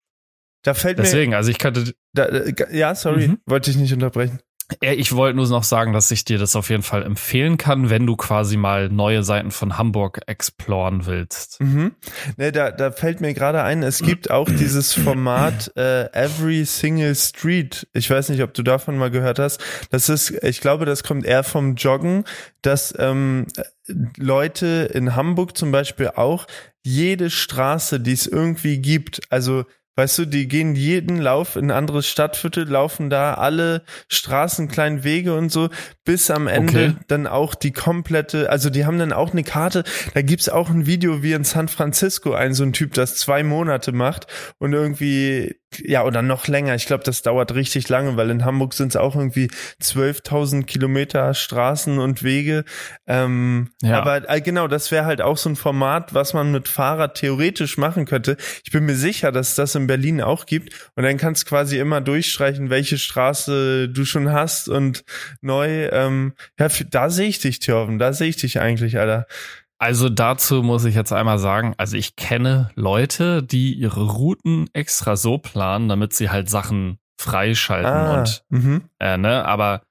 Da 0.62 0.74
fällt 0.74 0.98
Deswegen, 0.98 1.30
mir, 1.30 1.38
also 1.38 1.50
ich 1.50 1.58
könnte. 1.58 1.94
Da, 2.12 2.26
äh, 2.26 2.54
ja, 2.76 2.94
sorry, 2.94 3.28
mhm. 3.28 3.38
wollte 3.46 3.70
ich 3.70 3.76
nicht 3.76 3.92
unterbrechen. 3.92 4.40
Ich 4.80 5.14
wollte 5.14 5.36
nur 5.36 5.46
noch 5.48 5.62
sagen, 5.62 5.92
dass 5.92 6.10
ich 6.10 6.24
dir 6.24 6.38
das 6.38 6.56
auf 6.56 6.70
jeden 6.70 6.82
Fall 6.82 7.02
empfehlen 7.02 7.58
kann, 7.58 7.90
wenn 7.90 8.06
du 8.06 8.16
quasi 8.16 8.56
mal 8.56 8.88
neue 8.88 9.22
Seiten 9.22 9.50
von 9.50 9.76
Hamburg 9.76 10.22
exploren 10.26 11.04
willst. 11.04 11.60
Mhm. 11.60 11.92
Ne, 12.36 12.50
da, 12.50 12.70
da 12.70 12.90
fällt 12.90 13.20
mir 13.20 13.34
gerade 13.34 13.62
ein, 13.62 13.82
es 13.82 14.00
gibt 14.00 14.30
auch 14.30 14.48
dieses 14.48 14.94
Format 14.94 15.70
äh, 15.76 16.04
Every 16.12 16.64
Single 16.64 17.14
Street. 17.14 17.86
Ich 17.92 18.08
weiß 18.08 18.30
nicht, 18.30 18.42
ob 18.42 18.54
du 18.54 18.62
davon 18.62 18.96
mal 18.96 19.10
gehört 19.10 19.38
hast. 19.38 19.62
Das 19.90 20.08
ist, 20.08 20.30
ich 20.42 20.60
glaube, 20.60 20.86
das 20.86 21.02
kommt 21.02 21.26
eher 21.26 21.44
vom 21.44 21.74
Joggen, 21.74 22.24
dass 22.62 22.94
ähm, 22.98 23.46
Leute 24.16 24.90
in 24.94 25.14
Hamburg 25.14 25.56
zum 25.56 25.72
Beispiel 25.72 26.08
auch 26.08 26.46
jede 26.82 27.28
Straße, 27.28 28.00
die 28.00 28.12
es 28.12 28.26
irgendwie 28.26 28.78
gibt, 28.78 29.20
also 29.30 29.64
Weißt 29.96 30.18
du, 30.18 30.24
die 30.24 30.48
gehen 30.48 30.74
jeden 30.74 31.18
Lauf 31.18 31.56
in 31.56 31.66
ein 31.66 31.76
anderes 31.76 32.08
Stadtviertel, 32.08 32.68
laufen 32.68 33.10
da 33.10 33.34
alle 33.34 33.84
Straßen, 34.08 34.68
kleinen 34.68 35.04
Wege 35.04 35.36
und 35.36 35.52
so, 35.52 35.68
bis 36.04 36.30
am 36.30 36.48
Ende 36.48 36.94
okay. 36.96 37.04
dann 37.08 37.26
auch 37.26 37.54
die 37.54 37.72
komplette, 37.72 38.50
also 38.50 38.70
die 38.70 38.86
haben 38.86 38.98
dann 38.98 39.12
auch 39.12 39.32
eine 39.32 39.44
Karte, 39.44 39.84
da 40.14 40.22
gibt's 40.22 40.48
auch 40.48 40.68
ein 40.68 40.86
Video, 40.86 41.22
wie 41.22 41.32
in 41.32 41.44
San 41.44 41.68
Francisco 41.68 42.32
ein 42.32 42.54
so 42.54 42.64
ein 42.64 42.72
Typ 42.72 42.94
das 42.94 43.16
zwei 43.16 43.42
Monate 43.42 43.92
macht 43.92 44.26
und 44.58 44.72
irgendwie 44.72 45.54
ja, 45.82 46.04
oder 46.04 46.22
noch 46.22 46.46
länger. 46.46 46.74
Ich 46.74 46.86
glaube, 46.86 47.04
das 47.04 47.22
dauert 47.22 47.54
richtig 47.54 47.88
lange, 47.88 48.16
weil 48.16 48.30
in 48.30 48.44
Hamburg 48.44 48.74
sind 48.74 48.88
es 48.88 48.96
auch 48.96 49.16
irgendwie 49.16 49.48
12.000 49.82 50.64
Kilometer 50.64 51.34
Straßen 51.34 51.98
und 51.98 52.22
Wege. 52.22 52.64
Ähm, 53.06 53.70
ja. 53.82 54.00
Aber 54.00 54.28
äh, 54.28 54.40
genau, 54.40 54.68
das 54.68 54.90
wäre 54.90 55.04
halt 55.04 55.20
auch 55.20 55.36
so 55.36 55.48
ein 55.48 55.56
Format, 55.56 56.14
was 56.14 56.34
man 56.34 56.52
mit 56.52 56.68
Fahrrad 56.68 57.16
theoretisch 57.16 57.78
machen 57.78 58.04
könnte. 58.04 58.36
Ich 58.64 58.72
bin 58.72 58.84
mir 58.84 58.96
sicher, 58.96 59.32
dass 59.32 59.50
es 59.50 59.54
das 59.54 59.74
in 59.84 59.86
Berlin 59.86 60.20
auch 60.20 60.46
gibt. 60.46 60.90
Und 60.96 61.04
dann 61.04 61.16
kannst 61.16 61.44
du 61.44 61.48
quasi 61.48 61.78
immer 61.78 62.00
durchstreichen, 62.00 62.70
welche 62.70 62.98
Straße 62.98 63.88
du 63.88 64.04
schon 64.04 64.32
hast 64.32 64.68
und 64.68 65.04
neu. 65.40 65.88
Ähm, 65.92 66.34
ja, 66.58 66.68
da 66.90 67.10
sehe 67.10 67.28
ich 67.28 67.38
dich, 67.38 67.60
Thorben. 67.60 67.98
Da 67.98 68.12
sehe 68.12 68.28
ich 68.28 68.36
dich 68.36 68.60
eigentlich, 68.60 68.98
Alter. 68.98 69.26
Also 69.78 70.08
dazu 70.08 70.62
muss 70.62 70.84
ich 70.84 70.94
jetzt 70.94 71.12
einmal 71.12 71.38
sagen, 71.38 71.74
also 71.76 71.96
ich 71.96 72.16
kenne 72.16 72.70
Leute, 72.74 73.42
die 73.42 73.74
ihre 73.74 74.06
Routen 74.06 74.70
extra 74.72 75.16
so 75.16 75.38
planen, 75.38 75.88
damit 75.88 76.14
sie 76.14 76.30
halt 76.30 76.48
Sachen 76.48 76.98
freischalten 77.20 77.92
ah, 77.92 78.18
und 78.18 78.44
mhm. 78.48 78.84
äh, 78.98 79.18
ne, 79.18 79.44
aber 79.44 79.82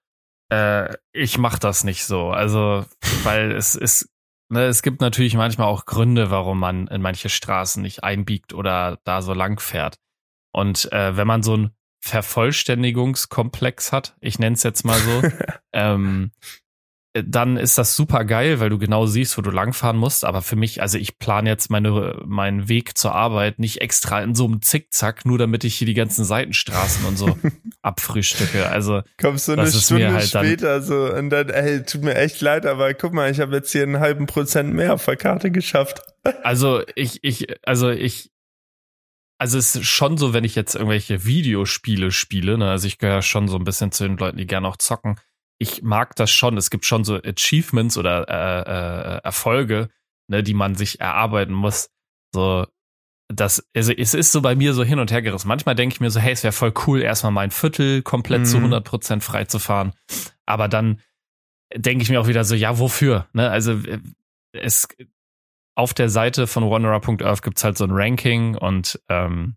äh, 0.49 0.95
ich 1.12 1.38
mache 1.38 1.60
das 1.60 1.84
nicht 1.84 2.06
so. 2.06 2.29
Also, 2.29 2.86
weil 3.23 3.51
es 3.51 3.75
ist 3.75 4.10
es 4.49 4.82
gibt 4.82 5.01
natürlich 5.01 5.36
manchmal 5.36 5.67
auch 5.67 5.86
Gründe, 5.86 6.29
warum 6.29 6.60
man 6.60 6.88
in 6.88 7.01
manche 7.01 7.29
Straßen 7.29 7.82
nicht 7.82 8.03
einbiegt 8.03 8.53
oder 8.53 8.99
da 9.03 9.21
so 9.21 9.34
lang 9.34 9.60
fährt. 9.60 9.97
Und 10.51 10.91
äh, 10.91 11.17
wenn 11.17 11.27
man 11.27 11.43
so 11.43 11.58
ein 11.58 11.71
Vervollständigungskomplex 12.01 13.91
hat, 13.91 14.15
ich 14.19 14.38
nenne 14.38 14.56
es 14.56 14.63
jetzt 14.63 14.84
mal 14.84 14.99
so, 14.99 15.23
ähm, 15.73 16.32
dann 17.13 17.58
ist 17.58 17.78
das 17.78 17.95
super 17.95 18.26
geil, 18.26 18.60
weil 18.60 18.69
du 18.69 18.80
genau 18.80 19.06
siehst, 19.06 19.38
wo 19.38 19.43
du 19.43 19.52
langfahren 19.52 19.97
musst. 19.97 20.26
Aber 20.26 20.41
für 20.41 20.56
mich, 20.56 20.82
also 20.82 20.97
ich 20.97 21.19
plane 21.19 21.47
jetzt 21.47 21.69
meine, 21.69 22.19
meinen 22.26 22.67
Weg 22.69 22.97
zur 22.97 23.13
Arbeit 23.13 23.60
nicht 23.60 23.82
extra 23.82 24.23
in 24.23 24.34
so 24.34 24.45
einem 24.45 24.63
Zickzack, 24.63 25.23
nur 25.23 25.38
damit 25.38 25.63
ich 25.63 25.76
hier 25.76 25.86
die 25.86 25.93
ganzen 25.93 26.26
Seitenstraßen 26.26 27.06
und 27.06 27.17
so 27.17 27.38
abfrühstücke. 27.84 28.67
Also 28.67 29.04
kommst 29.21 29.47
du 29.47 29.52
eine 29.52 29.71
Stunde 29.71 30.12
halt 30.12 30.28
später 30.28 30.82
so 30.82 31.13
und 31.13 31.30
dann, 31.30 31.49
ey, 31.49 31.84
tut 31.84 32.02
mir 32.02 32.15
echt 32.15 32.41
leid, 32.41 32.65
aber 32.65 32.91
guck 32.95 33.13
mal, 33.13 33.30
ich 33.30 33.39
habe 33.39 33.56
jetzt 33.56 33.71
hier 33.71 33.84
einen 33.84 33.99
halben 33.99 34.26
Prozent 34.26 34.73
mehr 34.73 34.95
auf 34.95 35.06
der 35.06 35.17
Karte 35.17 35.52
geschafft. 35.52 36.02
Also 36.41 36.84
ich, 36.95 37.21
ich, 37.23 37.47
also 37.67 37.89
ich, 37.89 38.32
also 39.38 39.58
es 39.58 39.76
ist 39.76 39.86
schon 39.86 40.17
so, 40.17 40.34
wenn 40.34 40.45
ich 40.45 40.56
jetzt 40.56 40.73
irgendwelche 40.73 41.26
Videospiele 41.26 42.12
spiele, 42.12 42.58
ne, 42.58 42.69
also 42.69 42.88
ich 42.88 42.97
gehöre 42.97 43.21
schon 43.21 43.49
so 43.49 43.58
ein 43.58 43.65
bisschen 43.65 43.91
zu 43.91 44.06
den 44.06 44.15
Leuten, 44.15 44.38
die 44.38 44.47
gerne 44.47 44.69
auch 44.69 44.78
zocken 44.78 45.17
ich 45.63 45.82
mag 45.82 46.15
das 46.15 46.30
schon. 46.30 46.58
Es 46.58 46.69
gibt 46.69 46.86
schon 46.86 47.04
so 47.04 47.15
Achievements 47.15 47.97
oder 47.97 48.28
äh, 48.30 49.15
äh, 49.15 49.17
Erfolge, 49.23 49.89
ne, 50.28 50.43
die 50.43 50.54
man 50.54 50.76
sich 50.76 50.99
erarbeiten 50.99 51.54
muss. 51.54 51.89
So, 52.34 52.67
das, 53.30 53.67
also 53.76 53.91
es 53.91 54.13
ist 54.13 54.32
so 54.32 54.41
bei 54.41 54.56
mir 54.56 54.73
so 54.73 54.84
hin 54.84 54.99
und 54.99 55.12
her 55.12 55.21
gerissen. 55.21 55.47
Manchmal 55.47 55.76
denke 55.76 55.93
ich 55.93 56.02
mir 56.02 56.12
so, 56.12 56.19
hey, 56.19 56.34
es 56.34 56.43
wäre 56.43 56.54
voll 56.54 56.73
cool, 56.86 57.02
erstmal 57.02 57.32
mein 57.32 57.52
Viertel 57.52 58.02
komplett 58.02 58.41
mhm. 58.41 58.45
zu 58.45 58.58
100 58.58 58.84
Prozent 58.84 59.23
frei 59.23 59.45
zu 59.45 59.60
fahren. 59.60 59.93
Aber 60.45 60.67
dann 60.67 61.02
denke 61.76 62.04
ich 62.04 62.10
mir 62.10 62.21
auch 62.21 62.28
wieder 62.28 62.43
so, 62.43 62.56
ja, 62.56 62.78
wofür? 62.78 63.28
Ne? 63.34 63.49
Also 63.49 63.73
äh, 63.73 63.99
es 64.52 64.88
auf 65.76 65.93
der 65.93 66.10
Seite 66.10 66.45
von 66.45 66.69
Wanderer.earth 66.69 67.41
gibt's 67.41 67.63
halt 67.63 67.78
so 67.78 67.86
ein 67.86 67.91
Ranking 67.91 68.56
und 68.56 69.02
ähm, 69.10 69.56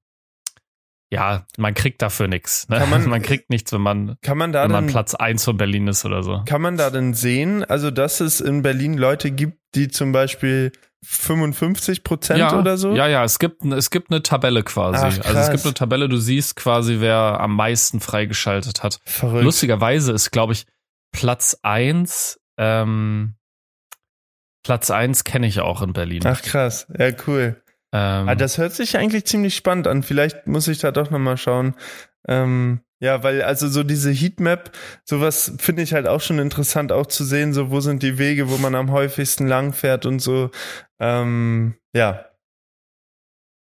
ja, 1.10 1.46
man 1.56 1.74
kriegt 1.74 2.02
dafür 2.02 2.28
nichts. 2.28 2.68
Ne? 2.68 2.84
Man, 2.90 3.08
man, 3.08 3.22
kriegt 3.22 3.50
nichts, 3.50 3.72
wenn 3.72 3.80
man, 3.80 4.16
kann 4.22 4.38
man 4.38 4.52
da 4.52 4.64
wenn 4.64 4.72
man 4.72 4.86
denn, 4.86 4.92
Platz 4.92 5.14
eins 5.14 5.44
von 5.44 5.56
Berlin 5.56 5.86
ist 5.88 6.04
oder 6.04 6.22
so. 6.22 6.42
Kann 6.46 6.62
man 6.62 6.76
da 6.76 6.90
denn 6.90 7.14
sehen, 7.14 7.64
also 7.64 7.90
dass 7.90 8.20
es 8.20 8.40
in 8.40 8.62
Berlin 8.62 8.94
Leute 8.94 9.30
gibt, 9.30 9.58
die 9.74 9.88
zum 9.88 10.12
Beispiel 10.12 10.72
55 11.04 12.02
Prozent 12.02 12.40
ja, 12.40 12.58
oder 12.58 12.76
so? 12.76 12.94
Ja, 12.94 13.06
ja, 13.06 13.22
es 13.22 13.38
gibt, 13.38 13.64
es 13.64 13.90
gibt 13.90 14.10
eine 14.10 14.22
Tabelle 14.22 14.64
quasi. 14.64 14.98
Ach, 14.98 15.26
also 15.26 15.38
es 15.38 15.50
gibt 15.50 15.64
eine 15.64 15.74
Tabelle, 15.74 16.08
du 16.08 16.16
siehst 16.16 16.56
quasi, 16.56 16.96
wer 16.98 17.40
am 17.40 17.54
meisten 17.54 18.00
freigeschaltet 18.00 18.82
hat. 18.82 18.98
Verrückt. 19.04 19.44
Lustigerweise 19.44 20.12
ist, 20.12 20.32
glaube 20.32 20.54
ich, 20.54 20.66
Platz 21.12 21.56
eins. 21.62 22.40
ähm, 22.56 23.34
Platz 24.64 24.90
eins 24.90 25.22
kenne 25.22 25.46
ich 25.46 25.60
auch 25.60 25.80
in 25.80 25.92
Berlin. 25.92 26.22
Ach 26.24 26.42
krass, 26.42 26.88
ja 26.98 27.12
cool. 27.28 27.62
Ähm, 27.96 28.28
ah, 28.28 28.34
das 28.34 28.58
hört 28.58 28.74
sich 28.74 28.98
eigentlich 28.98 29.24
ziemlich 29.24 29.56
spannend 29.56 29.86
an. 29.86 30.02
Vielleicht 30.02 30.46
muss 30.46 30.68
ich 30.68 30.78
da 30.78 30.92
doch 30.92 31.10
nochmal 31.10 31.38
schauen. 31.38 31.74
Ähm, 32.28 32.80
ja, 33.00 33.22
weil 33.22 33.40
also 33.42 33.68
so 33.68 33.82
diese 33.82 34.10
Heatmap, 34.10 34.70
sowas 35.04 35.52
finde 35.58 35.82
ich 35.82 35.94
halt 35.94 36.06
auch 36.06 36.20
schon 36.20 36.38
interessant, 36.38 36.92
auch 36.92 37.06
zu 37.06 37.24
sehen, 37.24 37.54
so 37.54 37.70
wo 37.70 37.80
sind 37.80 38.02
die 38.02 38.18
Wege, 38.18 38.50
wo 38.50 38.58
man 38.58 38.74
am 38.74 38.90
häufigsten 38.90 39.46
langfährt 39.46 40.04
und 40.04 40.18
so. 40.18 40.50
Ähm, 41.00 41.76
ja, 41.94 42.26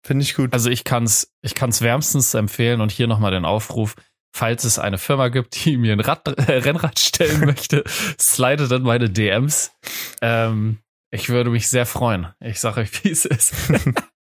finde 0.05 0.25
ich 0.25 0.35
gut. 0.35 0.53
Also 0.53 0.71
ich 0.71 0.83
kann's, 0.83 1.33
ich 1.43 1.55
kann's 1.55 1.83
wärmstens 1.83 2.35
empfehlen 2.35 2.81
und 2.81 2.91
hier 2.91 3.07
nochmal 3.07 3.31
den 3.31 3.45
Aufruf. 3.45 3.95
Falls 4.35 4.65
es 4.65 4.79
eine 4.79 4.99
Firma 4.99 5.29
gibt, 5.29 5.65
die 5.65 5.77
mir 5.77 5.93
ein 5.93 6.01
Rad, 6.01 6.27
äh, 6.49 6.53
Rennrad 6.59 6.99
stellen 6.99 7.41
möchte, 7.47 7.85
slide 8.21 8.67
dann 8.67 8.83
meine 8.83 9.09
DMs. 9.09 9.73
Ähm, 10.21 10.79
ich 11.11 11.29
würde 11.29 11.51
mich 11.51 11.69
sehr 11.69 11.87
freuen. 11.87 12.29
Ich 12.41 12.61
sage 12.61 12.81
euch, 12.81 13.05
wie 13.05 13.11
es 13.11 13.25
ist. 13.25 13.55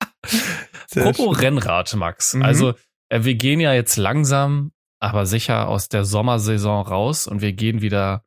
Apropos 0.94 1.40
Rennrad, 1.40 1.94
Max. 1.94 2.34
Mhm. 2.34 2.42
Also, 2.42 2.74
äh, 3.08 3.24
wir 3.24 3.34
gehen 3.34 3.60
ja 3.60 3.72
jetzt 3.72 3.96
langsam, 3.96 4.72
aber 5.00 5.26
sicher 5.26 5.68
aus 5.68 5.88
der 5.88 6.04
Sommersaison 6.04 6.86
raus 6.86 7.26
und 7.26 7.40
wir 7.40 7.52
gehen 7.52 7.82
wieder 7.82 8.24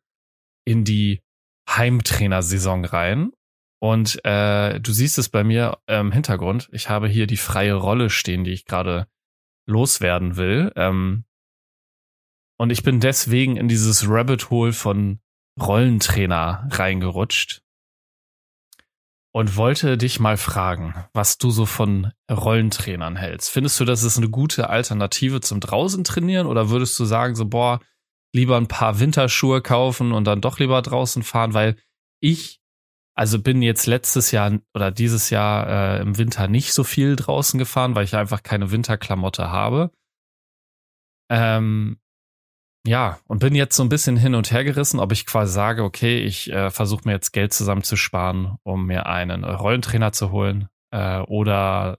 in 0.65 0.84
die 0.84 1.21
Heimtrainersaison 1.69 2.86
rein. 2.86 3.31
Und 3.79 4.23
äh, 4.25 4.79
du 4.79 4.91
siehst 4.91 5.17
es 5.17 5.29
bei 5.29 5.43
mir 5.43 5.77
im 5.88 6.12
Hintergrund. 6.12 6.69
Ich 6.71 6.89
habe 6.89 7.08
hier 7.08 7.27
die 7.27 7.38
freie 7.38 7.75
Rolle 7.75 8.10
stehen, 8.10 8.43
die 8.43 8.51
ich 8.51 8.65
gerade 8.65 9.08
loswerden 9.67 10.38
will. 10.38 10.71
Ähm, 10.75 11.25
und 12.58 12.71
ich 12.71 12.84
bin 12.84 12.99
deswegen 12.99 13.58
in 13.58 13.67
dieses 13.67 14.08
Rabbit 14.08 14.49
Hole 14.49 14.73
von 14.73 15.19
Rollentrainer 15.60 16.67
reingerutscht 16.71 17.64
und 19.36 19.58
wollte 19.58 19.98
dich 19.98 20.21
mal 20.21 20.38
fragen, 20.38 20.95
was 21.12 21.38
du 21.38 21.52
so 21.52 21.65
von 21.65 22.13
Rollentrainern 22.32 23.17
hältst. 23.17 23.50
Findest 23.50 23.78
du, 23.78 23.84
das 23.84 24.04
ist 24.04 24.15
eine 24.15 24.30
gute 24.30 24.69
Alternative 24.69 25.41
zum 25.41 25.60
draußen 25.60 26.06
trainieren 26.06 26.48
oder 26.48 26.69
würdest 26.69 26.98
du 26.98 27.04
sagen, 27.04 27.36
so, 27.36 27.45
boah, 27.45 27.82
lieber 28.34 28.56
ein 28.56 28.69
paar 28.69 29.02
Winterschuhe 29.02 29.62
kaufen 29.62 30.13
und 30.13 30.24
dann 30.24 30.39
doch 30.39 30.58
lieber 30.60 30.82
draußen 30.82 31.21
fahren, 31.21 31.54
weil 31.54 31.76
ich, 32.21 32.62
also 33.13 33.41
bin 33.41 33.62
jetzt 33.62 33.88
letztes 33.88 34.32
Jahr 34.32 34.58
oder 34.74 34.89
dieses 34.89 35.30
Jahr 35.32 35.67
äh, 35.67 36.02
im 36.02 36.17
Winter 36.17 36.48
nicht 36.48 36.71
so 36.71 36.86
viel 36.86 37.17
draußen 37.17 37.58
gefahren, 37.58 37.93
weil 37.93 38.06
ich 38.06 38.15
einfach 38.15 38.41
keine 38.41 38.71
Winterklamotte 38.71 39.52
habe. 39.52 39.91
Ähm, 41.30 42.00
ja, 42.86 43.17
und 43.28 43.39
bin 43.39 43.56
jetzt 43.56 43.76
so 43.76 43.84
ein 43.84 43.89
bisschen 43.89 44.17
hin 44.17 44.36
und 44.36 44.52
her 44.52 44.63
gerissen, 44.63 45.00
ob 45.00 45.12
ich 45.12 45.26
quasi 45.26 45.54
sage, 45.54 45.84
okay, 45.84 46.19
ich 46.19 46.52
äh, 46.52 46.69
versuche 46.69 47.02
mir 47.06 47.13
jetzt 47.13 47.32
Geld 47.32 47.54
zusammenzusparen, 47.54 48.58
um 48.63 48.86
mir 48.86 49.08
einen 49.08 49.43
Rollentrainer 49.43 50.12
zu 50.12 50.32
holen. 50.32 50.67
Äh, 50.91 51.19
oder 51.21 51.98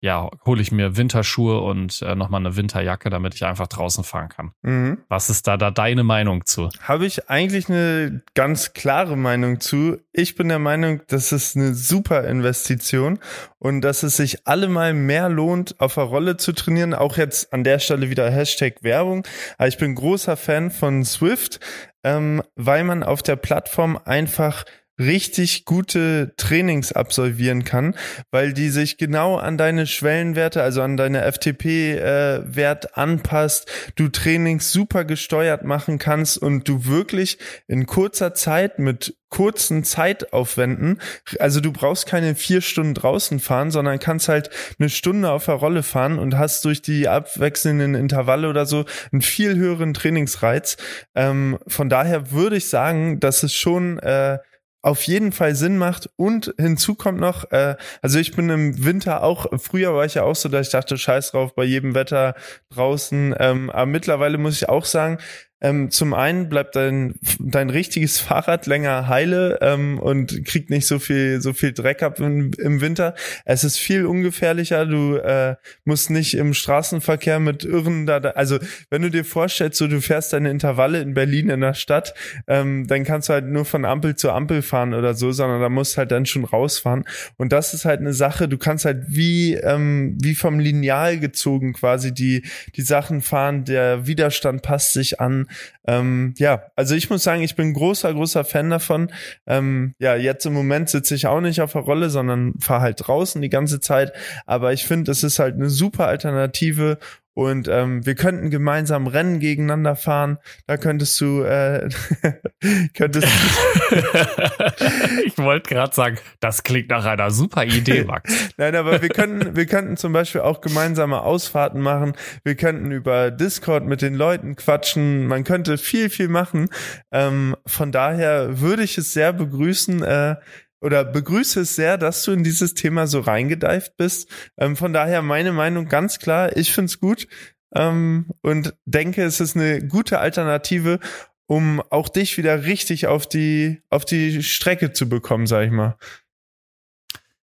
ja, 0.00 0.28
hole 0.44 0.60
ich 0.60 0.72
mir 0.72 0.96
Winterschuhe 0.96 1.60
und 1.60 2.02
äh, 2.02 2.14
nochmal 2.14 2.40
eine 2.40 2.56
Winterjacke, 2.56 3.08
damit 3.08 3.34
ich 3.34 3.44
einfach 3.44 3.66
draußen 3.66 4.04
fahren 4.04 4.28
kann. 4.28 4.52
Mhm. 4.62 4.98
Was 5.08 5.30
ist 5.30 5.46
da, 5.46 5.56
da 5.56 5.70
deine 5.70 6.04
Meinung 6.04 6.44
zu? 6.44 6.68
Habe 6.82 7.06
ich 7.06 7.30
eigentlich 7.30 7.68
eine 7.68 8.22
ganz 8.34 8.74
klare 8.74 9.16
Meinung 9.16 9.60
zu. 9.60 9.98
Ich 10.12 10.34
bin 10.34 10.48
der 10.48 10.58
Meinung, 10.58 11.00
das 11.08 11.32
ist 11.32 11.56
eine 11.56 11.74
super 11.74 12.24
Investition 12.24 13.18
und 13.58 13.80
dass 13.80 14.02
es 14.02 14.16
sich 14.16 14.46
allemal 14.46 14.92
mehr 14.92 15.28
lohnt, 15.28 15.80
auf 15.80 15.94
der 15.94 16.04
Rolle 16.04 16.36
zu 16.36 16.52
trainieren. 16.52 16.94
Auch 16.94 17.16
jetzt 17.16 17.52
an 17.52 17.64
der 17.64 17.78
Stelle 17.78 18.10
wieder 18.10 18.30
Hashtag 18.30 18.82
Werbung. 18.82 19.26
Aber 19.56 19.68
ich 19.68 19.78
bin 19.78 19.94
großer 19.94 20.36
Fan 20.36 20.70
von 20.70 21.04
Swift, 21.04 21.58
ähm, 22.04 22.42
weil 22.54 22.84
man 22.84 23.02
auf 23.02 23.22
der 23.22 23.36
Plattform 23.36 23.98
einfach 24.04 24.64
richtig 24.98 25.64
gute 25.64 26.34
Trainings 26.36 26.92
absolvieren 26.92 27.64
kann, 27.64 27.94
weil 28.30 28.52
die 28.52 28.70
sich 28.70 28.96
genau 28.96 29.36
an 29.36 29.58
deine 29.58 29.86
Schwellenwerte, 29.86 30.62
also 30.62 30.82
an 30.82 30.96
deine 30.96 31.30
FTP-Wert 31.30 32.84
äh, 32.84 32.88
anpasst, 32.94 33.70
du 33.96 34.08
Trainings 34.08 34.72
super 34.72 35.04
gesteuert 35.04 35.64
machen 35.64 35.98
kannst 35.98 36.38
und 36.38 36.68
du 36.68 36.86
wirklich 36.86 37.38
in 37.66 37.86
kurzer 37.86 38.34
Zeit 38.34 38.78
mit 38.78 39.16
kurzen 39.28 39.84
Zeitaufwänden, 39.84 41.00
also 41.40 41.60
du 41.60 41.72
brauchst 41.72 42.06
keine 42.06 42.34
vier 42.34 42.60
Stunden 42.60 42.94
draußen 42.94 43.40
fahren, 43.40 43.70
sondern 43.70 43.98
kannst 43.98 44.28
halt 44.28 44.50
eine 44.78 44.88
Stunde 44.88 45.30
auf 45.30 45.46
der 45.46 45.56
Rolle 45.56 45.82
fahren 45.82 46.18
und 46.18 46.38
hast 46.38 46.64
durch 46.64 46.80
die 46.80 47.08
abwechselnden 47.08 47.94
Intervalle 47.94 48.48
oder 48.48 48.66
so 48.66 48.84
einen 49.12 49.22
viel 49.22 49.56
höheren 49.56 49.94
Trainingsreiz. 49.94 50.76
Ähm, 51.14 51.58
von 51.66 51.88
daher 51.88 52.30
würde 52.30 52.56
ich 52.56 52.68
sagen, 52.68 53.20
dass 53.20 53.42
es 53.42 53.52
schon 53.52 53.98
äh, 53.98 54.38
auf 54.86 55.02
jeden 55.02 55.32
Fall 55.32 55.56
Sinn 55.56 55.78
macht. 55.78 56.08
Und 56.14 56.54
hinzu 56.58 56.94
kommt 56.94 57.18
noch, 57.18 57.50
äh, 57.50 57.74
also 58.02 58.20
ich 58.20 58.36
bin 58.36 58.48
im 58.50 58.84
Winter 58.84 59.24
auch, 59.24 59.46
früher 59.58 59.92
war 59.94 60.04
ich 60.04 60.14
ja 60.14 60.22
auch 60.22 60.36
so, 60.36 60.48
dass 60.48 60.68
ich 60.68 60.72
dachte, 60.72 60.96
scheiß 60.96 61.32
drauf, 61.32 61.56
bei 61.56 61.64
jedem 61.64 61.94
Wetter 61.96 62.34
draußen. 62.70 63.34
Ähm, 63.36 63.70
aber 63.70 63.86
mittlerweile 63.86 64.38
muss 64.38 64.54
ich 64.54 64.68
auch 64.68 64.84
sagen, 64.84 65.18
ähm, 65.62 65.90
zum 65.90 66.12
einen 66.12 66.50
bleibt 66.50 66.76
dein, 66.76 67.14
dein 67.38 67.70
richtiges 67.70 68.18
Fahrrad 68.26 68.66
länger 68.66 69.08
heile 69.08 69.58
ähm, 69.62 69.98
und 69.98 70.44
kriegt 70.44 70.68
nicht 70.68 70.86
so 70.86 70.98
viel, 70.98 71.40
so 71.40 71.54
viel 71.54 71.72
Dreck 71.72 72.02
ab 72.02 72.20
im, 72.20 72.50
im 72.58 72.80
Winter. 72.82 73.14
Es 73.46 73.64
ist 73.64 73.78
viel 73.78 74.04
ungefährlicher. 74.04 74.84
Du 74.84 75.16
äh, 75.16 75.56
musst 75.84 76.10
nicht 76.10 76.34
im 76.34 76.52
Straßenverkehr 76.52 77.40
mit 77.40 77.64
Irren 77.64 78.04
da, 78.06 78.20
da, 78.20 78.30
also 78.30 78.58
wenn 78.90 79.00
du 79.02 79.10
dir 79.10 79.24
vorstellst, 79.24 79.78
so 79.78 79.88
du 79.88 80.00
fährst 80.02 80.34
deine 80.34 80.50
Intervalle 80.50 81.00
in 81.00 81.14
Berlin 81.14 81.48
in 81.48 81.62
der 81.62 81.74
Stadt, 81.74 82.12
ähm, 82.46 82.86
dann 82.86 83.04
kannst 83.04 83.30
du 83.30 83.32
halt 83.32 83.46
nur 83.46 83.64
von 83.64 83.86
Ampel 83.86 84.14
zu 84.14 84.30
Ampel 84.30 84.60
fahren 84.60 84.92
oder 84.92 85.14
so, 85.14 85.32
sondern 85.32 85.62
da 85.62 85.70
musst 85.70 85.96
halt 85.96 86.10
dann 86.10 86.26
schon 86.26 86.44
rausfahren. 86.44 87.04
Und 87.38 87.52
das 87.52 87.72
ist 87.72 87.86
halt 87.86 88.00
eine 88.00 88.12
Sache, 88.12 88.46
du 88.46 88.58
kannst 88.58 88.84
halt 88.84 89.04
wie, 89.08 89.54
ähm, 89.54 90.18
wie 90.20 90.34
vom 90.34 90.58
Lineal 90.58 91.18
gezogen 91.18 91.72
quasi 91.72 92.12
die, 92.12 92.42
die 92.74 92.82
Sachen 92.82 93.22
fahren, 93.22 93.64
der 93.64 94.06
Widerstand 94.06 94.60
passt 94.62 94.92
sich 94.92 95.18
an 95.18 95.45
ähm, 95.86 96.34
ja, 96.38 96.64
also 96.76 96.94
ich 96.94 97.10
muss 97.10 97.22
sagen, 97.22 97.42
ich 97.42 97.56
bin 97.56 97.74
großer, 97.74 98.12
großer 98.12 98.44
Fan 98.44 98.70
davon. 98.70 99.12
Ähm, 99.46 99.94
ja, 99.98 100.16
jetzt 100.16 100.46
im 100.46 100.52
Moment 100.52 100.88
sitze 100.88 101.14
ich 101.14 101.26
auch 101.26 101.40
nicht 101.40 101.60
auf 101.60 101.72
der 101.72 101.82
Rolle, 101.82 102.10
sondern 102.10 102.54
fahre 102.60 102.82
halt 102.82 103.06
draußen 103.06 103.40
die 103.42 103.48
ganze 103.48 103.80
Zeit. 103.80 104.12
Aber 104.46 104.72
ich 104.72 104.86
finde, 104.86 105.10
es 105.10 105.22
ist 105.22 105.38
halt 105.38 105.54
eine 105.54 105.70
super 105.70 106.06
Alternative 106.06 106.98
und 107.36 107.68
ähm, 107.68 108.06
wir 108.06 108.14
könnten 108.14 108.48
gemeinsam 108.48 109.06
Rennen 109.06 109.40
gegeneinander 109.40 109.94
fahren. 109.94 110.38
Da 110.66 110.78
könntest 110.78 111.20
du, 111.20 111.42
äh, 111.42 111.86
könntest 112.94 113.28
ich 115.26 115.36
wollte 115.36 115.74
gerade 115.74 115.94
sagen, 115.94 116.16
das 116.40 116.62
klingt 116.62 116.88
nach 116.88 117.04
einer 117.04 117.30
super 117.30 117.64
Idee, 117.64 118.04
Max. 118.04 118.48
Nein, 118.56 118.74
aber 118.74 119.02
wir 119.02 119.10
könnten, 119.10 119.54
wir 119.54 119.66
könnten 119.66 119.98
zum 119.98 120.14
Beispiel 120.14 120.40
auch 120.40 120.62
gemeinsame 120.62 121.20
Ausfahrten 121.20 121.82
machen. 121.82 122.14
Wir 122.42 122.54
könnten 122.54 122.90
über 122.90 123.30
Discord 123.30 123.84
mit 123.84 124.00
den 124.00 124.14
Leuten 124.14 124.56
quatschen. 124.56 125.26
Man 125.26 125.44
könnte 125.44 125.76
viel, 125.76 126.08
viel 126.08 126.28
machen. 126.28 126.70
Ähm, 127.12 127.54
von 127.66 127.92
daher 127.92 128.62
würde 128.62 128.82
ich 128.82 128.96
es 128.96 129.12
sehr 129.12 129.34
begrüßen, 129.34 130.02
äh, 130.02 130.36
oder 130.80 131.04
begrüße 131.04 131.60
es 131.60 131.76
sehr, 131.76 131.98
dass 131.98 132.22
du 132.24 132.32
in 132.32 132.44
dieses 132.44 132.74
Thema 132.74 133.06
so 133.06 133.20
reingedeift 133.20 133.96
bist. 133.96 134.30
Ähm, 134.56 134.76
von 134.76 134.92
daher 134.92 135.22
meine 135.22 135.52
Meinung 135.52 135.88
ganz 135.88 136.18
klar, 136.18 136.56
ich 136.56 136.72
find's 136.72 137.00
gut 137.00 137.26
ähm, 137.74 138.26
und 138.42 138.74
denke, 138.84 139.22
es 139.22 139.40
ist 139.40 139.56
eine 139.56 139.86
gute 139.86 140.18
Alternative, 140.18 141.00
um 141.46 141.80
auch 141.90 142.08
dich 142.08 142.38
wieder 142.38 142.64
richtig 142.64 143.06
auf 143.06 143.28
die, 143.28 143.82
auf 143.90 144.04
die 144.04 144.42
Strecke 144.42 144.92
zu 144.92 145.08
bekommen, 145.08 145.46
sag 145.46 145.64
ich 145.64 145.72
mal. 145.72 145.96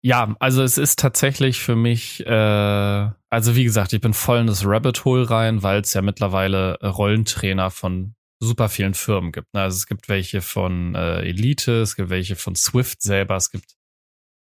Ja, 0.01 0.37
also 0.39 0.63
es 0.63 0.79
ist 0.79 1.01
tatsächlich 1.01 1.61
für 1.61 1.75
mich, 1.75 2.25
äh, 2.25 2.31
also 2.31 3.57
wie 3.57 3.65
gesagt, 3.65 3.93
ich 3.93 4.01
bin 4.01 4.15
voll 4.15 4.39
in 4.39 4.47
das 4.47 4.65
Rabbit 4.65 5.05
Hole 5.05 5.29
rein, 5.29 5.63
weil 5.65 5.81
es 5.81 5.93
ja 5.93 6.03
mittlerweile 6.03 6.79
Rollentrainer 6.81 7.71
von 7.71 8.15
super 8.41 8.69
vielen 8.69 8.95
Firmen 8.95 9.33
gibt. 9.33 9.53
Ne? 9.55 9.63
Also 9.63 9.77
es 9.77 9.87
gibt 9.87 10.09
welche 10.09 10.41
von 10.41 10.95
äh, 10.95 11.21
Elite, 11.21 11.81
es 11.81 11.97
gibt 11.97 12.11
welche 12.11 12.37
von 12.37 12.55
Swift 12.55 13.03
selber, 13.03 13.37
es 13.37 13.51
gibt 13.51 13.77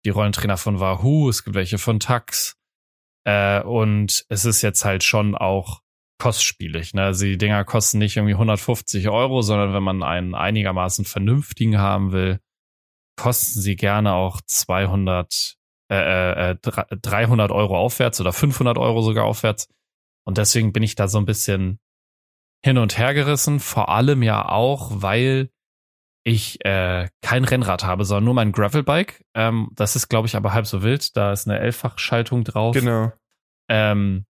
die 0.06 0.10
Rollentrainer 0.10 0.58
von 0.58 0.80
Wahoo, 0.80 1.30
es 1.30 1.44
gibt 1.44 1.56
welche 1.56 1.78
von 1.78 2.00
Tax. 2.00 2.58
Äh, 3.26 3.62
und 3.62 4.26
es 4.30 4.46
ist 4.46 4.62
jetzt 4.62 4.86
halt 4.86 5.04
schon 5.04 5.36
auch 5.36 5.82
kostspielig. 6.20 6.94
Ne? 6.94 7.04
Also 7.04 7.26
die 7.26 7.38
Dinger 7.38 7.64
kosten 7.66 7.98
nicht 7.98 8.16
irgendwie 8.18 8.34
150 8.34 9.10
Euro, 9.10 9.42
sondern 9.42 9.74
wenn 9.74 9.84
man 9.84 10.04
einen 10.04 10.36
einigermaßen 10.36 11.06
vernünftigen 11.06 11.78
haben 11.78 12.12
will, 12.12 12.40
kosten 13.18 13.62
sie 13.62 13.76
gerne 13.76 14.14
auch 14.14 14.42
200, 14.42 15.58
äh, 15.92 16.52
äh, 16.52 16.56
300 16.56 17.52
äh, 17.52 17.54
Euro 17.54 17.78
aufwärts 17.78 18.20
oder 18.22 18.34
500 18.34 18.78
Euro 18.78 19.02
sogar 19.02 19.26
aufwärts. 19.26 19.68
Und 20.26 20.38
deswegen 20.38 20.74
bin 20.74 20.84
ich 20.84 20.96
da 20.96 21.08
so 21.08 21.18
ein 21.18 21.26
bisschen 21.26 21.80
hin 22.66 22.80
und 22.80 22.98
her 22.98 23.14
gerissen, 23.14 23.60
vor 23.60 23.90
allem 23.90 24.24
ja 24.24 24.50
auch, 24.50 24.90
weil 24.96 25.52
ich 26.24 26.66
äh, 26.66 27.08
kein 27.22 27.46
Rennrad 27.46 27.84
habe, 27.84 28.06
sondern 28.06 28.24
nur 28.24 28.34
mein 28.34 28.54
Gravelbike. 28.54 29.24
Ähm, 29.36 29.70
das 29.74 29.96
ist, 29.96 30.10
glaube 30.10 30.28
ich, 30.28 30.36
aber 30.36 30.52
halb 30.52 30.66
so 30.66 30.82
wild. 30.82 31.16
Da 31.16 31.32
ist 31.32 31.48
eine 31.48 31.60
Elffachschaltung 31.60 32.44
drauf. 32.44 32.74
Genau. 32.74 33.14
Ähm, 33.70 34.26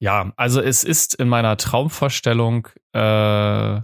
ja, 0.00 0.32
also 0.36 0.60
es 0.60 0.82
ist 0.82 1.14
in 1.14 1.28
meiner 1.28 1.56
Traumvorstellung, 1.56 2.66
äh, 2.92 3.80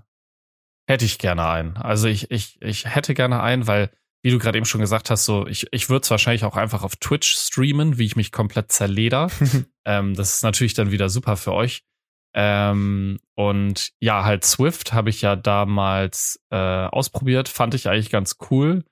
hätte 0.88 1.05
ich 1.05 1.20
gerne 1.20 1.46
einen. 1.46 1.77
Also 1.77 2.09
ich, 2.09 2.33
ich, 2.33 2.61
ich 2.61 2.92
hätte 2.92 3.14
gerne 3.14 3.40
einen, 3.40 3.68
weil, 3.68 3.90
wie 4.24 4.33
du 4.33 4.40
gerade 4.40 4.59
eben 4.59 4.66
schon 4.66 4.81
gesagt 4.81 5.09
hast, 5.11 5.24
so, 5.24 5.46
ich, 5.46 5.68
ich 5.70 5.88
würde 5.88 6.03
es 6.03 6.11
wahrscheinlich 6.11 6.42
auch 6.42 6.57
einfach 6.57 6.83
auf 6.83 6.96
Twitch 6.96 7.37
streamen, 7.37 7.96
wie 7.96 8.07
ich 8.07 8.16
mich 8.16 8.33
komplett 8.33 8.72
zerleder. 8.72 9.31
ähm, 9.85 10.16
das 10.16 10.35
ist 10.35 10.42
natürlich 10.42 10.74
dann 10.74 10.90
wieder 10.90 11.09
super 11.09 11.37
für 11.37 11.53
euch. 11.53 11.85
Ähm, 12.35 13.20
und 13.37 13.90
ja, 14.01 14.25
halt 14.25 14.44
Swift 14.44 14.92
habe 14.92 15.11
ich 15.11 15.23
ja 15.23 15.37
damals 15.37 16.40
äh, 16.51 16.57
ausprobiert, 16.57 17.49
fand 17.49 17.75
ich 17.75 17.88
eigentlich 17.88 18.11
ganz 18.11 18.37
cool. 18.51 18.85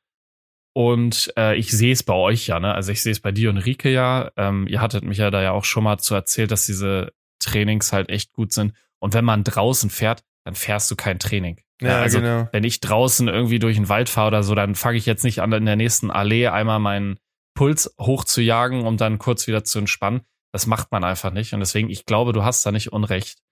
Und 0.75 1.33
äh, 1.37 1.57
ich 1.57 1.71
sehe 1.71 1.93
es 1.93 2.03
bei 2.03 2.15
euch 2.15 2.47
ja, 2.47 2.59
ne? 2.59 2.75
Also 2.75 2.93
ich 2.93 3.03
sehe 3.03 3.13
es 3.13 3.21
bei 3.21 3.33
dir 3.33 3.51
und 3.51 3.59
Rike 3.59 3.91
ja. 3.91 4.31
Ähm, 4.37 4.67
ihr 4.69 4.81
hattet 4.81 5.05
mich 5.05 5.19
ja 5.19 5.31
da 5.31 5.43
ja 5.43 5.53
auch 5.53 5.65
schon 5.65 5.85
mal 5.85 5.99
zu 5.99 6.15
erzählt, 6.15 6.51
dass 6.51 6.65
diese 6.65 7.13
Trainings 7.41 7.93
halt 7.93 8.09
echt 8.09 8.33
gut 8.33 8.53
sind. 8.53 8.73
Und 8.99 9.13
wenn 9.13 9.25
man 9.25 9.45
draußen 9.45 9.91
fährt, 9.91 10.23
dann 10.45 10.55
fährst 10.55 10.91
du 10.91 10.97
kein 10.97 11.19
Training. 11.19 11.61
Ja, 11.81 12.01
also 12.01 12.21
genau. 12.21 12.49
wenn 12.53 12.65
ich 12.65 12.81
draußen 12.81 13.29
irgendwie 13.29 13.59
durch 13.59 13.77
den 13.77 13.89
Wald 13.89 14.09
fahre 14.09 14.29
oder 14.29 14.43
so, 14.45 14.55
dann 14.55 14.77
fange 14.77 14.99
ich 14.99 15.07
jetzt 15.07 15.25
nicht 15.25 15.41
an, 15.41 15.53
in 15.53 15.67
der 15.67 15.77
nächsten 15.77 16.11
Allee 16.11 16.47
einmal 16.47 16.79
meinen 16.79 17.19
Puls 17.55 17.95
hochzujagen, 18.01 18.87
um 18.87 18.97
dann 18.97 19.19
kurz 19.19 19.47
wieder 19.47 19.65
zu 19.65 19.81
entspannen. 19.81 20.23
Das 20.53 20.67
macht 20.67 20.93
man 20.93 21.05
einfach 21.05 21.33
nicht. 21.33 21.55
Und 21.55 21.61
deswegen, 21.61 21.91
ich 21.91 22.05
glaube, 22.05 22.33
du 22.33 22.45
hast 22.45 22.65
da 22.65 22.73
nicht 22.73 22.93
Unrecht. 22.93 23.43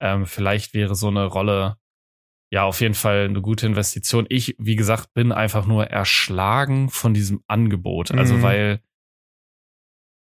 Ähm, 0.00 0.26
vielleicht 0.26 0.74
wäre 0.74 0.94
so 0.94 1.08
eine 1.08 1.26
Rolle 1.26 1.76
ja 2.50 2.64
auf 2.64 2.80
jeden 2.80 2.94
Fall 2.94 3.24
eine 3.24 3.40
gute 3.42 3.66
Investition. 3.66 4.26
Ich, 4.28 4.54
wie 4.58 4.76
gesagt, 4.76 5.12
bin 5.14 5.32
einfach 5.32 5.66
nur 5.66 5.86
erschlagen 5.86 6.90
von 6.90 7.12
diesem 7.12 7.42
Angebot. 7.46 8.12
Also, 8.12 8.34
mhm. 8.34 8.42
weil 8.42 8.80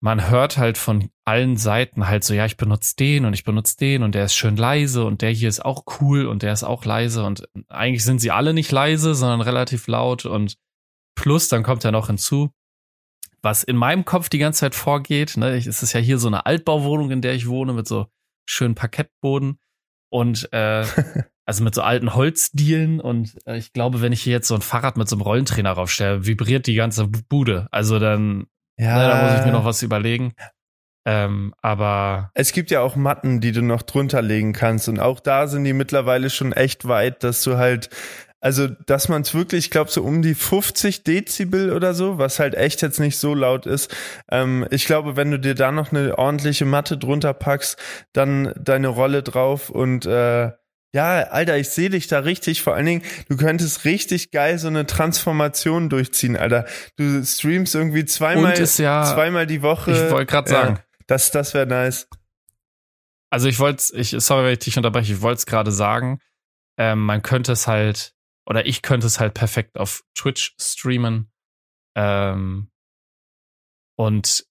man 0.01 0.29
hört 0.29 0.57
halt 0.57 0.77
von 0.77 1.09
allen 1.25 1.57
Seiten 1.57 2.07
halt 2.07 2.23
so, 2.23 2.33
ja, 2.33 2.45
ich 2.45 2.57
benutze 2.57 2.95
den 2.95 3.25
und 3.25 3.33
ich 3.33 3.43
benutze 3.43 3.75
den 3.77 4.03
und 4.03 4.15
der 4.15 4.25
ist 4.25 4.35
schön 4.35 4.55
leise 4.55 5.03
und 5.03 5.21
der 5.21 5.31
hier 5.31 5.49
ist 5.49 5.63
auch 5.63 5.83
cool 5.99 6.25
und 6.25 6.41
der 6.41 6.53
ist 6.53 6.63
auch 6.63 6.85
leise 6.85 7.23
und 7.23 7.49
eigentlich 7.67 8.05
sind 8.05 8.19
sie 8.19 8.31
alle 8.31 8.53
nicht 8.53 8.71
leise, 8.71 9.13
sondern 9.13 9.41
relativ 9.41 9.87
laut 9.87 10.25
und 10.25 10.57
plus 11.15 11.49
dann 11.49 11.63
kommt 11.63 11.83
ja 11.83 11.91
noch 11.91 12.07
hinzu, 12.07 12.51
was 13.41 13.63
in 13.63 13.75
meinem 13.75 14.05
Kopf 14.05 14.29
die 14.29 14.37
ganze 14.37 14.61
Zeit 14.61 14.75
vorgeht. 14.75 15.37
Ne? 15.37 15.55
Es 15.55 15.83
ist 15.83 15.93
ja 15.93 15.99
hier 15.99 16.17
so 16.17 16.27
eine 16.27 16.45
Altbauwohnung, 16.45 17.11
in 17.11 17.21
der 17.21 17.33
ich 17.33 17.47
wohne, 17.47 17.73
mit 17.73 17.87
so 17.87 18.07
schönen 18.45 18.75
Parkettboden 18.75 19.59
und 20.09 20.51
äh, 20.51 20.85
also 21.45 21.63
mit 21.63 21.73
so 21.73 21.81
alten 21.81 22.13
Holzdielen 22.13 22.99
und 22.99 23.37
äh, 23.47 23.57
ich 23.57 23.73
glaube, 23.73 24.01
wenn 24.01 24.13
ich 24.13 24.21
hier 24.21 24.33
jetzt 24.33 24.47
so 24.47 24.55
ein 24.55 24.61
Fahrrad 24.61 24.97
mit 24.97 25.09
so 25.09 25.15
einem 25.15 25.23
Rollentrainer 25.23 25.71
raufstelle, 25.71 26.25
vibriert 26.25 26.67
die 26.67 26.75
ganze 26.75 27.07
Bude. 27.07 27.67
Also 27.71 27.99
dann, 27.99 28.47
ja. 28.77 28.95
na, 28.95 28.97
ne, 28.97 29.09
da 29.09 29.23
muss 29.23 29.39
ich 29.39 29.45
mir 29.45 29.51
noch 29.51 29.65
was 29.65 29.81
überlegen. 29.81 30.33
Ähm, 31.05 31.55
aber 31.61 32.29
es 32.35 32.51
gibt 32.51 32.71
ja 32.71 32.81
auch 32.81 32.95
Matten, 32.95 33.39
die 33.39 33.51
du 33.51 33.63
noch 33.63 33.81
drunter 33.81 34.21
legen 34.21 34.53
kannst 34.53 34.89
und 34.89 34.99
auch 34.99 35.19
da 35.19 35.47
sind 35.47 35.63
die 35.63 35.73
mittlerweile 35.73 36.29
schon 36.29 36.51
echt 36.51 36.87
weit, 36.87 37.23
dass 37.23 37.41
du 37.43 37.57
halt 37.57 37.89
also, 38.41 38.67
dass 38.67 39.09
man 39.09 39.23
es 39.23 39.33
wirklich, 39.33 39.65
ich 39.65 39.71
glaube, 39.71 39.91
so 39.91 40.01
um 40.01 40.21
die 40.21 40.33
50 40.33 41.03
Dezibel 41.03 41.73
oder 41.73 41.93
so, 41.93 42.17
was 42.17 42.39
halt 42.39 42.55
echt 42.55 42.81
jetzt 42.81 42.99
nicht 42.99 43.17
so 43.17 43.33
laut 43.33 43.65
ist. 43.65 43.93
Ähm, 44.31 44.65
ich 44.71 44.85
glaube, 44.85 45.17
wenn 45.17 45.31
du 45.31 45.39
dir 45.39 45.55
da 45.55 45.71
noch 45.71 45.91
eine 45.91 46.17
ordentliche 46.17 46.65
Matte 46.65 46.97
drunter 46.97 47.33
packst, 47.33 47.77
dann 48.13 48.53
deine 48.57 48.87
Rolle 48.87 49.23
drauf 49.23 49.69
und 49.69 50.05
äh, 50.05 50.51
ja, 50.91 51.21
Alter, 51.21 51.57
ich 51.57 51.69
sehe 51.69 51.91
dich 51.91 52.07
da 52.07 52.19
richtig. 52.19 52.63
Vor 52.63 52.73
allen 52.73 52.85
Dingen, 52.85 53.03
du 53.27 53.37
könntest 53.37 53.85
richtig 53.85 54.31
geil 54.31 54.57
so 54.57 54.67
eine 54.67 54.87
Transformation 54.87 55.89
durchziehen, 55.89 56.35
Alter. 56.35 56.65
Du 56.95 57.23
streamst 57.23 57.75
irgendwie 57.75 58.05
zweimal, 58.05 58.57
ja, 58.57 59.03
zweimal 59.03 59.45
die 59.45 59.61
Woche. 59.61 59.91
Ich 59.91 60.11
wollte 60.11 60.25
gerade 60.25 60.49
sagen. 60.49 60.75
Ja, 60.77 60.83
das, 61.05 61.29
das 61.29 61.53
wäre 61.53 61.67
nice. 61.67 62.07
Also 63.29 63.47
ich 63.47 63.59
wollte, 63.59 63.83
ich, 63.95 64.15
sorry, 64.17 64.45
wenn 64.45 64.53
ich 64.53 64.59
dich 64.59 64.77
unterbreche, 64.77 65.13
ich 65.13 65.21
wollte 65.21 65.39
es 65.39 65.45
gerade 65.45 65.71
sagen. 65.71 66.21
Ähm, 66.77 67.05
man 67.05 67.21
könnte 67.21 67.51
es 67.51 67.67
halt 67.67 68.13
oder 68.49 68.65
ich 68.65 68.81
könnte 68.81 69.07
es 69.07 69.19
halt 69.19 69.35
perfekt 69.35 69.77
auf 69.77 70.03
Twitch 70.15 70.55
streamen. 70.59 71.31
Ähm, 71.95 72.71
und 73.95 74.45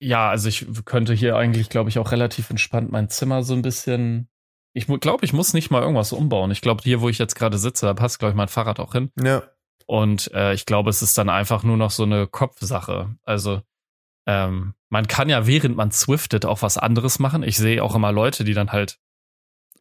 ja, 0.00 0.28
also 0.28 0.48
ich 0.48 0.66
könnte 0.84 1.14
hier 1.14 1.36
eigentlich, 1.36 1.70
glaube 1.70 1.88
ich, 1.88 1.98
auch 1.98 2.10
relativ 2.10 2.50
entspannt 2.50 2.90
mein 2.90 3.08
Zimmer 3.08 3.44
so 3.44 3.54
ein 3.54 3.62
bisschen. 3.62 4.28
Ich 4.74 4.86
glaube, 4.86 5.24
ich 5.24 5.32
muss 5.32 5.54
nicht 5.54 5.70
mal 5.70 5.80
irgendwas 5.80 6.12
umbauen. 6.12 6.50
Ich 6.50 6.60
glaube, 6.60 6.82
hier, 6.82 7.00
wo 7.00 7.08
ich 7.08 7.18
jetzt 7.18 7.36
gerade 7.36 7.56
sitze, 7.56 7.86
da 7.86 7.94
passt, 7.94 8.18
glaube 8.18 8.30
ich, 8.32 8.36
mein 8.36 8.48
Fahrrad 8.48 8.80
auch 8.80 8.92
hin. 8.92 9.10
Ja. 9.18 9.44
Und 9.86 10.30
äh, 10.34 10.52
ich 10.52 10.66
glaube, 10.66 10.90
es 10.90 11.00
ist 11.00 11.16
dann 11.16 11.30
einfach 11.30 11.62
nur 11.62 11.76
noch 11.76 11.92
so 11.92 12.02
eine 12.02 12.26
Kopfsache. 12.26 13.16
Also 13.22 13.62
ähm, 14.26 14.74
man 14.88 15.06
kann 15.06 15.28
ja, 15.28 15.46
während 15.46 15.76
man 15.76 15.92
swiftet, 15.92 16.44
auch 16.44 16.62
was 16.62 16.78
anderes 16.78 17.20
machen. 17.20 17.44
Ich 17.44 17.56
sehe 17.56 17.82
auch 17.82 17.94
immer 17.94 18.10
Leute, 18.10 18.42
die 18.42 18.54
dann 18.54 18.72
halt 18.72 18.98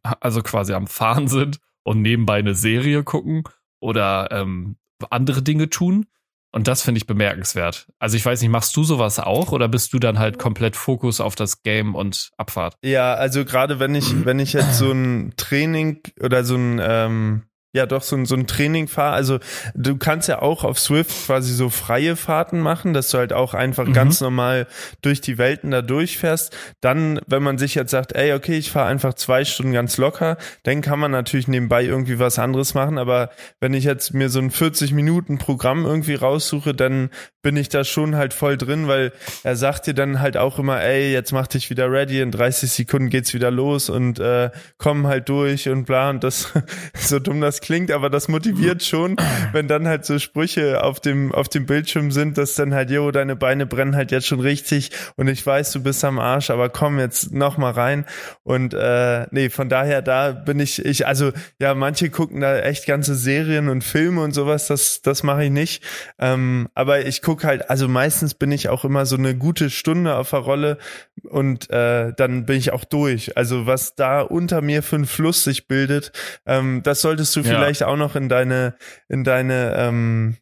also 0.03 0.43
quasi 0.43 0.73
am 0.73 0.85
Fahren 0.85 1.27
sind 1.27 1.59
und 1.85 2.01
nebenbei 2.01 2.39
eine 2.39 2.55
Serie 2.55 3.03
gucken 3.03 3.43
oder 3.79 4.29
ähm, 4.31 4.75
andere 5.09 5.41
Dinge 5.41 5.69
tun. 5.69 6.07
Und 6.51 6.69
das 6.69 6.81
finde 6.81 6.99
ich 6.99 7.05
bemerkenswert. 7.05 7.87
Also 7.99 8.15
ich 8.15 8.25
weiß 8.25 8.41
nicht, 8.41 8.49
machst 8.49 8.75
du 8.77 8.83
sowas 8.85 9.19
auch 9.19 9.51
oder 9.51 9.67
bist 9.67 9.91
du 9.93 9.99
dann 9.99 10.19
halt 10.19 10.39
komplett 10.39 10.77
Fokus 10.77 11.19
auf 11.19 11.35
das 11.35 11.63
Game 11.63 11.95
und 11.95 12.31
Abfahrt? 12.37 12.77
Ja, 12.81 13.13
also 13.13 13.43
gerade 13.43 13.79
wenn 13.79 13.93
ich, 13.93 14.25
wenn 14.25 14.39
ich 14.39 14.53
jetzt 14.53 14.77
so 14.77 14.89
ein 14.91 15.33
Training 15.35 16.01
oder 16.21 16.45
so 16.45 16.55
ein 16.55 16.79
ähm, 16.81 17.43
ja 17.75 17.85
doch 17.85 18.01
so 18.01 18.15
ein, 18.15 18.25
so 18.25 18.35
ein 18.35 18.47
Training 18.47 18.87
fahr. 18.87 19.13
Also 19.13 19.39
du 19.75 19.97
kannst 19.97 20.27
ja 20.27 20.41
auch 20.41 20.63
auf 20.63 20.79
Swift 20.79 21.27
quasi 21.27 21.53
so 21.53 21.69
freie 21.69 22.15
Fahrten 22.15 22.59
machen, 22.59 22.93
dass 22.93 23.09
du 23.09 23.17
halt 23.17 23.33
auch 23.33 23.53
einfach 23.53 23.85
mhm. 23.85 23.93
ganz 23.93 24.21
normal 24.21 24.67
durch 25.01 25.21
die 25.21 25.37
Welten 25.37 25.71
da 25.71 25.81
durchfährst. 25.81 26.55
Dann, 26.81 27.19
wenn 27.27 27.43
man 27.43 27.57
sich 27.57 27.75
jetzt 27.75 27.91
sagt, 27.91 28.13
ey, 28.13 28.33
okay, 28.33 28.57
ich 28.57 28.71
fahre 28.71 28.87
einfach 28.87 29.13
zwei 29.13 29.45
Stunden 29.45 29.73
ganz 29.73 29.97
locker, 29.97 30.37
dann 30.63 30.81
kann 30.81 30.99
man 30.99 31.11
natürlich 31.11 31.47
nebenbei 31.47 31.83
irgendwie 31.83 32.17
was 32.17 32.39
anderes 32.39 32.73
machen. 32.73 32.97
Aber 32.97 33.29
wenn 33.59 33.73
ich 33.73 33.83
jetzt 33.83 34.13
mir 34.13 34.29
so 34.29 34.39
ein 34.39 34.51
40 34.51 34.93
Minuten 34.93 35.37
Programm 35.37 35.85
irgendwie 35.85 36.15
raussuche, 36.15 36.73
dann 36.73 37.09
bin 37.45 37.57
ich 37.57 37.69
da 37.69 37.83
schon 37.83 38.15
halt 38.15 38.33
voll 38.33 38.57
drin, 38.57 38.87
weil 38.87 39.11
er 39.43 39.55
sagt 39.55 39.85
dir 39.85 39.93
dann 39.93 40.19
halt 40.19 40.35
auch 40.35 40.57
immer, 40.57 40.81
ey, 40.81 41.13
jetzt 41.13 41.31
mach 41.31 41.45
dich 41.45 41.69
wieder 41.69 41.91
ready, 41.91 42.19
in 42.19 42.31
30 42.31 42.71
Sekunden 42.71 43.11
geht's 43.11 43.35
wieder 43.35 43.51
los 43.51 43.91
und 43.91 44.17
äh, 44.17 44.49
komm 44.79 45.05
halt 45.05 45.29
durch 45.29 45.69
und 45.69 45.85
bla 45.85 46.09
und 46.09 46.23
das, 46.23 46.51
so 46.97 47.19
dumm 47.19 47.41
das 47.41 47.61
klingt, 47.61 47.91
aber 47.91 48.09
das 48.09 48.29
motiviert 48.29 48.81
schon, 48.83 49.15
wenn 49.51 49.67
dann 49.67 49.87
halt 49.87 50.05
so 50.05 50.17
Sprüche 50.17 50.83
auf 50.83 50.99
dem, 50.99 51.31
auf 51.33 51.47
dem 51.47 51.67
Bildschirm 51.67 52.09
sind, 52.09 52.39
dass 52.39 52.55
dann 52.55 52.73
halt, 52.73 52.89
jo, 52.89 53.11
deine 53.11 53.35
Beine 53.35 53.67
brennen 53.67 53.95
halt 53.95 54.11
jetzt 54.11 54.25
schon 54.25 54.39
richtig 54.39 54.89
und 55.15 55.27
ich 55.27 55.45
weiß, 55.45 55.71
du 55.71 55.83
bist 55.83 56.03
am 56.03 56.17
Arsch, 56.17 56.49
aber 56.49 56.69
komm 56.69 56.97
jetzt 56.97 57.31
noch 57.31 57.59
mal 57.59 57.73
rein 57.73 58.05
und 58.41 58.73
äh, 58.73 59.27
nee, 59.29 59.51
von 59.51 59.69
daher, 59.69 60.01
da 60.01 60.31
bin 60.31 60.59
ich, 60.59 60.83
ich, 60.83 61.05
also 61.05 61.31
ja, 61.59 61.75
manche 61.75 62.09
gucken 62.09 62.41
da 62.41 62.57
echt 62.57 62.87
ganze 62.87 63.13
Serien 63.13 63.69
und 63.69 63.83
Filme 63.83 64.23
und 64.23 64.31
sowas, 64.31 64.65
das, 64.65 65.03
das 65.03 65.21
mache 65.21 65.43
ich 65.43 65.51
nicht. 65.51 65.83
Ähm, 66.17 66.69
aber 66.73 67.05
ich 67.05 67.21
gucke 67.21 67.34
halt, 67.43 67.69
also 67.69 67.87
meistens 67.87 68.33
bin 68.33 68.51
ich 68.51 68.69
auch 68.69 68.85
immer 68.85 69.05
so 69.05 69.15
eine 69.17 69.35
gute 69.35 69.69
Stunde 69.69 70.15
auf 70.15 70.29
der 70.31 70.39
Rolle 70.39 70.77
und 71.23 71.69
äh, 71.69 72.13
dann 72.15 72.45
bin 72.45 72.57
ich 72.57 72.71
auch 72.71 72.83
durch. 72.83 73.35
Also 73.37 73.65
was 73.67 73.95
da 73.95 74.21
unter 74.21 74.61
mir 74.61 74.83
für 74.83 74.95
ein 74.97 75.05
Fluss 75.05 75.43
sich 75.43 75.67
bildet, 75.67 76.11
ähm, 76.45 76.81
das 76.83 77.01
solltest 77.01 77.35
du 77.35 77.41
Ja. 77.41 77.45
vielleicht 77.47 77.83
auch 77.83 77.97
noch 77.97 78.15
in 78.15 78.29
deine, 78.29 78.75
in 79.09 79.23
deine 79.23 79.75
ähm, 79.77 80.37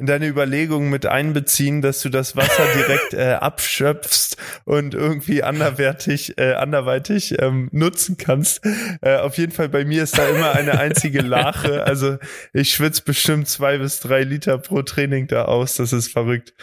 in 0.00 0.06
deine 0.06 0.26
Überlegungen 0.26 0.88
mit 0.88 1.04
einbeziehen, 1.04 1.82
dass 1.82 2.00
du 2.00 2.08
das 2.08 2.34
Wasser 2.34 2.64
direkt 2.74 3.12
äh, 3.12 3.34
abschöpfst 3.34 4.38
und 4.64 4.94
irgendwie 4.94 5.42
anderwertig, 5.42 6.38
äh, 6.38 6.54
anderweitig 6.54 7.36
ähm, 7.38 7.68
nutzen 7.70 8.16
kannst. 8.16 8.62
Äh, 9.02 9.16
auf 9.16 9.36
jeden 9.36 9.52
Fall 9.52 9.68
bei 9.68 9.84
mir 9.84 10.02
ist 10.02 10.16
da 10.16 10.26
immer 10.26 10.52
eine 10.52 10.78
einzige 10.78 11.20
Lache. 11.20 11.84
Also 11.90 12.18
ich 12.52 12.72
schwitze 12.72 13.02
bestimmt 13.02 13.48
zwei 13.48 13.78
bis 13.78 13.98
drei 13.98 14.22
Liter 14.22 14.58
pro 14.58 14.82
Training 14.82 15.26
da 15.26 15.46
aus. 15.46 15.74
Das 15.74 15.92
ist 15.92 16.12
verrückt. 16.12 16.54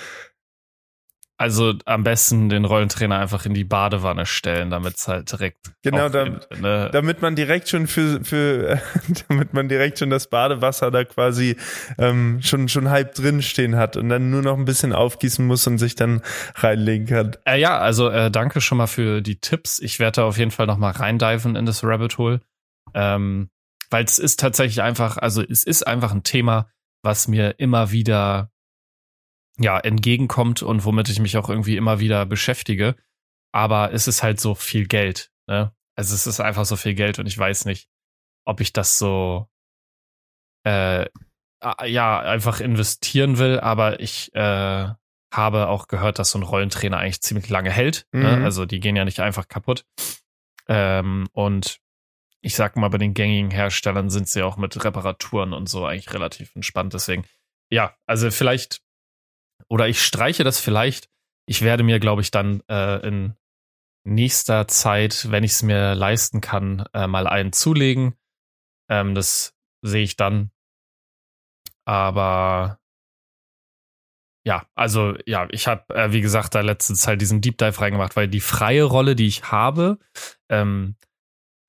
Also 1.39 1.75
am 1.85 2.03
besten 2.03 2.49
den 2.49 2.65
Rollentrainer 2.65 3.19
einfach 3.19 3.45
in 3.45 3.53
die 3.53 3.63
Badewanne 3.63 4.25
stellen, 4.25 4.71
damit 4.71 4.95
es 4.97 5.07
halt 5.07 5.31
direkt. 5.31 5.71
Genau, 5.83 6.09
da- 6.09 6.25
ne, 6.59 6.89
Damit 6.91 7.21
man 7.21 7.35
direkt 7.35 7.69
schon 7.69 7.85
für, 7.85 8.23
für 8.23 8.81
damit 9.29 9.53
man 9.53 9.69
direkt 9.69 9.99
schon 9.99 10.09
das 10.09 10.29
Badewasser 10.31 10.89
da 10.89 11.03
quasi 11.03 11.55
ähm, 11.99 12.39
schon 12.41 12.67
schon 12.69 12.89
halb 12.89 13.13
drin 13.13 13.43
stehen 13.43 13.75
hat 13.75 13.97
und 13.97 14.09
dann 14.09 14.31
nur 14.31 14.41
noch 14.41 14.57
ein 14.57 14.65
bisschen 14.65 14.93
aufgießen 14.93 15.45
muss 15.45 15.67
und 15.67 15.77
sich 15.77 15.93
dann 15.93 16.23
reinlegen 16.55 17.05
kann. 17.05 17.35
Äh, 17.45 17.59
ja, 17.59 17.77
also 17.77 18.09
äh, 18.09 18.31
danke 18.31 18.59
schon 18.59 18.79
mal 18.79 18.87
für 18.87 19.21
die 19.21 19.39
Tipps. 19.39 19.77
Ich 19.77 19.99
werde 19.99 20.15
da 20.21 20.23
auf 20.23 20.39
jeden 20.39 20.51
Fall 20.51 20.65
noch 20.65 20.77
mal 20.77 20.91
reindiven 20.91 21.55
in 21.55 21.67
das 21.67 21.83
Rabbit 21.83 22.17
Hole, 22.17 22.41
ähm, 22.95 23.49
weil 23.91 24.03
es 24.05 24.17
ist 24.17 24.39
tatsächlich 24.39 24.81
einfach, 24.81 25.17
also 25.17 25.43
es 25.47 25.63
ist 25.63 25.85
einfach 25.85 26.13
ein 26.13 26.23
Thema, 26.23 26.67
was 27.03 27.27
mir 27.27 27.59
immer 27.59 27.91
wieder 27.91 28.49
ja 29.59 29.79
entgegenkommt 29.79 30.61
und 30.61 30.85
womit 30.85 31.09
ich 31.09 31.19
mich 31.19 31.37
auch 31.37 31.49
irgendwie 31.49 31.77
immer 31.77 31.99
wieder 31.99 32.25
beschäftige. 32.25 32.95
Aber 33.51 33.93
es 33.93 34.07
ist 34.07 34.23
halt 34.23 34.39
so 34.39 34.55
viel 34.55 34.87
Geld. 34.87 35.31
Ne? 35.47 35.73
Also 35.95 36.13
es 36.13 36.27
ist 36.27 36.39
einfach 36.39 36.65
so 36.65 36.75
viel 36.75 36.93
Geld 36.93 37.19
und 37.19 37.25
ich 37.25 37.37
weiß 37.37 37.65
nicht, 37.65 37.89
ob 38.45 38.61
ich 38.61 38.73
das 38.73 38.97
so 38.97 39.47
äh, 40.65 41.07
ja 41.85 42.19
einfach 42.19 42.59
investieren 42.59 43.39
will. 43.39 43.59
Aber 43.59 43.99
ich 43.99 44.33
äh, 44.35 44.89
habe 45.33 45.67
auch 45.67 45.87
gehört, 45.87 46.19
dass 46.19 46.31
so 46.31 46.39
ein 46.39 46.43
Rollentrainer 46.43 46.97
eigentlich 46.97 47.21
ziemlich 47.21 47.49
lange 47.49 47.71
hält. 47.71 48.05
Ne? 48.11 48.37
Mhm. 48.37 48.43
Also 48.43 48.65
die 48.65 48.79
gehen 48.79 48.95
ja 48.95 49.05
nicht 49.05 49.19
einfach 49.19 49.47
kaputt. 49.47 49.85
Ähm, 50.67 51.27
und 51.31 51.79
ich 52.41 52.55
sag 52.55 52.75
mal, 52.75 52.89
bei 52.89 52.97
den 52.97 53.13
gängigen 53.13 53.51
Herstellern 53.51 54.09
sind 54.09 54.29
sie 54.29 54.43
auch 54.43 54.57
mit 54.57 54.83
Reparaturen 54.83 55.53
und 55.53 55.67
so 55.67 55.85
eigentlich 55.85 56.13
relativ 56.13 56.55
entspannt. 56.55 56.93
Deswegen, 56.93 57.25
ja, 57.69 57.95
also 58.05 58.31
vielleicht, 58.31 58.81
oder 59.69 59.87
ich 59.87 60.01
streiche 60.01 60.43
das 60.43 60.59
vielleicht. 60.59 61.09
Ich 61.45 61.61
werde 61.61 61.83
mir, 61.83 61.99
glaube 61.99 62.21
ich, 62.21 62.31
dann 62.31 62.61
äh, 62.69 63.05
in 63.07 63.35
nächster 64.03 64.67
Zeit, 64.67 65.27
wenn 65.31 65.43
ich 65.43 65.51
es 65.51 65.63
mir 65.63 65.95
leisten 65.95 66.41
kann, 66.41 66.85
äh, 66.93 67.07
mal 67.07 67.27
einen 67.27 67.53
zulegen. 67.53 68.15
Ähm, 68.89 69.15
das 69.15 69.55
sehe 69.81 70.03
ich 70.03 70.15
dann. 70.15 70.51
Aber 71.85 72.79
ja, 74.45 74.65
also 74.75 75.15
ja, 75.25 75.47
ich 75.51 75.67
habe, 75.67 75.93
äh, 75.93 76.13
wie 76.13 76.21
gesagt, 76.21 76.55
da 76.55 76.61
letztens 76.61 77.05
halt 77.05 77.19
diesen 77.19 77.41
Deep 77.41 77.57
Dive 77.57 77.81
reingemacht, 77.81 78.15
weil 78.15 78.29
die 78.29 78.39
freie 78.39 78.83
Rolle, 78.83 79.15
die 79.15 79.27
ich 79.27 79.51
habe, 79.51 79.99
ähm, 80.49 80.95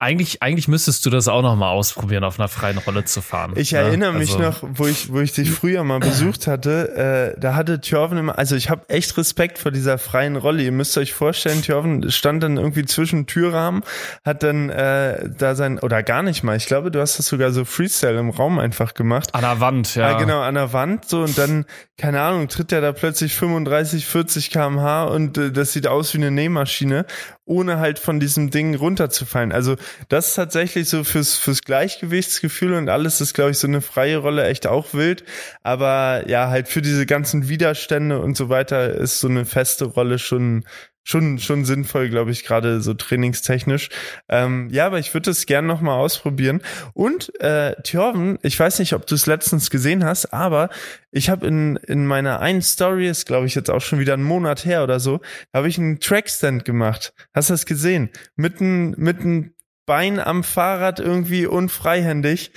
eigentlich, 0.01 0.43
eigentlich 0.43 0.69
müsstest 0.69 1.05
du 1.05 1.11
das 1.11 1.27
auch 1.27 1.43
noch 1.43 1.57
mal 1.57 1.71
ausprobieren, 1.71 2.23
auf 2.23 2.39
einer 2.39 2.49
freien 2.49 2.79
Rolle 2.79 3.05
zu 3.05 3.21
fahren. 3.21 3.55
Ich 3.57 3.73
ne? 3.73 3.79
erinnere 3.79 4.13
mich 4.13 4.31
Also- 4.35 4.43
noch, 4.43 4.63
wo 4.63 4.87
ich, 4.87 5.13
wo 5.13 5.19
ich 5.21 5.33
dich 5.33 5.51
früher 5.51 5.83
mal 5.83 5.99
besucht 5.99 6.47
hatte, 6.47 7.35
äh, 7.37 7.41
da 7.41 7.57
hatte 7.57 7.81
Thjörven 7.81 8.17
immer, 8.17 8.39
also 8.39 8.55
ich 8.55 8.71
habe 8.71 8.89
echt 8.89 9.17
Respekt 9.17 9.59
vor 9.59 9.73
dieser 9.73 9.99
freien 9.99 10.37
Rolle. 10.37 10.63
Ihr 10.63 10.71
müsst 10.71 10.97
euch 10.99 11.15
vorstellen, 11.15 11.63
Thjörven 11.63 12.13
stand 12.13 12.45
dann 12.45 12.59
irgendwie 12.59 12.85
zwischen 12.85 13.27
Türrahmen, 13.27 13.83
hat 14.25 14.45
dann 14.45 14.71
äh, 14.71 15.29
da 15.37 15.57
sein, 15.57 15.81
oder 15.81 16.05
gar 16.05 16.23
nicht 16.23 16.45
mal, 16.45 16.57
ich 16.57 16.67
glaube, 16.67 16.93
du 16.93 17.01
hast 17.01 17.19
das 17.19 17.27
sogar 17.27 17.51
so 17.51 17.65
Freestyle 17.65 18.19
im 18.21 18.31
Raum 18.31 18.61
einfach 18.61 18.95
gemacht. 18.95 19.35
An 19.35 19.41
der 19.43 19.59
Wand, 19.59 19.97
ja. 19.97 20.11
Ah, 20.15 20.19
genau, 20.19 20.41
an 20.41 20.55
der 20.55 20.73
Wand 20.73 21.09
so 21.09 21.23
und 21.23 21.37
dann, 21.37 21.65
keine 21.97 22.21
Ahnung, 22.21 22.47
tritt 22.47 22.71
er 22.71 22.81
da 22.81 22.93
plötzlich 22.93 23.35
35, 23.35 24.07
40 24.07 24.51
kmh 24.51 25.05
und 25.07 25.37
äh, 25.39 25.51
das 25.51 25.73
sieht 25.73 25.89
aus 25.89 26.15
wie 26.15 26.19
eine 26.19 26.31
Nähmaschine, 26.31 27.05
ohne 27.49 27.79
halt 27.79 27.99
von 27.99 28.21
diesem 28.21 28.51
Ding 28.51 28.75
runterzufallen. 28.75 29.53
Also 29.53 29.77
das 30.09 30.29
ist 30.29 30.35
tatsächlich 30.35 30.89
so 30.89 31.03
fürs, 31.05 31.37
fürs 31.37 31.63
Gleichgewichtsgefühl 31.63 32.75
und 32.75 32.89
alles 32.89 33.21
ist, 33.21 33.35
glaube 33.35 33.51
ich, 33.51 33.59
so 33.59 33.67
eine 33.67 33.81
freie 33.81 34.19
Rolle 34.19 34.47
echt 34.47 34.67
auch 34.67 34.93
wild. 34.95 35.25
Aber 35.63 36.29
ja, 36.29 36.49
halt 36.51 36.69
für 36.69 36.83
diese 36.83 37.07
ganzen 37.07 37.49
Widerstände 37.49 38.21
und 38.21 38.37
so 38.37 38.49
weiter 38.49 38.95
ist 38.95 39.21
so 39.21 39.29
eine 39.29 39.45
feste 39.45 39.87
Rolle 39.87 40.19
schon 40.19 40.65
schon 41.09 41.39
schon 41.39 41.65
sinnvoll, 41.65 42.11
glaube 42.11 42.31
ich, 42.31 42.45
gerade 42.45 42.83
so 42.83 42.93
trainingstechnisch. 42.93 43.89
Ähm, 44.29 44.69
ja, 44.71 44.87
aber 44.87 44.99
ich 44.99 45.15
würde 45.15 45.31
es 45.31 45.47
gern 45.47 45.67
noch 45.67 45.81
mal 45.81 45.97
ausprobieren. 45.97 46.61
Und 46.93 47.33
äh, 47.41 47.75
Thjörven, 47.83 48.39
ich 48.43 48.59
weiß 48.59 48.79
nicht, 48.79 48.93
ob 48.93 49.07
du 49.07 49.15
es 49.15 49.27
letztens 49.27 49.71
gesehen 49.71 50.05
hast, 50.05 50.33
aber 50.35 50.69
ich 51.11 51.31
habe 51.31 51.47
in 51.47 51.77
in 51.77 52.07
meiner 52.07 52.41
einen 52.41 52.61
Story, 52.63 53.09
ist 53.09 53.27
glaube 53.27 53.47
ich 53.47 53.55
jetzt 53.55 53.71
auch 53.71 53.81
schon 53.81 53.99
wieder 54.01 54.15
einen 54.15 54.23
Monat 54.23 54.67
her 54.67 54.85
oder 54.85 55.01
so, 55.01 55.21
habe 55.55 55.69
ich 55.69 55.79
einen 55.79 56.01
Trackstand 56.01 56.67
gemacht. 56.67 57.15
Hast 57.33 57.49
du 57.49 57.55
das 57.55 57.65
gesehen? 57.65 58.11
Mitten 58.37 58.91
mitten 58.99 59.55
Bein 59.87 60.21
am 60.21 60.45
Fahrrad 60.45 61.01
irgendwie 61.01 61.47
und 61.47 61.71
freihändig. 61.71 62.53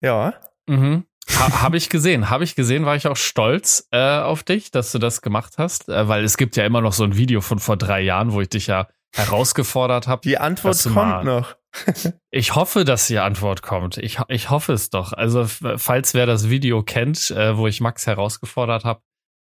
Ja. 0.00 0.34
Mhm. 0.68 1.04
Ha, 1.42 1.62
habe 1.62 1.76
ich 1.76 1.88
gesehen, 1.88 2.30
habe 2.30 2.44
ich 2.44 2.54
gesehen, 2.54 2.84
war 2.86 2.94
ich 2.94 3.08
auch 3.08 3.16
stolz 3.16 3.88
äh, 3.90 4.18
auf 4.18 4.44
dich, 4.44 4.70
dass 4.70 4.92
du 4.92 4.98
das 4.98 5.22
gemacht 5.22 5.54
hast, 5.58 5.88
äh, 5.88 6.06
weil 6.06 6.22
es 6.22 6.36
gibt 6.36 6.56
ja 6.56 6.64
immer 6.64 6.80
noch 6.80 6.92
so 6.92 7.02
ein 7.04 7.16
Video 7.16 7.40
von 7.40 7.58
vor 7.58 7.76
drei 7.76 8.00
Jahren, 8.00 8.32
wo 8.32 8.40
ich 8.40 8.48
dich 8.48 8.68
ja 8.68 8.86
herausgefordert 9.14 10.06
habe. 10.06 10.22
Die 10.22 10.38
Antwort 10.38 10.80
kommt 10.82 10.94
mal- 10.94 11.24
noch. 11.24 11.56
Ich 12.30 12.54
hoffe, 12.54 12.84
dass 12.84 13.06
die 13.06 13.18
Antwort 13.18 13.62
kommt. 13.62 13.96
Ich, 13.98 14.18
ich 14.28 14.50
hoffe 14.50 14.72
es 14.74 14.90
doch. 14.90 15.12
Also 15.14 15.46
falls 15.46 16.12
wer 16.14 16.26
das 16.26 16.48
Video 16.50 16.82
kennt, 16.82 17.30
äh, 17.30 17.56
wo 17.56 17.66
ich 17.66 17.80
Max 17.80 18.06
herausgefordert 18.06 18.84
habe, 18.84 19.00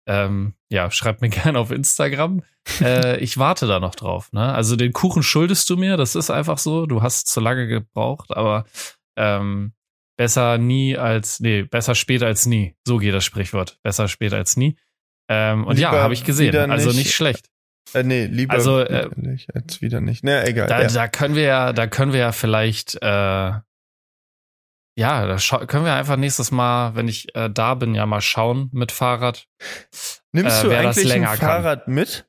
ähm, 0.07 0.53
ja, 0.69 0.89
schreibt 0.91 1.21
mir 1.21 1.29
gerne 1.43 1.59
auf 1.59 1.69
Instagram. 1.71 2.41
äh, 2.81 3.17
ich 3.19 3.37
warte 3.37 3.67
da 3.67 3.79
noch 3.79 3.93
drauf. 3.95 4.33
Ne? 4.33 4.53
Also 4.53 4.75
den 4.75 4.91
Kuchen 4.91 5.21
schuldest 5.23 5.69
du 5.69 5.77
mir, 5.77 5.97
das 5.97 6.15
ist 6.15 6.29
einfach 6.31 6.57
so. 6.57 6.87
Du 6.87 7.03
hast 7.03 7.27
zu 7.29 7.39
lange 7.39 7.67
gebraucht, 7.67 8.35
aber 8.35 8.65
ähm, 9.17 9.73
besser 10.17 10.57
nie 10.57 10.97
als, 10.97 11.39
nee, 11.39 11.63
besser 11.63 11.95
spät 11.95 12.23
als 12.23 12.45
nie. 12.45 12.75
So 12.85 12.97
geht 12.97 13.13
das 13.13 13.25
Sprichwort. 13.25 13.79
Besser 13.83 14.07
spät 14.07 14.33
als 14.33 14.57
nie. 14.57 14.77
Ähm, 15.29 15.65
und 15.65 15.79
ja, 15.79 15.89
Lieber 15.89 16.03
habe 16.03 16.13
ich 16.13 16.23
gesehen. 16.23 16.55
Also 16.71 16.89
nicht. 16.89 16.97
nicht 16.99 17.13
schlecht. 17.15 17.49
Äh, 17.93 18.03
nee, 18.03 18.25
lieber 18.25 18.53
Also, 18.53 18.79
äh, 18.79 19.09
nicht 19.15 19.53
als 19.55 19.81
wieder 19.81 20.01
nicht. 20.01 20.23
Na, 20.23 20.45
egal. 20.45 20.67
Da, 20.67 20.81
ja. 20.81 20.87
da 20.87 21.07
können 21.07 21.35
wir 21.35 21.43
ja, 21.43 21.73
da 21.73 21.87
können 21.87 22.13
wir 22.13 22.19
ja 22.19 22.31
vielleicht, 22.31 22.95
äh, 23.01 23.51
ja, 24.97 25.27
da 25.27 25.37
können 25.65 25.85
wir 25.85 25.93
einfach 25.93 26.15
nächstes 26.15 26.51
Mal, 26.51 26.95
wenn 26.95 27.07
ich 27.07 27.35
äh, 27.35 27.49
da 27.49 27.75
bin, 27.75 27.95
ja 27.95 28.05
mal 28.05 28.21
schauen 28.21 28.69
mit 28.71 28.91
Fahrrad. 28.91 29.47
Nimmst 30.31 30.63
äh, 30.63 30.67
du 30.67 30.77
eigentlich 30.77 31.05
ein 31.05 31.07
länger 31.07 31.27
kann. 31.37 31.37
Fahrrad 31.37 31.87
mit? 31.87 32.27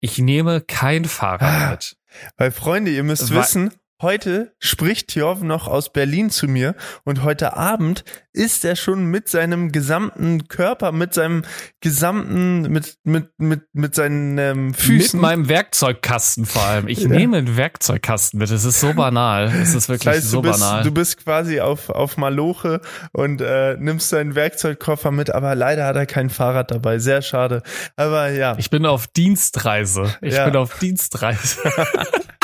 Ich 0.00 0.18
nehme 0.18 0.60
kein 0.60 1.04
Fahrrad 1.06 1.42
Ah. 1.42 1.70
mit. 1.72 1.96
Weil, 2.36 2.50
Freunde, 2.52 2.92
ihr 2.92 3.02
müsst 3.02 3.34
Wa- 3.34 3.40
wissen, 3.40 3.72
heute 4.02 4.54
spricht 4.58 5.08
Tjov 5.08 5.42
noch 5.42 5.68
aus 5.68 5.92
Berlin 5.92 6.30
zu 6.30 6.46
mir 6.48 6.74
und 7.04 7.22
heute 7.22 7.56
Abend 7.56 8.04
ist 8.32 8.64
er 8.64 8.76
schon 8.76 9.06
mit 9.06 9.28
seinem 9.28 9.72
gesamten 9.72 10.48
Körper, 10.48 10.92
mit 10.92 11.14
seinem 11.14 11.42
gesamten, 11.80 12.62
mit, 12.70 12.98
mit, 13.04 13.30
mit, 13.38 13.62
mit 13.72 13.94
seinen 13.94 14.36
ähm, 14.36 14.74
Füßen. 14.74 15.18
Mit 15.18 15.22
meinem 15.22 15.48
Werkzeugkasten 15.48 16.44
vor 16.44 16.62
allem. 16.62 16.88
Ich 16.88 17.00
Ja. 17.00 17.08
nehme 17.08 17.38
einen 17.38 17.56
Werkzeugkasten 17.56 18.38
mit. 18.38 18.50
Es 18.50 18.64
ist 18.64 18.80
so 18.80 18.92
banal. 18.92 19.46
Es 19.46 19.74
ist 19.74 19.88
wirklich 19.88 20.04
das 20.04 20.16
heißt, 20.16 20.30
so 20.30 20.42
du 20.42 20.50
bist, 20.50 20.60
banal. 20.60 20.82
du 20.82 20.90
bist 20.90 21.24
quasi 21.24 21.60
auf, 21.60 21.88
auf 21.88 22.18
Maloche 22.18 22.82
und 23.12 23.40
äh, 23.40 23.76
nimmst 23.78 24.12
deinen 24.12 24.34
Werkzeugkoffer 24.34 25.10
mit, 25.10 25.30
aber 25.30 25.54
leider 25.54 25.86
hat 25.86 25.96
er 25.96 26.06
kein 26.06 26.28
Fahrrad 26.28 26.70
dabei. 26.70 26.98
Sehr 26.98 27.22
schade. 27.22 27.62
Aber 27.96 28.28
ja. 28.30 28.54
ich 28.58 28.68
bin 28.68 28.84
auf 28.84 29.06
Dienstreise. 29.06 30.14
Ich 30.20 30.34
Ja. 30.34 30.44
bin 30.44 30.56
auf 30.56 30.78
Dienstreise. 30.78 31.60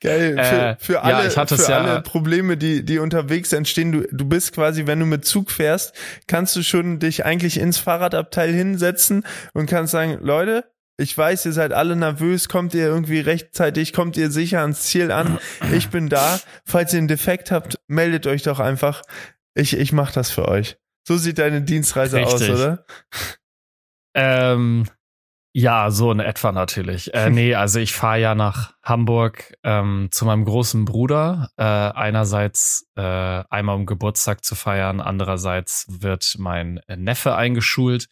Geil. 0.00 0.34
Für, 0.34 0.40
Äh, 0.40 0.76
für 0.78 0.92
ja, 0.94 1.00
alle, 1.02 1.26
es 1.26 1.34
für 1.34 1.70
ja- 1.70 1.78
alle 1.80 2.02
Probleme, 2.02 2.56
die, 2.56 2.84
die 2.84 2.98
unterwegs 2.98 3.52
entstehen. 3.52 3.92
Du, 3.92 4.02
du 4.10 4.24
bist 4.24 4.52
quasi, 4.54 4.86
wenn 4.86 5.00
du 5.00 5.06
mit 5.06 5.24
Zug 5.24 5.50
fährst, 5.50 5.92
kannst 6.26 6.54
du 6.56 6.62
schon 6.62 6.98
dich 6.98 7.24
eigentlich 7.24 7.58
ins 7.58 7.78
Fahrradabteil 7.78 8.52
hinsetzen 8.52 9.24
und 9.52 9.66
kannst 9.66 9.92
sagen, 9.92 10.18
Leute, 10.22 10.64
ich 10.98 11.16
weiß, 11.16 11.46
ihr 11.46 11.52
seid 11.52 11.72
alle 11.72 11.96
nervös, 11.96 12.48
kommt 12.48 12.74
ihr 12.74 12.84
irgendwie 12.84 13.20
rechtzeitig, 13.20 13.92
kommt 13.94 14.16
ihr 14.18 14.30
sicher 14.30 14.60
ans 14.60 14.82
Ziel 14.82 15.10
an. 15.10 15.38
Ich 15.72 15.88
bin 15.88 16.08
da. 16.10 16.38
Falls 16.66 16.92
ihr 16.92 16.98
einen 16.98 17.08
Defekt 17.08 17.50
habt, 17.50 17.78
meldet 17.88 18.26
euch 18.26 18.42
doch 18.42 18.60
einfach. 18.60 19.02
Ich, 19.54 19.76
ich 19.76 19.92
mach 19.92 20.12
das 20.12 20.30
für 20.30 20.46
euch. 20.46 20.76
So 21.08 21.16
sieht 21.16 21.38
deine 21.38 21.62
Dienstreise 21.62 22.22
aus, 22.22 22.34
Richtig. 22.34 22.50
oder? 22.50 22.84
Ähm, 24.14 24.84
ja, 25.52 25.90
so 25.90 26.12
in 26.12 26.20
etwa 26.20 26.52
natürlich. 26.52 27.12
Äh, 27.12 27.30
nee, 27.30 27.54
also 27.54 27.80
ich 27.80 27.92
fahre 27.92 28.20
ja 28.20 28.34
nach 28.34 28.74
Hamburg 28.82 29.54
ähm, 29.64 30.08
zu 30.10 30.24
meinem 30.24 30.44
großen 30.44 30.84
Bruder. 30.84 31.50
Äh, 31.56 31.64
einerseits 31.64 32.88
äh, 32.96 33.02
einmal 33.02 33.76
um 33.76 33.86
Geburtstag 33.86 34.44
zu 34.44 34.54
feiern, 34.54 35.00
andererseits 35.00 35.86
wird 35.88 36.36
mein 36.38 36.80
Neffe 36.88 37.34
eingeschult. 37.34 38.08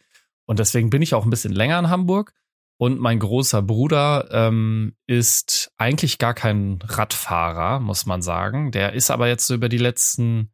Und 0.46 0.58
deswegen 0.58 0.90
bin 0.90 1.02
ich 1.02 1.14
auch 1.14 1.24
ein 1.24 1.30
bisschen 1.30 1.52
länger 1.52 1.78
in 1.78 1.90
Hamburg. 1.90 2.32
Und 2.80 3.00
mein 3.00 3.18
großer 3.18 3.60
Bruder 3.60 4.28
ähm, 4.30 4.94
ist 5.06 5.72
eigentlich 5.78 6.18
gar 6.18 6.32
kein 6.32 6.78
Radfahrer, 6.84 7.80
muss 7.80 8.06
man 8.06 8.22
sagen. 8.22 8.70
Der 8.70 8.92
ist 8.92 9.10
aber 9.10 9.26
jetzt 9.26 9.46
so 9.48 9.54
über 9.54 9.68
die 9.68 9.78
letzten 9.78 10.52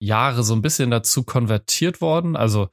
Jahre 0.00 0.42
so 0.42 0.54
ein 0.54 0.62
bisschen 0.62 0.90
dazu 0.90 1.24
konvertiert 1.24 2.00
worden. 2.00 2.36
Also 2.36 2.68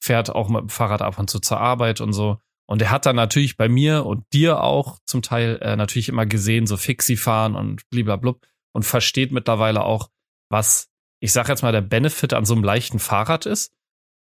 fährt 0.00 0.30
auch 0.30 0.48
mit 0.48 0.60
dem 0.60 0.68
Fahrrad 0.68 1.02
ab 1.02 1.18
und 1.20 1.30
zu 1.30 1.38
zur 1.38 1.60
Arbeit 1.60 2.00
und 2.00 2.12
so. 2.12 2.38
Und 2.72 2.80
er 2.80 2.90
hat 2.90 3.04
dann 3.04 3.16
natürlich 3.16 3.58
bei 3.58 3.68
mir 3.68 4.06
und 4.06 4.24
dir 4.32 4.62
auch 4.62 4.98
zum 5.04 5.20
Teil 5.20 5.58
äh, 5.60 5.76
natürlich 5.76 6.08
immer 6.08 6.24
gesehen, 6.24 6.66
so 6.66 6.78
Fixie 6.78 7.18
fahren 7.18 7.54
und 7.54 7.86
bliblablub 7.90 8.40
und 8.72 8.84
versteht 8.84 9.30
mittlerweile 9.30 9.84
auch, 9.84 10.08
was, 10.48 10.88
ich 11.20 11.34
sag 11.34 11.50
jetzt 11.50 11.60
mal, 11.60 11.72
der 11.72 11.82
Benefit 11.82 12.32
an 12.32 12.46
so 12.46 12.54
einem 12.54 12.64
leichten 12.64 12.98
Fahrrad 12.98 13.44
ist. 13.44 13.74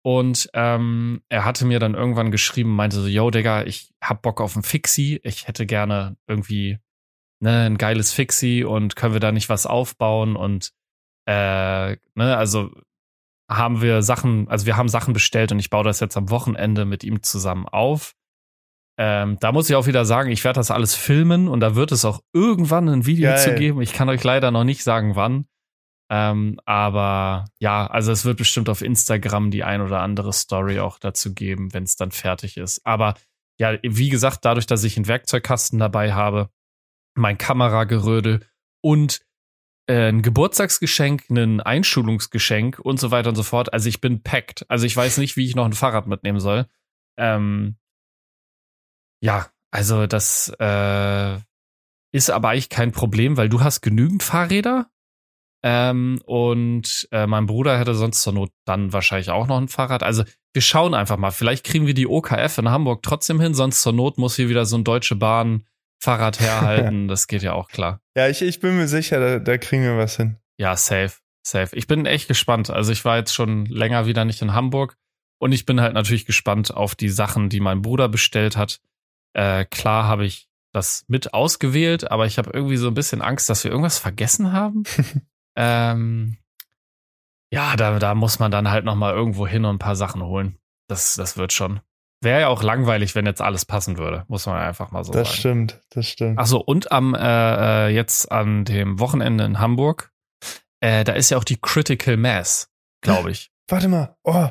Und 0.05 0.49
ähm, 0.55 1.21
er 1.29 1.45
hatte 1.45 1.67
mir 1.67 1.81
dann 1.81 1.95
irgendwann 1.97 2.31
geschrieben, 2.31 2.77
meinte 2.77 3.01
so, 3.01 3.09
yo, 3.09 3.29
Digga, 3.33 3.65
ich 3.65 3.93
hab 4.01 4.23
Bock 4.23 4.41
auf 4.41 4.55
ein 4.55 4.63
Fixie. 4.63 5.19
Ich 5.25 5.49
hätte 5.49 5.67
gerne 5.67 6.17
irgendwie 6.29 6.79
ne, 7.41 7.65
ein 7.65 7.77
geiles 7.77 8.13
Fixie 8.13 8.63
und 8.63 8.95
können 8.95 9.15
wir 9.15 9.21
da 9.21 9.33
nicht 9.33 9.49
was 9.49 9.67
aufbauen 9.67 10.37
und 10.37 10.71
äh, 11.27 11.97
ne, 12.15 12.37
also 12.37 12.71
haben 13.51 13.83
wir 13.83 14.03
Sachen, 14.03 14.47
also 14.49 14.65
wir 14.65 14.77
haben 14.77 14.89
Sachen 14.89 15.13
bestellt 15.13 15.51
und 15.51 15.59
ich 15.59 15.71
baue 15.71 15.83
das 15.83 15.99
jetzt 15.99 16.17
am 16.17 16.31
Wochenende 16.31 16.85
mit 16.85 17.03
ihm 17.03 17.25
zusammen 17.25 17.67
auf. 17.67 18.15
Ähm, 19.01 19.39
da 19.39 19.53
muss 19.53 19.71
ich 19.71 19.77
auch 19.77 19.87
wieder 19.87 20.05
sagen, 20.05 20.31
ich 20.31 20.43
werde 20.43 20.59
das 20.59 20.73
alles 20.73 20.97
filmen 20.97 21.47
und 21.47 21.61
da 21.61 21.77
wird 21.77 21.93
es 21.93 22.05
auch 22.05 22.21
irgendwann 22.33 22.89
ein 22.89 23.07
Video 23.07 23.31
Geil. 23.31 23.39
zu 23.39 23.55
geben. 23.55 23.81
Ich 23.81 23.93
kann 23.93 24.09
euch 24.09 24.25
leider 24.25 24.51
noch 24.51 24.65
nicht 24.65 24.83
sagen, 24.83 25.15
wann. 25.15 25.47
Ähm, 26.11 26.59
aber 26.65 27.45
ja, 27.61 27.87
also 27.87 28.11
es 28.11 28.25
wird 28.25 28.39
bestimmt 28.39 28.69
auf 28.69 28.83
Instagram 28.83 29.51
die 29.51 29.63
ein 29.63 29.83
oder 29.83 30.01
andere 30.01 30.33
Story 30.33 30.81
auch 30.81 30.99
dazu 30.99 31.33
geben, 31.33 31.73
wenn 31.73 31.85
es 31.85 31.97
dann 31.97 32.11
fertig 32.11 32.57
ist. 32.57 32.85
Aber 32.85 33.15
ja, 33.61 33.77
wie 33.83 34.09
gesagt, 34.09 34.45
dadurch, 34.45 34.67
dass 34.67 34.85
ich 34.85 34.97
einen 34.97 35.07
Werkzeugkasten 35.07 35.79
dabei 35.79 36.13
habe, 36.13 36.51
mein 37.15 37.39
Kameragerödel 37.39 38.41
und 38.81 39.21
äh, 39.87 40.09
ein 40.09 40.23
Geburtstagsgeschenk, 40.23 41.31
ein 41.31 41.61
Einschulungsgeschenk 41.61 42.79
und 42.79 42.99
so 42.99 43.11
weiter 43.11 43.29
und 43.29 43.37
so 43.37 43.43
fort. 43.43 43.73
Also 43.73 43.89
ich 43.89 44.01
bin 44.01 44.23
packed. 44.23 44.65
Also 44.69 44.87
ich 44.87 44.97
weiß 44.97 45.19
nicht, 45.19 45.37
wie 45.37 45.45
ich 45.45 45.55
noch 45.55 45.67
ein 45.67 45.73
Fahrrad 45.73 46.07
mitnehmen 46.07 46.41
soll. 46.41 46.67
Ähm, 47.17 47.77
ja, 49.21 49.47
also 49.71 50.07
das 50.07 50.53
äh, 50.59 51.39
ist 52.13 52.31
aber 52.31 52.51
eigentlich 52.51 52.69
kein 52.69 52.93
Problem, 52.93 53.37
weil 53.37 53.49
du 53.49 53.61
hast 53.61 53.81
genügend 53.81 54.23
Fahrräder. 54.23 54.91
Ähm, 55.63 56.21
und 56.25 57.09
äh, 57.11 57.27
mein 57.27 57.47
Bruder 57.47 57.79
hätte 57.79 57.95
sonst 57.95 58.23
zur 58.23 58.33
Not 58.33 58.51
dann 58.65 58.93
wahrscheinlich 58.93 59.31
auch 59.31 59.49
noch 59.49 59.59
ein 59.59 59.69
Fahrrad. 59.69 60.05
Also 60.05 60.23
wir 60.53 60.63
schauen 60.63 60.95
einfach 60.95 61.17
mal. 61.17 61.33
Vielleicht 61.33 61.65
kriegen 61.65 61.87
wir 61.87 61.95
die 61.95 62.07
OKF 62.07 62.59
in 62.59 62.71
Hamburg 62.71 63.03
trotzdem 63.03 63.41
hin, 63.41 63.55
sonst 63.55 63.83
zur 63.83 63.93
Not 63.93 64.19
muss 64.19 64.37
hier 64.37 64.49
wieder 64.49 64.67
so 64.67 64.77
ein 64.77 64.85
Deutsche 64.85 65.17
Bahn 65.17 65.65
Fahrrad 66.01 66.39
herhalten. 66.41 67.09
das 67.09 67.27
geht 67.27 67.43
ja 67.43 67.55
auch 67.55 67.69
klar. 67.69 68.01
Ja, 68.17 68.29
ich, 68.29 68.41
ich 68.43 68.61
bin 68.61 68.77
mir 68.77 68.87
sicher, 68.87 69.19
da, 69.19 69.39
da 69.41 69.59
kriegen 69.59 69.83
wir 69.83 69.99
was 69.99 70.17
hin. 70.17 70.37
Ja, 70.59 70.77
safe, 70.77 71.15
safe. 71.43 71.75
Ich 71.77 71.89
bin 71.89 72.07
echt 72.07 72.29
gespannt. 72.29 72.71
Also 72.71 72.93
ich 72.93 73.05
war 73.05 73.17
jetzt 73.17 73.35
schon 73.35 73.67
länger 73.67 74.07
wieder 74.07 74.25
nicht 74.25 74.43
in 74.43 74.55
Hamburg 74.55 74.97
und 75.39 75.53
ich 75.53 75.67
bin 75.67 75.81
halt 75.81 75.95
natürlich 75.95 76.25
gespannt 76.25 76.73
auf 76.73 76.95
die 76.95 77.09
Sachen, 77.09 77.49
die 77.49 77.61
mein 77.61 77.83
Bruder 77.83 78.09
bestellt 78.09 78.57
hat. 78.57 78.81
Äh, 79.35 79.65
klar 79.67 80.05
habe 80.05 80.25
ich 80.25 80.49
das 80.73 81.05
mit 81.09 81.35
ausgewählt, 81.35 82.11
aber 82.11 82.27
ich 82.27 82.39
habe 82.39 82.51
irgendwie 82.53 82.77
so 82.77 82.89
ein 82.89 82.95
bisschen 82.95 83.23
Angst, 83.23 83.49
dass 83.49 83.65
wir 83.65 83.71
irgendwas 83.71 83.99
vergessen 83.99 84.53
haben. 84.53 84.83
ähm, 85.57 86.37
ja, 87.53 87.77
da, 87.77 87.99
da 87.99 88.15
muss 88.15 88.39
man 88.39 88.51
dann 88.51 88.71
halt 88.71 88.85
noch 88.85 88.95
mal 88.95 89.15
irgendwo 89.15 89.47
hin 89.47 89.65
und 89.65 89.77
ein 89.77 89.79
paar 89.79 89.97
Sachen 89.97 90.23
holen. 90.23 90.59
Das, 90.89 91.15
das 91.17 91.37
wird 91.37 91.53
schon. 91.53 91.81
Wäre 92.21 92.41
ja 92.41 92.49
auch 92.49 92.63
langweilig, 92.63 93.15
wenn 93.15 93.27
jetzt 93.27 93.41
alles 93.41 93.65
passen 93.65 93.97
würde, 93.97 94.25
muss 94.29 94.47
man 94.47 94.57
einfach 94.59 94.91
mal 94.91 95.05
so 95.05 95.13
Das 95.13 95.29
sagen. 95.29 95.39
stimmt, 95.39 95.81
das 95.91 96.07
stimmt. 96.09 96.39
Ach 96.39 96.47
so, 96.47 96.61
und 96.61 96.91
am 96.91 97.15
äh, 97.15 97.87
äh, 97.87 97.89
jetzt 97.95 98.31
an 98.33 98.65
dem 98.65 98.99
Wochenende 98.99 99.45
in 99.45 99.61
Hamburg, 99.61 100.13
äh, 100.81 101.05
da 101.05 101.13
ist 101.13 101.31
ja 101.31 101.39
auch 101.39 101.45
die 101.45 101.59
Critical 101.61 102.17
Mass, 102.17 102.71
glaube 103.03 103.31
ich. 103.31 103.53
Warte 103.69 103.89
mal. 103.89 104.17
Oh. 104.25 104.49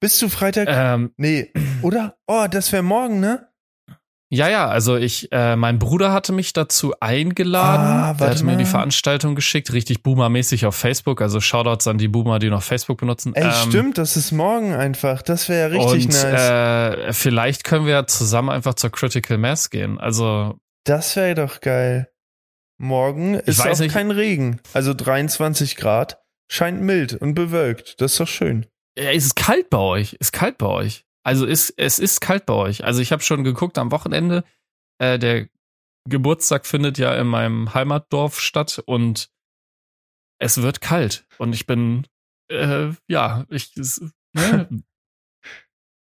Bist 0.00 0.20
du 0.20 0.28
Freitag? 0.28 0.68
ähm, 0.70 1.12
Nee, 1.16 1.50
oder? 1.82 2.18
Oh, 2.26 2.46
das 2.50 2.72
wäre 2.72 2.82
morgen, 2.82 3.20
ne? 3.20 3.48
Ja, 4.34 4.48
ja, 4.48 4.66
also 4.66 4.96
ich, 4.96 5.30
äh, 5.30 5.56
mein 5.56 5.78
Bruder 5.78 6.10
hatte 6.12 6.32
mich 6.32 6.54
dazu 6.54 6.94
eingeladen. 7.00 7.86
Ah, 7.86 8.12
der 8.14 8.20
warte 8.20 8.34
hatte 8.36 8.44
mir 8.44 8.56
die. 8.56 8.64
Veranstaltung 8.64 9.34
geschickt, 9.34 9.72
richtig 9.74 10.02
Boomer-mäßig 10.02 10.64
auf 10.64 10.74
Facebook. 10.74 11.20
Also 11.20 11.40
Shoutouts 11.40 11.86
an 11.86 11.98
die 11.98 12.08
Boomer, 12.08 12.38
die 12.38 12.48
noch 12.48 12.62
Facebook 12.62 12.98
benutzen. 12.98 13.34
Ey, 13.34 13.44
Ähm, 13.44 13.52
stimmt, 13.68 13.98
das 13.98 14.16
ist 14.16 14.32
morgen 14.32 14.72
einfach. 14.74 15.20
Das 15.20 15.50
wäre 15.50 15.74
ja 15.74 15.78
richtig 15.82 16.06
und 16.06 16.12
nice. 16.22 16.24
äh, 16.50 17.12
vielleicht 17.12 17.64
können 17.64 17.84
wir 17.84 18.06
zusammen 18.06 18.48
einfach 18.48 18.72
zur 18.74 18.90
Critical 18.90 19.36
Mass 19.36 19.68
gehen. 19.68 20.00
Also 20.00 20.58
das 20.84 21.14
wäre 21.16 21.34
doch 21.34 21.60
geil. 21.60 22.08
Morgen 22.78 23.34
ist 23.34 23.60
auch 23.60 23.78
nicht- 23.78 23.92
kein 23.92 24.10
Regen. 24.10 24.60
Also 24.72 24.94
23 24.94 25.76
Grad. 25.76 26.18
Scheint 26.50 26.80
mild 26.80 27.14
und 27.14 27.34
bewölkt. 27.34 28.00
Das 28.00 28.12
ist 28.12 28.20
doch 28.20 28.28
schön. 28.28 28.66
Ja, 28.98 29.10
es 29.10 29.26
ist 29.26 29.36
kalt 29.36 29.70
bei 29.70 29.78
euch. 29.78 30.14
Ist 30.20 30.32
kalt 30.32 30.58
bei 30.58 30.66
euch. 30.66 31.04
Also 31.24 31.46
ist, 31.46 31.74
es 31.76 31.98
ist 31.98 32.20
kalt 32.20 32.46
bei 32.46 32.54
euch. 32.54 32.84
Also 32.84 33.00
ich 33.00 33.12
habe 33.12 33.22
schon 33.22 33.44
geguckt 33.44 33.78
am 33.78 33.92
Wochenende. 33.92 34.44
Äh, 34.98 35.18
der 35.18 35.48
Geburtstag 36.08 36.66
findet 36.66 36.98
ja 36.98 37.14
in 37.14 37.26
meinem 37.26 37.74
Heimatdorf 37.74 38.40
statt 38.40 38.82
und 38.86 39.30
es 40.38 40.60
wird 40.60 40.80
kalt. 40.80 41.26
Und 41.38 41.52
ich 41.54 41.66
bin, 41.66 42.06
äh, 42.50 42.90
ja, 43.06 43.46
ich, 43.48 43.72
ne, 44.32 44.68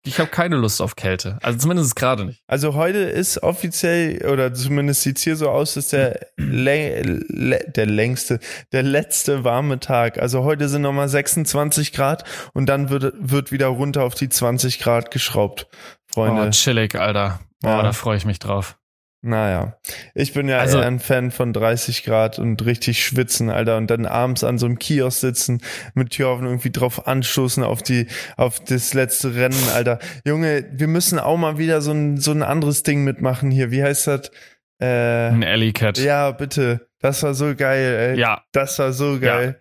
ich 0.08 0.20
habe 0.20 0.30
keine 0.30 0.56
Lust 0.56 0.82
auf 0.82 0.96
Kälte. 0.96 1.38
Also 1.42 1.60
zumindest 1.60 1.96
gerade 1.96 2.26
nicht. 2.26 2.42
Also 2.48 2.74
heute 2.74 3.00
ist 3.00 3.44
offiziell, 3.44 4.26
oder 4.26 4.54
zumindest 4.54 5.02
sieht's 5.02 5.22
hier 5.24 5.36
so 5.36 5.50
aus, 5.50 5.78
ist 5.78 5.94
der, 5.94 6.28
der 6.38 7.86
längste, 7.86 8.40
der 8.72 8.84
letzte 8.84 9.44
warme 9.44 9.80
Tag. 9.80 10.18
Also 10.20 10.44
heute 10.44 10.70
sind 10.70 10.82
nochmal 10.82 11.10
26 11.10 11.94
Grad 11.94 12.24
und 12.54 12.68
dann 12.68 12.90
wird, 12.90 13.14
wird 13.18 13.52
wieder 13.52 13.68
runter 13.68 14.04
auf 14.04 14.16
die 14.16 14.30
20 14.30 14.80
Grad 14.80 15.12
geschraubt, 15.12 15.68
Freunde. 16.08 16.48
Oh, 16.48 16.50
chillig, 16.52 16.96
Alter. 16.96 17.40
Oh, 17.64 17.68
Ja. 17.68 17.82
da 17.84 17.92
freue 17.92 18.18
ich 18.18 18.26
mich 18.26 18.40
drauf. 18.40 18.78
Naja, 19.24 19.78
ich 20.14 20.34
bin 20.34 20.48
ja 20.48 20.60
Also- 20.60 20.78
eher 20.80 20.86
ein 20.86 21.00
Fan 21.00 21.32
von 21.32 21.52
30 21.52 22.04
Grad 22.04 22.38
und 22.40 22.64
richtig 22.66 23.04
schwitzen, 23.04 23.50
Alter, 23.50 23.78
und 23.78 23.88
dann 23.90 24.06
abends 24.06 24.44
an 24.44 24.58
so 24.60 24.68
einem 24.68 24.78
Kiosk 24.80 25.20
sitzen, 25.22 25.62
mit 25.96 26.12
Tür 26.12 26.30
offen 26.30 26.46
irgendwie 26.46 26.72
drauf 26.72 27.08
anstoßen 27.08 27.64
auf 27.64 27.82
die, 27.82 28.08
auf 28.38 28.60
das 28.64 28.94
letzte 28.94 29.34
Rennen, 29.36 29.58
Alter. 29.74 30.00
Junge, 30.24 30.70
wir 30.72 30.88
müssen 30.88 31.18
auch 31.20 31.36
mal 31.38 31.58
wieder 31.58 31.82
so 31.82 31.92
ein, 31.92 32.18
so 32.18 32.32
ein 32.32 32.44
anderes 32.44 32.84
Ding 32.84 33.04
mitmachen 33.04 33.50
hier. 33.52 33.72
Wie 33.72 33.84
heißt 33.84 34.08
das? 34.08 34.32
Äh, 34.80 35.30
Ein 35.30 35.44
Alley 35.44 35.74
Cat. 35.74 35.98
ja, 35.98 36.30
bitte. 36.32 36.88
Das 37.00 37.24
war 37.24 37.34
so 37.34 37.56
geil, 37.56 38.14
ey. 38.14 38.20
ja. 38.20 38.44
Das 38.52 38.78
war 38.80 38.94
so 38.94 39.20
geil. 39.20 39.60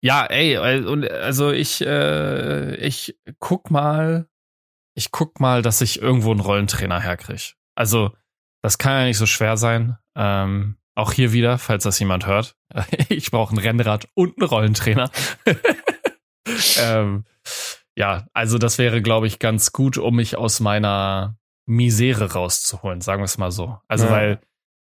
Ja, 0.00 0.26
ey, 0.26 0.54
äh, 0.54 0.84
und 0.84 1.08
also 1.08 1.52
ich, 1.52 1.80
äh, 1.86 2.74
ich 2.76 3.16
guck 3.38 3.70
mal, 3.70 4.26
ich 4.96 5.12
guck 5.12 5.38
mal, 5.38 5.62
dass 5.62 5.80
ich 5.80 6.02
irgendwo 6.02 6.32
einen 6.32 6.40
Rollentrainer 6.40 7.00
herkrieg. 7.00 7.54
Also, 7.76 8.10
das 8.62 8.78
kann 8.78 8.92
ja 8.92 9.04
nicht 9.06 9.18
so 9.18 9.26
schwer 9.26 9.56
sein. 9.56 9.98
Ähm, 10.16 10.76
auch 10.94 11.12
hier 11.12 11.32
wieder, 11.32 11.58
falls 11.58 11.84
das 11.84 11.98
jemand 11.98 12.26
hört. 12.26 12.56
Ich 13.08 13.30
brauche 13.30 13.54
ein 13.54 13.58
Rennrad 13.58 14.08
und 14.14 14.38
einen 14.38 14.48
Rollentrainer. 14.48 15.10
ähm, 16.78 17.24
ja, 17.96 18.26
also 18.32 18.58
das 18.58 18.78
wäre, 18.78 19.02
glaube 19.02 19.26
ich, 19.26 19.38
ganz 19.38 19.72
gut, 19.72 19.98
um 19.98 20.16
mich 20.16 20.36
aus 20.36 20.60
meiner 20.60 21.36
Misere 21.66 22.32
rauszuholen, 22.32 23.00
sagen 23.00 23.20
wir 23.20 23.26
es 23.26 23.38
mal 23.38 23.50
so. 23.52 23.78
Also, 23.88 24.06
Ja. 24.06 24.10
weil, 24.12 24.40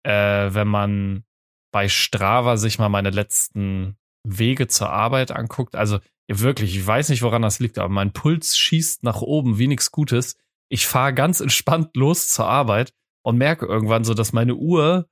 äh, 0.04 0.54
wenn 0.54 0.68
man 0.68 1.24
bei 1.72 1.88
Strava 1.88 2.58
sich 2.58 2.80
mal 2.80 2.90
meine 2.90 3.10
letzten 3.12 3.98
Wege 4.28 4.68
zur 4.68 4.90
Arbeit 4.90 5.32
anguckt, 5.32 5.76
also 5.76 6.00
wirklich, 6.28 6.76
ich 6.76 6.86
weiß 6.86 7.10
nicht, 7.10 7.22
woran 7.22 7.42
das 7.44 7.60
liegt, 7.60 7.78
aber 7.78 7.90
mein 7.90 8.12
Puls 8.14 8.58
schießt 8.58 9.04
nach 9.04 9.22
oben 9.22 9.60
wie 9.60 9.68
nichts 9.68 9.92
Gutes. 9.92 10.38
Ich 10.70 10.88
fahre 10.88 11.14
ganz 11.14 11.40
entspannt 11.42 11.96
los 11.96 12.30
zur 12.30 12.48
Arbeit 12.48 12.94
und 13.26 13.38
merke 13.38 13.66
irgendwann 13.66 14.04
so, 14.04 14.14
dass 14.14 14.34
meine 14.34 14.54
Uhr 14.54 15.10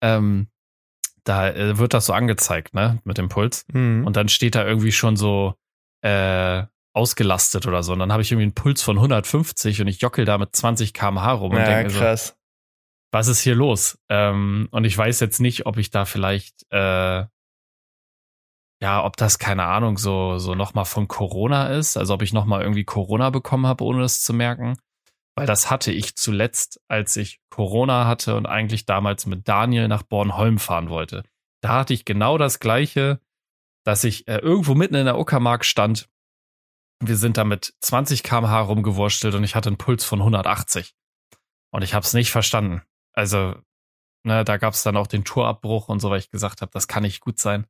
ähm, 0.00 0.46
da 1.24 1.50
äh, 1.50 1.76
wird 1.76 1.92
das 1.92 2.06
so 2.06 2.12
angezeigt, 2.12 2.72
ne, 2.72 3.00
mit 3.04 3.18
dem 3.18 3.28
Puls. 3.28 3.66
Mhm. 3.72 4.06
Und 4.06 4.16
dann 4.16 4.28
steht 4.28 4.54
da 4.54 4.64
irgendwie 4.64 4.92
schon 4.92 5.16
so 5.16 5.54
äh, 6.02 6.62
ausgelastet 6.94 7.66
oder 7.66 7.82
so. 7.82 7.92
Und 7.92 7.98
dann 7.98 8.12
habe 8.12 8.22
ich 8.22 8.30
irgendwie 8.30 8.44
einen 8.44 8.54
Puls 8.54 8.80
von 8.82 8.96
150 8.96 9.80
und 9.80 9.88
ich 9.88 10.00
jockel 10.00 10.24
da 10.24 10.38
mit 10.38 10.54
20 10.54 10.94
km/h 10.94 11.32
rum 11.32 11.50
und 11.50 11.58
ja, 11.58 11.64
denke 11.64 11.84
mir 11.86 11.90
so, 11.90 11.98
krass. 11.98 12.36
was 13.10 13.26
ist 13.26 13.40
hier 13.40 13.56
los? 13.56 13.98
Ähm, 14.08 14.68
und 14.70 14.84
ich 14.84 14.96
weiß 14.96 15.18
jetzt 15.18 15.40
nicht, 15.40 15.66
ob 15.66 15.78
ich 15.78 15.90
da 15.90 16.04
vielleicht, 16.04 16.64
äh, 16.70 17.24
ja, 18.80 19.04
ob 19.04 19.16
das, 19.16 19.40
keine 19.40 19.64
Ahnung, 19.64 19.98
so, 19.98 20.38
so 20.38 20.54
nochmal 20.54 20.84
von 20.84 21.08
Corona 21.08 21.70
ist, 21.70 21.96
also 21.96 22.14
ob 22.14 22.22
ich 22.22 22.32
nochmal 22.32 22.62
irgendwie 22.62 22.84
Corona 22.84 23.30
bekommen 23.30 23.66
habe, 23.66 23.82
ohne 23.82 24.02
das 24.02 24.22
zu 24.22 24.32
merken. 24.32 24.76
Weil 25.40 25.46
das 25.46 25.70
hatte 25.70 25.92
ich 25.92 26.16
zuletzt, 26.16 26.80
als 26.88 27.16
ich 27.16 27.40
Corona 27.50 28.06
hatte 28.06 28.36
und 28.36 28.46
eigentlich 28.46 28.86
damals 28.86 29.26
mit 29.26 29.48
Daniel 29.48 29.88
nach 29.88 30.02
Bornholm 30.02 30.58
fahren 30.58 30.90
wollte. 30.90 31.22
Da 31.60 31.70
hatte 31.70 31.94
ich 31.94 32.04
genau 32.04 32.38
das 32.38 32.60
gleiche, 32.60 33.20
dass 33.84 34.04
ich 34.04 34.28
äh, 34.28 34.38
irgendwo 34.38 34.74
mitten 34.74 34.94
in 34.94 35.06
der 35.06 35.18
Uckermark 35.18 35.64
stand. 35.64 36.08
Wir 37.00 37.16
sind 37.16 37.36
da 37.36 37.44
mit 37.44 37.74
20 37.80 38.22
km/h 38.22 38.60
rumgewurstelt 38.60 39.34
und 39.34 39.44
ich 39.44 39.54
hatte 39.54 39.68
einen 39.68 39.78
Puls 39.78 40.04
von 40.04 40.20
180. 40.20 40.94
Und 41.70 41.82
ich 41.82 41.94
habe 41.94 42.04
es 42.04 42.14
nicht 42.14 42.30
verstanden. 42.30 42.82
Also, 43.12 43.54
ne, 44.24 44.44
da 44.44 44.56
gab 44.56 44.74
es 44.74 44.82
dann 44.82 44.96
auch 44.96 45.06
den 45.06 45.24
Tourabbruch 45.24 45.88
und 45.88 46.00
so, 46.00 46.10
weil 46.10 46.18
ich 46.18 46.30
gesagt 46.30 46.62
habe, 46.62 46.70
das 46.72 46.88
kann 46.88 47.02
nicht 47.02 47.20
gut 47.20 47.38
sein. 47.38 47.66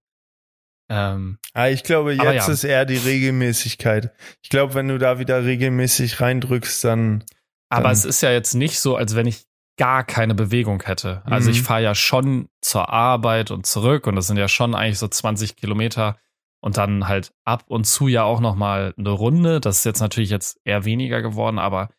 Ähm, 0.88 1.38
Ah, 1.52 1.68
ich 1.68 1.84
glaube, 1.84 2.14
jetzt 2.14 2.48
ja. 2.48 2.52
ist 2.52 2.64
eher 2.64 2.86
die 2.86 2.96
Regelmäßigkeit. 2.96 4.12
Ich 4.42 4.48
glaube, 4.48 4.74
wenn 4.74 4.88
du 4.88 4.98
da 4.98 5.18
wieder 5.18 5.44
regelmäßig 5.44 6.20
reindrückst, 6.20 6.84
dann. 6.84 7.24
Aber 7.68 7.90
es 7.90 8.04
ist 8.04 8.20
ja 8.22 8.30
jetzt 8.30 8.54
nicht 8.54 8.80
so, 8.80 8.96
als 8.96 9.14
wenn 9.14 9.26
ich 9.26 9.44
gar 9.76 10.02
keine 10.04 10.34
Bewegung 10.34 10.82
hätte. 10.82 11.22
Also 11.24 11.48
Mhm. 11.50 11.54
ich 11.54 11.62
fahre 11.62 11.82
ja 11.82 11.94
schon 11.94 12.48
zur 12.60 12.88
Arbeit 12.90 13.50
und 13.50 13.64
zurück 13.66 14.06
und 14.06 14.16
das 14.16 14.26
sind 14.26 14.36
ja 14.36 14.48
schon 14.48 14.74
eigentlich 14.74 14.98
so 14.98 15.06
20 15.08 15.54
Kilometer 15.56 16.16
und 16.60 16.76
dann 16.76 17.06
halt 17.06 17.30
ab 17.44 17.64
und 17.68 17.84
zu 17.86 18.08
ja 18.08 18.24
auch 18.24 18.40
noch 18.40 18.56
mal 18.56 18.92
eine 18.98 19.10
Runde. 19.10 19.60
Das 19.60 19.78
ist 19.78 19.84
jetzt 19.84 20.00
natürlich 20.00 20.30
jetzt 20.30 20.58
eher 20.64 20.84
weniger 20.84 21.22
geworden, 21.22 21.60
aber 21.60 21.90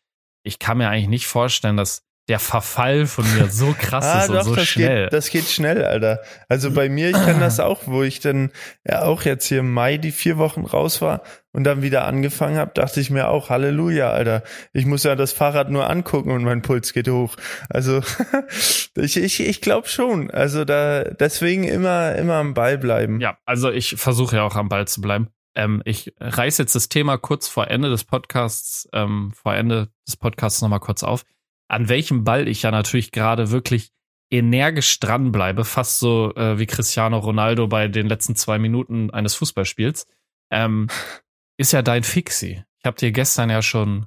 ich 0.42 0.58
kann 0.58 0.76
mir 0.78 0.88
eigentlich 0.90 1.08
nicht 1.08 1.26
vorstellen, 1.26 1.78
dass 1.78 2.02
der 2.28 2.38
Verfall 2.38 3.06
von 3.06 3.24
mir 3.34 3.48
so 3.48 3.74
krass 3.78 4.04
ah, 4.04 4.20
ist 4.24 4.28
und 4.28 4.36
doch, 4.36 4.44
so 4.44 4.54
das 4.56 4.68
schnell. 4.68 5.04
geht, 5.04 5.12
das 5.14 5.30
geht 5.30 5.46
schnell, 5.46 5.82
Alter. 5.84 6.20
Also 6.50 6.70
bei 6.72 6.88
mir, 6.90 7.08
ich 7.08 7.14
kann 7.16 7.40
das 7.40 7.58
auch, 7.60 7.80
wo 7.86 8.02
ich 8.02 8.20
dann 8.20 8.52
ja 8.86 9.02
auch 9.02 9.22
jetzt 9.22 9.46
hier 9.46 9.60
im 9.60 9.72
Mai 9.72 9.96
die 9.96 10.12
vier 10.12 10.36
Wochen 10.36 10.64
raus 10.66 11.00
war 11.00 11.22
und 11.52 11.64
dann 11.64 11.82
wieder 11.82 12.04
angefangen 12.04 12.56
habe, 12.56 12.72
dachte 12.74 13.00
ich 13.00 13.10
mir 13.10 13.28
auch, 13.28 13.50
Halleluja, 13.50 14.10
Alter. 14.10 14.42
Ich 14.72 14.86
muss 14.86 15.04
ja 15.04 15.16
das 15.16 15.32
Fahrrad 15.32 15.70
nur 15.70 15.88
angucken 15.90 16.30
und 16.30 16.44
mein 16.44 16.62
Puls 16.62 16.92
geht 16.92 17.08
hoch. 17.08 17.36
Also 17.68 18.02
ich, 18.96 19.16
ich, 19.16 19.40
ich 19.40 19.60
glaube 19.60 19.88
schon. 19.88 20.30
Also 20.30 20.64
da 20.64 21.04
deswegen 21.04 21.64
immer, 21.64 22.14
immer 22.14 22.34
am 22.34 22.54
Ball 22.54 22.78
bleiben. 22.78 23.20
Ja, 23.20 23.38
also 23.44 23.70
ich 23.70 23.96
versuche 23.96 24.36
ja 24.36 24.42
auch 24.44 24.56
am 24.56 24.68
Ball 24.68 24.86
zu 24.86 25.00
bleiben. 25.00 25.28
Ähm, 25.54 25.82
ich 25.84 26.14
reiß 26.20 26.58
jetzt 26.58 26.74
das 26.74 26.88
Thema 26.88 27.18
kurz 27.18 27.48
vor 27.48 27.68
Ende 27.68 27.90
des 27.90 28.04
Podcasts, 28.04 28.88
ähm, 28.92 29.32
vor 29.34 29.54
Ende 29.54 29.88
des 30.06 30.16
Podcasts 30.16 30.62
nochmal 30.62 30.80
kurz 30.80 31.02
auf. 31.02 31.24
An 31.68 31.88
welchem 31.88 32.24
Ball 32.24 32.48
ich 32.48 32.62
ja 32.62 32.70
natürlich 32.70 33.10
gerade 33.10 33.50
wirklich 33.50 33.90
energisch 34.30 35.00
dranbleibe, 35.00 35.64
fast 35.64 35.98
so 35.98 36.32
äh, 36.36 36.58
wie 36.58 36.66
Cristiano 36.66 37.18
Ronaldo 37.18 37.66
bei 37.66 37.88
den 37.88 38.06
letzten 38.06 38.36
zwei 38.36 38.58
Minuten 38.58 39.10
eines 39.10 39.34
Fußballspiels, 39.34 40.06
ähm, 40.52 40.88
ist 41.60 41.72
ja 41.72 41.82
dein 41.82 42.02
Fixie. 42.02 42.64
Ich 42.78 42.84
habe 42.86 42.96
dir 42.96 43.12
gestern 43.12 43.50
ja 43.50 43.60
schon 43.60 44.06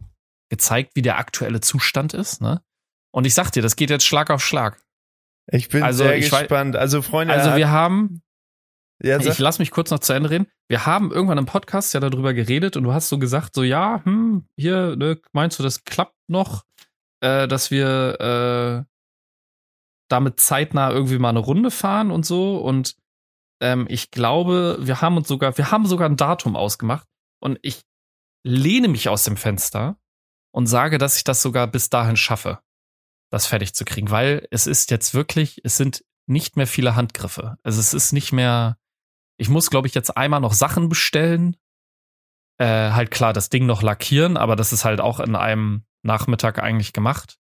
gezeigt, 0.50 0.96
wie 0.96 1.04
der 1.04 1.20
aktuelle 1.20 1.62
Zustand 1.62 2.14
ist, 2.14 2.42
ne? 2.42 2.62
Und 3.12 3.26
ich 3.26 3.36
sag 3.36 3.52
dir, 3.52 3.62
das 3.62 3.76
geht 3.76 3.92
jetzt 3.92 4.06
Schlag 4.06 4.32
auf 4.32 4.44
Schlag. 4.44 4.82
Ich 5.52 5.70
bin 5.70 5.84
Also 5.84 6.04
sehr 6.04 6.18
ich 6.18 6.32
gespannt. 6.32 6.76
Also 6.76 7.04
Freunde, 7.04 7.34
Also 7.34 7.56
wir 7.56 7.70
haben 7.70 8.24
ja, 9.04 9.20
ich 9.20 9.38
lass 9.38 9.60
mich 9.60 9.70
kurz 9.72 9.92
noch 9.92 10.00
zu 10.00 10.14
Ende 10.14 10.30
reden. 10.30 10.48
Wir 10.70 10.86
haben 10.86 11.12
irgendwann 11.12 11.38
im 11.38 11.46
Podcast 11.46 11.94
ja 11.94 12.00
darüber 12.00 12.34
geredet 12.34 12.78
und 12.78 12.84
du 12.84 12.94
hast 12.94 13.10
so 13.10 13.20
gesagt, 13.20 13.54
so 13.54 13.62
ja, 13.62 14.02
hm, 14.04 14.48
hier, 14.56 14.96
ne, 14.96 15.20
meinst 15.34 15.60
du, 15.60 15.64
das 15.64 15.84
klappt 15.84 16.18
noch, 16.28 16.64
äh, 17.20 17.48
dass 17.48 17.70
wir 17.70 18.86
äh, 18.86 18.92
damit 20.10 20.40
zeitnah 20.40 20.90
irgendwie 20.92 21.20
mal 21.20 21.30
eine 21.30 21.40
Runde 21.40 21.70
fahren 21.70 22.12
und 22.12 22.26
so. 22.26 22.58
Und 22.58 22.96
ähm, 23.62 23.86
ich 23.90 24.10
glaube, 24.10 24.78
wir 24.80 25.02
haben 25.02 25.18
uns 25.18 25.28
sogar, 25.28 25.58
wir 25.58 25.70
haben 25.70 25.86
sogar 25.86 26.10
ein 26.10 26.18
Datum 26.18 26.56
ausgemacht 26.56 27.08
und 27.44 27.60
ich 27.62 27.84
lehne 28.46 28.88
mich 28.88 29.10
aus 29.10 29.26
dem 29.26 29.36
Fenster 29.36 29.98
und 30.54 30.68
sage, 30.68 30.98
dass 30.98 31.18
ich 31.18 31.26
das 31.26 31.42
sogar 31.42 31.68
bis 31.68 31.90
dahin 31.90 32.16
schaffe, 32.16 32.60
das 33.32 33.48
fertig 33.48 33.74
zu 33.74 33.84
kriegen, 33.84 34.12
weil 34.12 34.48
es 34.50 34.66
ist 34.66 34.92
jetzt 34.92 35.14
wirklich, 35.14 35.60
es 35.66 35.76
sind 35.76 36.06
nicht 36.26 36.56
mehr 36.56 36.68
viele 36.68 36.96
Handgriffe. 36.96 37.58
Also 37.62 37.82
es 37.82 37.94
ist 37.94 38.14
nicht 38.14 38.32
mehr, 38.32 38.78
ich 39.38 39.50
muss, 39.50 39.70
glaube 39.70 39.88
ich, 39.88 39.94
jetzt 39.94 40.16
einmal 40.16 40.40
noch 40.40 40.54
Sachen 40.54 40.88
bestellen. 40.88 41.58
Äh, 42.60 42.92
halt 42.92 43.12
klar, 43.12 43.34
das 43.34 43.50
Ding 43.50 43.66
noch 43.66 43.82
lackieren, 43.82 44.38
aber 44.38 44.56
das 44.56 44.72
ist 44.72 44.86
halt 44.86 45.02
auch 45.02 45.20
in 45.20 45.36
einem 45.36 45.84
Nachmittag 46.02 46.60
eigentlich 46.60 46.94
gemacht. 46.94 47.40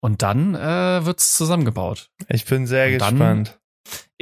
Und 0.00 0.22
dann 0.22 0.56
äh, 0.56 1.04
wird's 1.04 1.36
zusammengebaut. 1.36 2.10
ich 2.28 2.44
bin 2.44 2.66
sehr 2.66 2.86
Und 2.86 2.98
gespannt. 2.98 3.60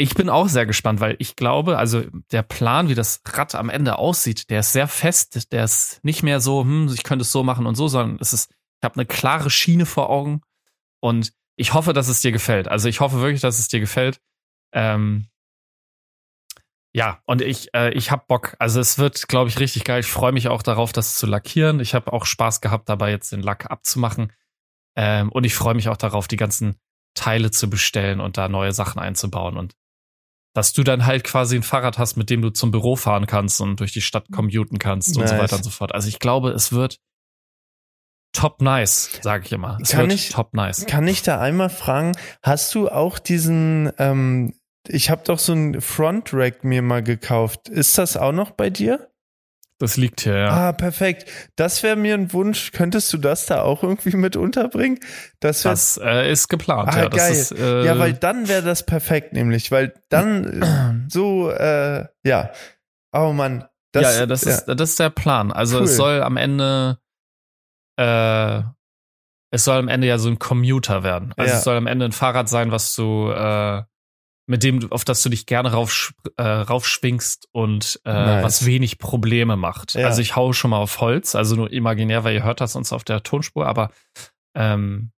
Ich 0.00 0.14
bin 0.14 0.30
auch 0.30 0.48
sehr 0.48 0.64
gespannt, 0.64 1.00
weil 1.00 1.14
ich 1.18 1.36
glaube, 1.36 1.76
also 1.76 2.02
der 2.32 2.42
Plan, 2.42 2.88
wie 2.88 2.94
das 2.94 3.20
Rad 3.26 3.54
am 3.54 3.68
Ende 3.68 3.98
aussieht, 3.98 4.48
der 4.48 4.60
ist 4.60 4.72
sehr 4.72 4.88
fest. 4.88 5.52
Der 5.52 5.64
ist 5.64 6.02
nicht 6.02 6.22
mehr 6.22 6.40
so, 6.40 6.62
hm, 6.62 6.90
ich 6.94 7.02
könnte 7.02 7.22
es 7.22 7.32
so 7.32 7.42
machen 7.42 7.66
und 7.66 7.74
so, 7.74 7.86
sondern 7.86 8.16
es 8.18 8.32
ist, 8.32 8.50
ich 8.50 8.84
habe 8.84 8.94
eine 8.94 9.04
klare 9.04 9.50
Schiene 9.50 9.84
vor 9.84 10.08
Augen 10.08 10.40
und 11.00 11.34
ich 11.56 11.74
hoffe, 11.74 11.92
dass 11.92 12.08
es 12.08 12.22
dir 12.22 12.32
gefällt. 12.32 12.66
Also 12.66 12.88
ich 12.88 13.00
hoffe 13.00 13.20
wirklich, 13.20 13.42
dass 13.42 13.58
es 13.58 13.68
dir 13.68 13.80
gefällt. 13.80 14.22
Ähm, 14.72 15.28
ja, 16.94 17.20
und 17.26 17.42
ich, 17.42 17.74
äh, 17.74 17.92
ich 17.92 18.10
hab 18.10 18.26
Bock. 18.26 18.56
Also 18.58 18.80
es 18.80 18.98
wird, 18.98 19.28
glaube 19.28 19.50
ich, 19.50 19.60
richtig 19.60 19.84
geil. 19.84 20.00
Ich 20.00 20.10
freue 20.10 20.32
mich 20.32 20.48
auch 20.48 20.62
darauf, 20.62 20.92
das 20.92 21.16
zu 21.16 21.26
lackieren. 21.26 21.78
Ich 21.78 21.94
habe 21.94 22.10
auch 22.14 22.24
Spaß 22.24 22.62
gehabt, 22.62 22.88
dabei 22.88 23.10
jetzt 23.10 23.32
den 23.32 23.42
Lack 23.42 23.70
abzumachen. 23.70 24.32
Ähm, 24.96 25.30
und 25.30 25.44
ich 25.44 25.54
freue 25.54 25.74
mich 25.74 25.90
auch 25.90 25.98
darauf, 25.98 26.26
die 26.26 26.38
ganzen 26.38 26.80
Teile 27.14 27.50
zu 27.50 27.68
bestellen 27.68 28.20
und 28.20 28.38
da 28.38 28.48
neue 28.48 28.72
Sachen 28.72 28.98
einzubauen 28.98 29.58
und 29.58 29.74
dass 30.54 30.72
du 30.72 30.82
dann 30.82 31.06
halt 31.06 31.24
quasi 31.24 31.56
ein 31.56 31.62
Fahrrad 31.62 31.98
hast, 31.98 32.16
mit 32.16 32.28
dem 32.30 32.42
du 32.42 32.50
zum 32.50 32.70
Büro 32.70 32.96
fahren 32.96 33.26
kannst 33.26 33.60
und 33.60 33.78
durch 33.80 33.92
die 33.92 34.00
Stadt 34.00 34.26
commuten 34.32 34.78
kannst 34.78 35.08
und 35.16 35.26
so 35.28 35.34
Nice. 35.34 35.42
weiter 35.42 35.56
und 35.56 35.62
so 35.62 35.70
fort. 35.70 35.94
Also 35.94 36.08
ich 36.08 36.18
glaube, 36.18 36.50
es 36.50 36.72
wird 36.72 36.98
top 38.32 38.60
nice, 38.62 39.10
sage 39.22 39.44
ich 39.46 39.52
immer. 39.52 39.78
Es 39.82 39.90
Kann 39.90 40.02
wird 40.08 40.12
ich- 40.14 40.28
top 40.30 40.54
nice. 40.54 40.86
Kann 40.86 41.06
ich 41.08 41.22
da 41.22 41.40
einmal 41.40 41.68
fragen, 41.70 42.12
hast 42.42 42.74
du 42.74 42.88
auch 42.88 43.18
diesen, 43.18 43.92
ähm, 43.98 44.54
ich 44.88 45.10
habe 45.10 45.22
doch 45.24 45.38
so 45.38 45.52
ein 45.52 45.80
Front 45.80 46.32
Rack 46.32 46.64
mir 46.64 46.82
mal 46.82 47.02
gekauft. 47.02 47.68
Ist 47.68 47.98
das 47.98 48.16
auch 48.16 48.32
noch 48.32 48.52
bei 48.52 48.70
dir? 48.70 49.09
Das 49.80 49.96
liegt 49.96 50.20
hier, 50.20 50.36
ja. 50.36 50.50
Ah, 50.68 50.72
perfekt. 50.72 51.28
Das 51.56 51.82
wäre 51.82 51.96
mir 51.96 52.14
ein 52.14 52.32
Wunsch. 52.34 52.70
Könntest 52.72 53.10
du 53.12 53.18
das 53.18 53.46
da 53.46 53.62
auch 53.62 53.82
irgendwie 53.82 54.14
mit 54.14 54.36
unterbringen? 54.36 55.00
Das 55.40 55.62
Das 55.62 55.98
äh, 56.02 56.30
ist 56.30 56.48
geplant, 56.48 56.90
Ah, 56.92 56.98
ja. 57.04 57.08
Geil. 57.08 57.32
ist, 57.32 57.52
äh, 57.52 57.84
ja, 57.86 57.98
weil 57.98 58.12
dann 58.12 58.46
wäre 58.46 58.62
das 58.62 58.84
perfekt, 58.84 59.32
nämlich, 59.32 59.72
weil 59.72 59.94
dann 60.10 60.62
äh, 60.62 61.10
so, 61.10 61.50
äh, 61.50 62.04
ja. 62.24 62.50
Oh 63.12 63.32
Mann. 63.32 63.64
Das, 63.92 64.02
ja, 64.14 64.20
ja, 64.20 64.26
das, 64.26 64.42
Ist, 64.44 64.66
das 64.66 64.90
ist 64.90 65.00
der 65.00 65.10
Plan. 65.10 65.50
Also 65.50 65.78
Cool. 65.78 65.84
es 65.84 65.96
soll 65.96 66.22
am 66.22 66.36
Ende 66.36 66.98
äh, 67.98 68.60
es 69.52 69.64
soll 69.64 69.78
am 69.78 69.88
Ende 69.88 70.06
ja 70.06 70.18
so 70.18 70.28
ein 70.28 70.38
Commuter 70.38 71.02
werden. 71.02 71.34
Also 71.36 71.52
Ja. 71.52 71.58
es 71.58 71.64
soll 71.64 71.76
am 71.76 71.86
Ende 71.88 72.04
ein 72.04 72.12
Fahrrad 72.12 72.48
sein, 72.48 72.70
was 72.70 72.94
du 72.94 73.30
äh, 73.32 73.82
mit 74.50 74.64
dem, 74.64 74.90
auf 74.90 75.04
das 75.04 75.22
du 75.22 75.28
dich 75.28 75.46
gerne 75.46 75.72
raufsch 75.72 76.12
äh, 76.36 76.42
raufschwingst 76.42 77.48
und 77.52 78.00
äh, 78.04 78.12
Nice. 78.12 78.44
was 78.44 78.66
wenig 78.66 78.98
Probleme 78.98 79.56
macht. 79.56 79.94
Ja. 79.94 80.08
Also 80.08 80.20
ich 80.20 80.34
hau 80.34 80.52
schon 80.52 80.70
mal 80.72 80.78
auf 80.78 81.00
Holz, 81.00 81.34
also 81.36 81.54
nur 81.54 81.72
imaginär, 81.72 82.24
weil 82.24 82.34
ihr 82.34 82.42
hört 82.42 82.60
das 82.60 82.74
uns 82.74 82.92
auf 82.92 83.04
der 83.04 83.22
Tonspur, 83.22 83.66
aber 83.66 83.90
ähm, 84.56 85.12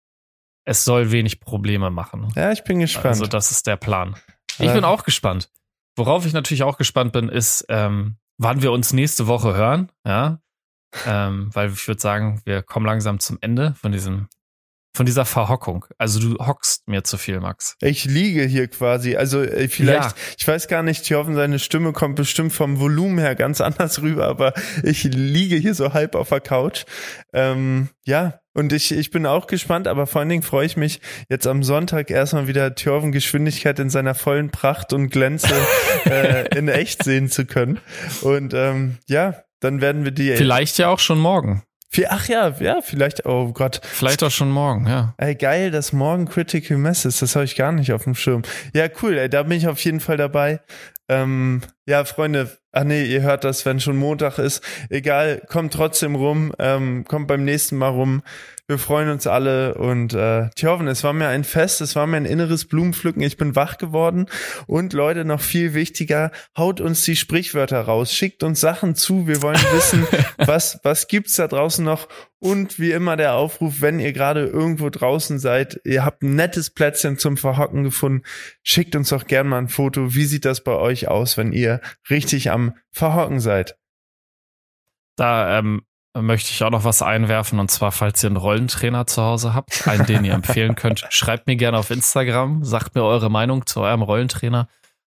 es 0.65 0.83
soll 0.83 1.11
wenig 1.11 1.39
Probleme 1.39 1.89
machen. 1.89 2.27
ja, 2.35 2.51
ich 2.51 2.63
bin 2.65 2.79
gespannt. 2.79 3.05
Also 3.07 3.25
das 3.25 3.51
ist 3.51 3.65
der 3.67 3.77
Plan. 3.77 4.15
Ich 4.59 4.67
Ähm, 4.67 4.73
bin 4.73 4.83
auch 4.83 5.03
gespannt. 5.05 5.49
Worauf 5.95 6.25
ich 6.25 6.33
natürlich 6.33 6.63
auch 6.63 6.77
gespannt 6.77 7.13
bin, 7.13 7.29
ist, 7.29 7.65
ähm, 7.69 8.17
wann 8.37 8.61
wir 8.61 8.71
uns 8.71 8.91
nächste 8.93 9.27
Woche 9.27 9.55
hören. 9.55 9.91
Ja, 10.05 10.39
ähm, 11.07 11.49
weil 11.53 11.71
ich 11.71 11.87
würde 11.87 12.01
sagen, 12.01 12.41
wir 12.43 12.61
kommen 12.63 12.85
langsam 12.85 13.19
zum 13.21 13.37
Ende 13.41 13.75
von 13.75 13.93
diesem, 13.93 14.27
von 14.93 15.05
dieser 15.05 15.25
Verhockung. 15.25 15.85
Also 15.97 16.19
du 16.19 16.45
hockst 16.45 16.87
mir 16.87 17.03
zu 17.03 17.17
viel, 17.17 17.39
Max. 17.39 17.77
Ich 17.81 18.05
liege 18.05 18.43
hier 18.43 18.67
quasi. 18.67 19.15
Also 19.15 19.41
äh, 19.41 19.67
vielleicht, 19.69 20.09
Ja. 20.11 20.15
ich 20.37 20.47
weiß 20.47 20.67
gar 20.67 20.83
nicht, 20.83 21.07
Thorfen, 21.07 21.35
seine 21.35 21.59
Stimme 21.59 21.93
kommt 21.93 22.15
bestimmt 22.15 22.51
vom 22.51 22.79
Volumen 22.79 23.17
her 23.17 23.35
ganz 23.35 23.61
anders 23.61 24.01
rüber, 24.01 24.27
aber 24.27 24.53
ich 24.83 25.03
liege 25.03 25.55
hier 25.55 25.73
so 25.73 25.93
halb 25.93 26.15
auf 26.15 26.29
der 26.29 26.41
Couch. 26.41 26.83
Ähm, 27.33 27.89
ja, 28.05 28.39
und 28.53 28.73
ich, 28.73 28.91
ich 28.91 29.11
bin 29.11 29.25
auch 29.25 29.47
gespannt, 29.47 29.87
aber 29.87 30.07
vor 30.07 30.19
allen 30.19 30.29
Dingen 30.29 30.43
freue 30.43 30.65
ich 30.65 30.75
mich, 30.75 30.99
jetzt 31.29 31.47
am 31.47 31.63
Sonntag 31.63 32.11
erstmal 32.11 32.47
wieder 32.47 32.75
Thorfen 32.75 33.13
Geschwindigkeit 33.13 33.79
in 33.79 33.89
seiner 33.89 34.13
vollen 34.13 34.49
Pracht 34.51 34.91
und 34.91 35.09
Glänze 35.09 35.53
äh, 36.05 36.57
in 36.57 36.67
echt 36.67 37.03
sehen 37.03 37.29
zu 37.29 37.45
können. 37.45 37.79
Und 38.21 38.53
ähm, 38.53 38.97
ja, 39.07 39.35
dann 39.61 39.79
werden 39.79 40.03
wir 40.03 40.11
die 40.11 40.35
Vielleicht 40.35 40.77
ja 40.79 40.89
auch 40.89 40.99
schon 40.99 41.19
morgen. 41.19 41.63
Ach 42.07 42.27
ja, 42.27 42.55
ja, 42.59 42.81
vielleicht, 42.81 43.25
oh 43.25 43.51
Gott. 43.51 43.81
Vielleicht 43.83 44.23
auch 44.23 44.31
schon 44.31 44.49
morgen, 44.49 44.87
ja. 44.87 45.13
Ey, 45.17 45.35
geil, 45.35 45.71
dass 45.71 45.91
morgen 45.91 46.25
Critical 46.25 46.77
Mass 46.77 47.03
ist. 47.03 47.21
Das 47.21 47.35
habe 47.35 47.45
ich 47.45 47.55
gar 47.55 47.71
nicht 47.73 47.91
auf 47.91 48.05
dem 48.05 48.15
Schirm. 48.15 48.43
Ja, 48.73 48.87
cool, 49.01 49.17
ey, 49.17 49.29
da 49.29 49.43
bin 49.43 49.57
ich 49.57 49.67
auf 49.67 49.83
jeden 49.83 49.99
Fall 49.99 50.17
dabei. 50.17 50.61
Ähm, 51.09 51.61
ja, 51.85 52.05
Freunde, 52.05 52.57
ach 52.71 52.85
nee, 52.85 53.03
ihr 53.03 53.21
hört 53.21 53.43
das, 53.43 53.65
wenn 53.65 53.81
schon 53.81 53.97
Montag 53.97 54.37
ist. 54.37 54.63
Egal, 54.89 55.41
kommt 55.49 55.73
trotzdem 55.73 56.15
rum, 56.15 56.53
ähm, 56.57 57.03
kommt 57.05 57.27
beim 57.27 57.43
nächsten 57.43 57.75
Mal 57.75 57.89
rum. 57.89 58.23
Wir 58.71 58.77
freuen 58.77 59.09
uns 59.09 59.27
alle 59.27 59.73
und 59.73 60.13
äh, 60.13 60.49
Tjoven, 60.51 60.87
es 60.87 61.03
war 61.03 61.11
mir 61.11 61.27
ein 61.27 61.43
Fest, 61.43 61.81
es 61.81 61.93
war 61.97 62.07
mir 62.07 62.15
ein 62.15 62.25
inneres 62.25 62.63
Blumenpflücken. 62.63 63.21
Ich 63.21 63.35
bin 63.35 63.53
wach 63.53 63.77
geworden 63.77 64.27
und 64.65 64.93
Leute, 64.93 65.25
noch 65.25 65.41
viel 65.41 65.73
wichtiger, 65.73 66.31
haut 66.57 66.79
uns 66.79 67.03
die 67.03 67.17
Sprichwörter 67.17 67.81
raus, 67.81 68.13
schickt 68.13 68.43
uns 68.43 68.61
Sachen 68.61 68.95
zu. 68.95 69.27
Wir 69.27 69.41
wollen 69.41 69.57
wissen, 69.73 70.07
was 70.37 70.79
was 70.83 71.09
gibt's 71.09 71.35
da 71.35 71.49
draußen 71.49 71.83
noch 71.83 72.07
und 72.39 72.79
wie 72.79 72.93
immer 72.93 73.17
der 73.17 73.33
Aufruf, 73.33 73.81
wenn 73.81 73.99
ihr 73.99 74.13
gerade 74.13 74.45
irgendwo 74.45 74.89
draußen 74.89 75.37
seid, 75.37 75.81
ihr 75.83 76.05
habt 76.05 76.23
ein 76.23 76.35
nettes 76.35 76.69
Plätzchen 76.69 77.17
zum 77.17 77.35
Verhocken 77.35 77.83
gefunden, 77.83 78.23
schickt 78.63 78.95
uns 78.95 79.09
doch 79.09 79.27
gern 79.27 79.49
mal 79.49 79.57
ein 79.57 79.67
Foto. 79.67 80.15
Wie 80.15 80.23
sieht 80.23 80.45
das 80.45 80.63
bei 80.63 80.75
euch 80.77 81.09
aus, 81.09 81.35
wenn 81.35 81.51
ihr 81.51 81.81
richtig 82.09 82.51
am 82.51 82.73
Verhocken 82.89 83.41
seid? 83.41 83.75
Da 85.17 85.59
ähm, 85.59 85.81
möchte 86.19 86.51
ich 86.51 86.63
auch 86.63 86.69
noch 86.69 86.83
was 86.83 87.01
einwerfen. 87.01 87.59
Und 87.59 87.71
zwar, 87.71 87.91
falls 87.91 88.23
ihr 88.23 88.27
einen 88.27 88.37
Rollentrainer 88.37 89.07
zu 89.07 89.21
Hause 89.21 89.53
habt, 89.53 89.87
einen, 89.87 90.05
den 90.05 90.25
ihr 90.25 90.33
empfehlen 90.33 90.75
könnt, 90.75 91.05
schreibt 91.09 91.47
mir 91.47 91.55
gerne 91.55 91.77
auf 91.77 91.91
Instagram, 91.91 92.63
sagt 92.63 92.95
mir 92.95 93.03
eure 93.03 93.29
Meinung 93.29 93.65
zu 93.65 93.81
eurem 93.81 94.01
Rollentrainer. 94.01 94.67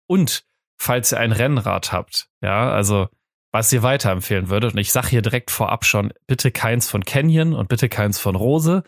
Und 0.07 0.45
falls 0.77 1.11
ihr 1.11 1.19
ein 1.19 1.31
Rennrad 1.31 1.91
habt, 1.91 2.29
ja, 2.41 2.69
also 2.71 3.09
was 3.51 3.71
ihr 3.71 3.83
weiterempfehlen 3.83 4.49
würdet. 4.49 4.73
Und 4.73 4.79
ich 4.79 4.91
sage 4.91 5.07
hier 5.07 5.21
direkt 5.21 5.49
vorab 5.49 5.85
schon, 5.85 6.11
bitte 6.27 6.51
keins 6.51 6.89
von 6.89 7.05
Canyon 7.05 7.53
und 7.53 7.69
bitte 7.69 7.87
keins 7.87 8.19
von 8.19 8.35
Rose. 8.35 8.83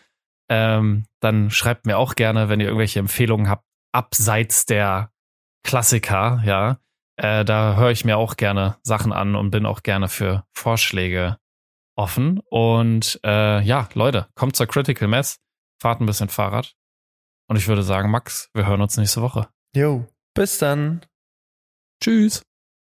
Ähm, 0.50 1.06
dann 1.20 1.50
schreibt 1.50 1.86
mir 1.86 1.96
auch 1.96 2.16
gerne, 2.16 2.50
wenn 2.50 2.60
ihr 2.60 2.66
irgendwelche 2.66 2.98
Empfehlungen 2.98 3.48
habt, 3.48 3.64
abseits 3.92 4.66
der 4.66 5.10
Klassiker, 5.64 6.42
ja. 6.44 6.78
Äh, 7.16 7.44
da 7.46 7.76
höre 7.76 7.90
ich 7.90 8.04
mir 8.04 8.18
auch 8.18 8.36
gerne 8.36 8.76
Sachen 8.82 9.12
an 9.12 9.34
und 9.34 9.50
bin 9.50 9.66
auch 9.66 9.82
gerne 9.82 10.08
für 10.08 10.44
Vorschläge 10.52 11.38
offen. 11.98 12.40
Und 12.50 13.20
äh, 13.24 13.60
ja, 13.62 13.88
Leute, 13.94 14.28
kommt 14.34 14.56
zur 14.56 14.66
Critical 14.66 15.08
Mass, 15.08 15.38
fahrt 15.80 16.00
ein 16.00 16.06
bisschen 16.06 16.28
Fahrrad. 16.28 16.74
Und 17.48 17.56
ich 17.56 17.66
würde 17.66 17.82
sagen, 17.82 18.10
Max, 18.10 18.50
wir 18.54 18.66
hören 18.66 18.80
uns 18.80 18.96
nächste 18.96 19.22
Woche. 19.22 19.48
Jo, 19.74 20.06
bis 20.34 20.58
dann. 20.58 21.04
Tschüss. 22.02 22.42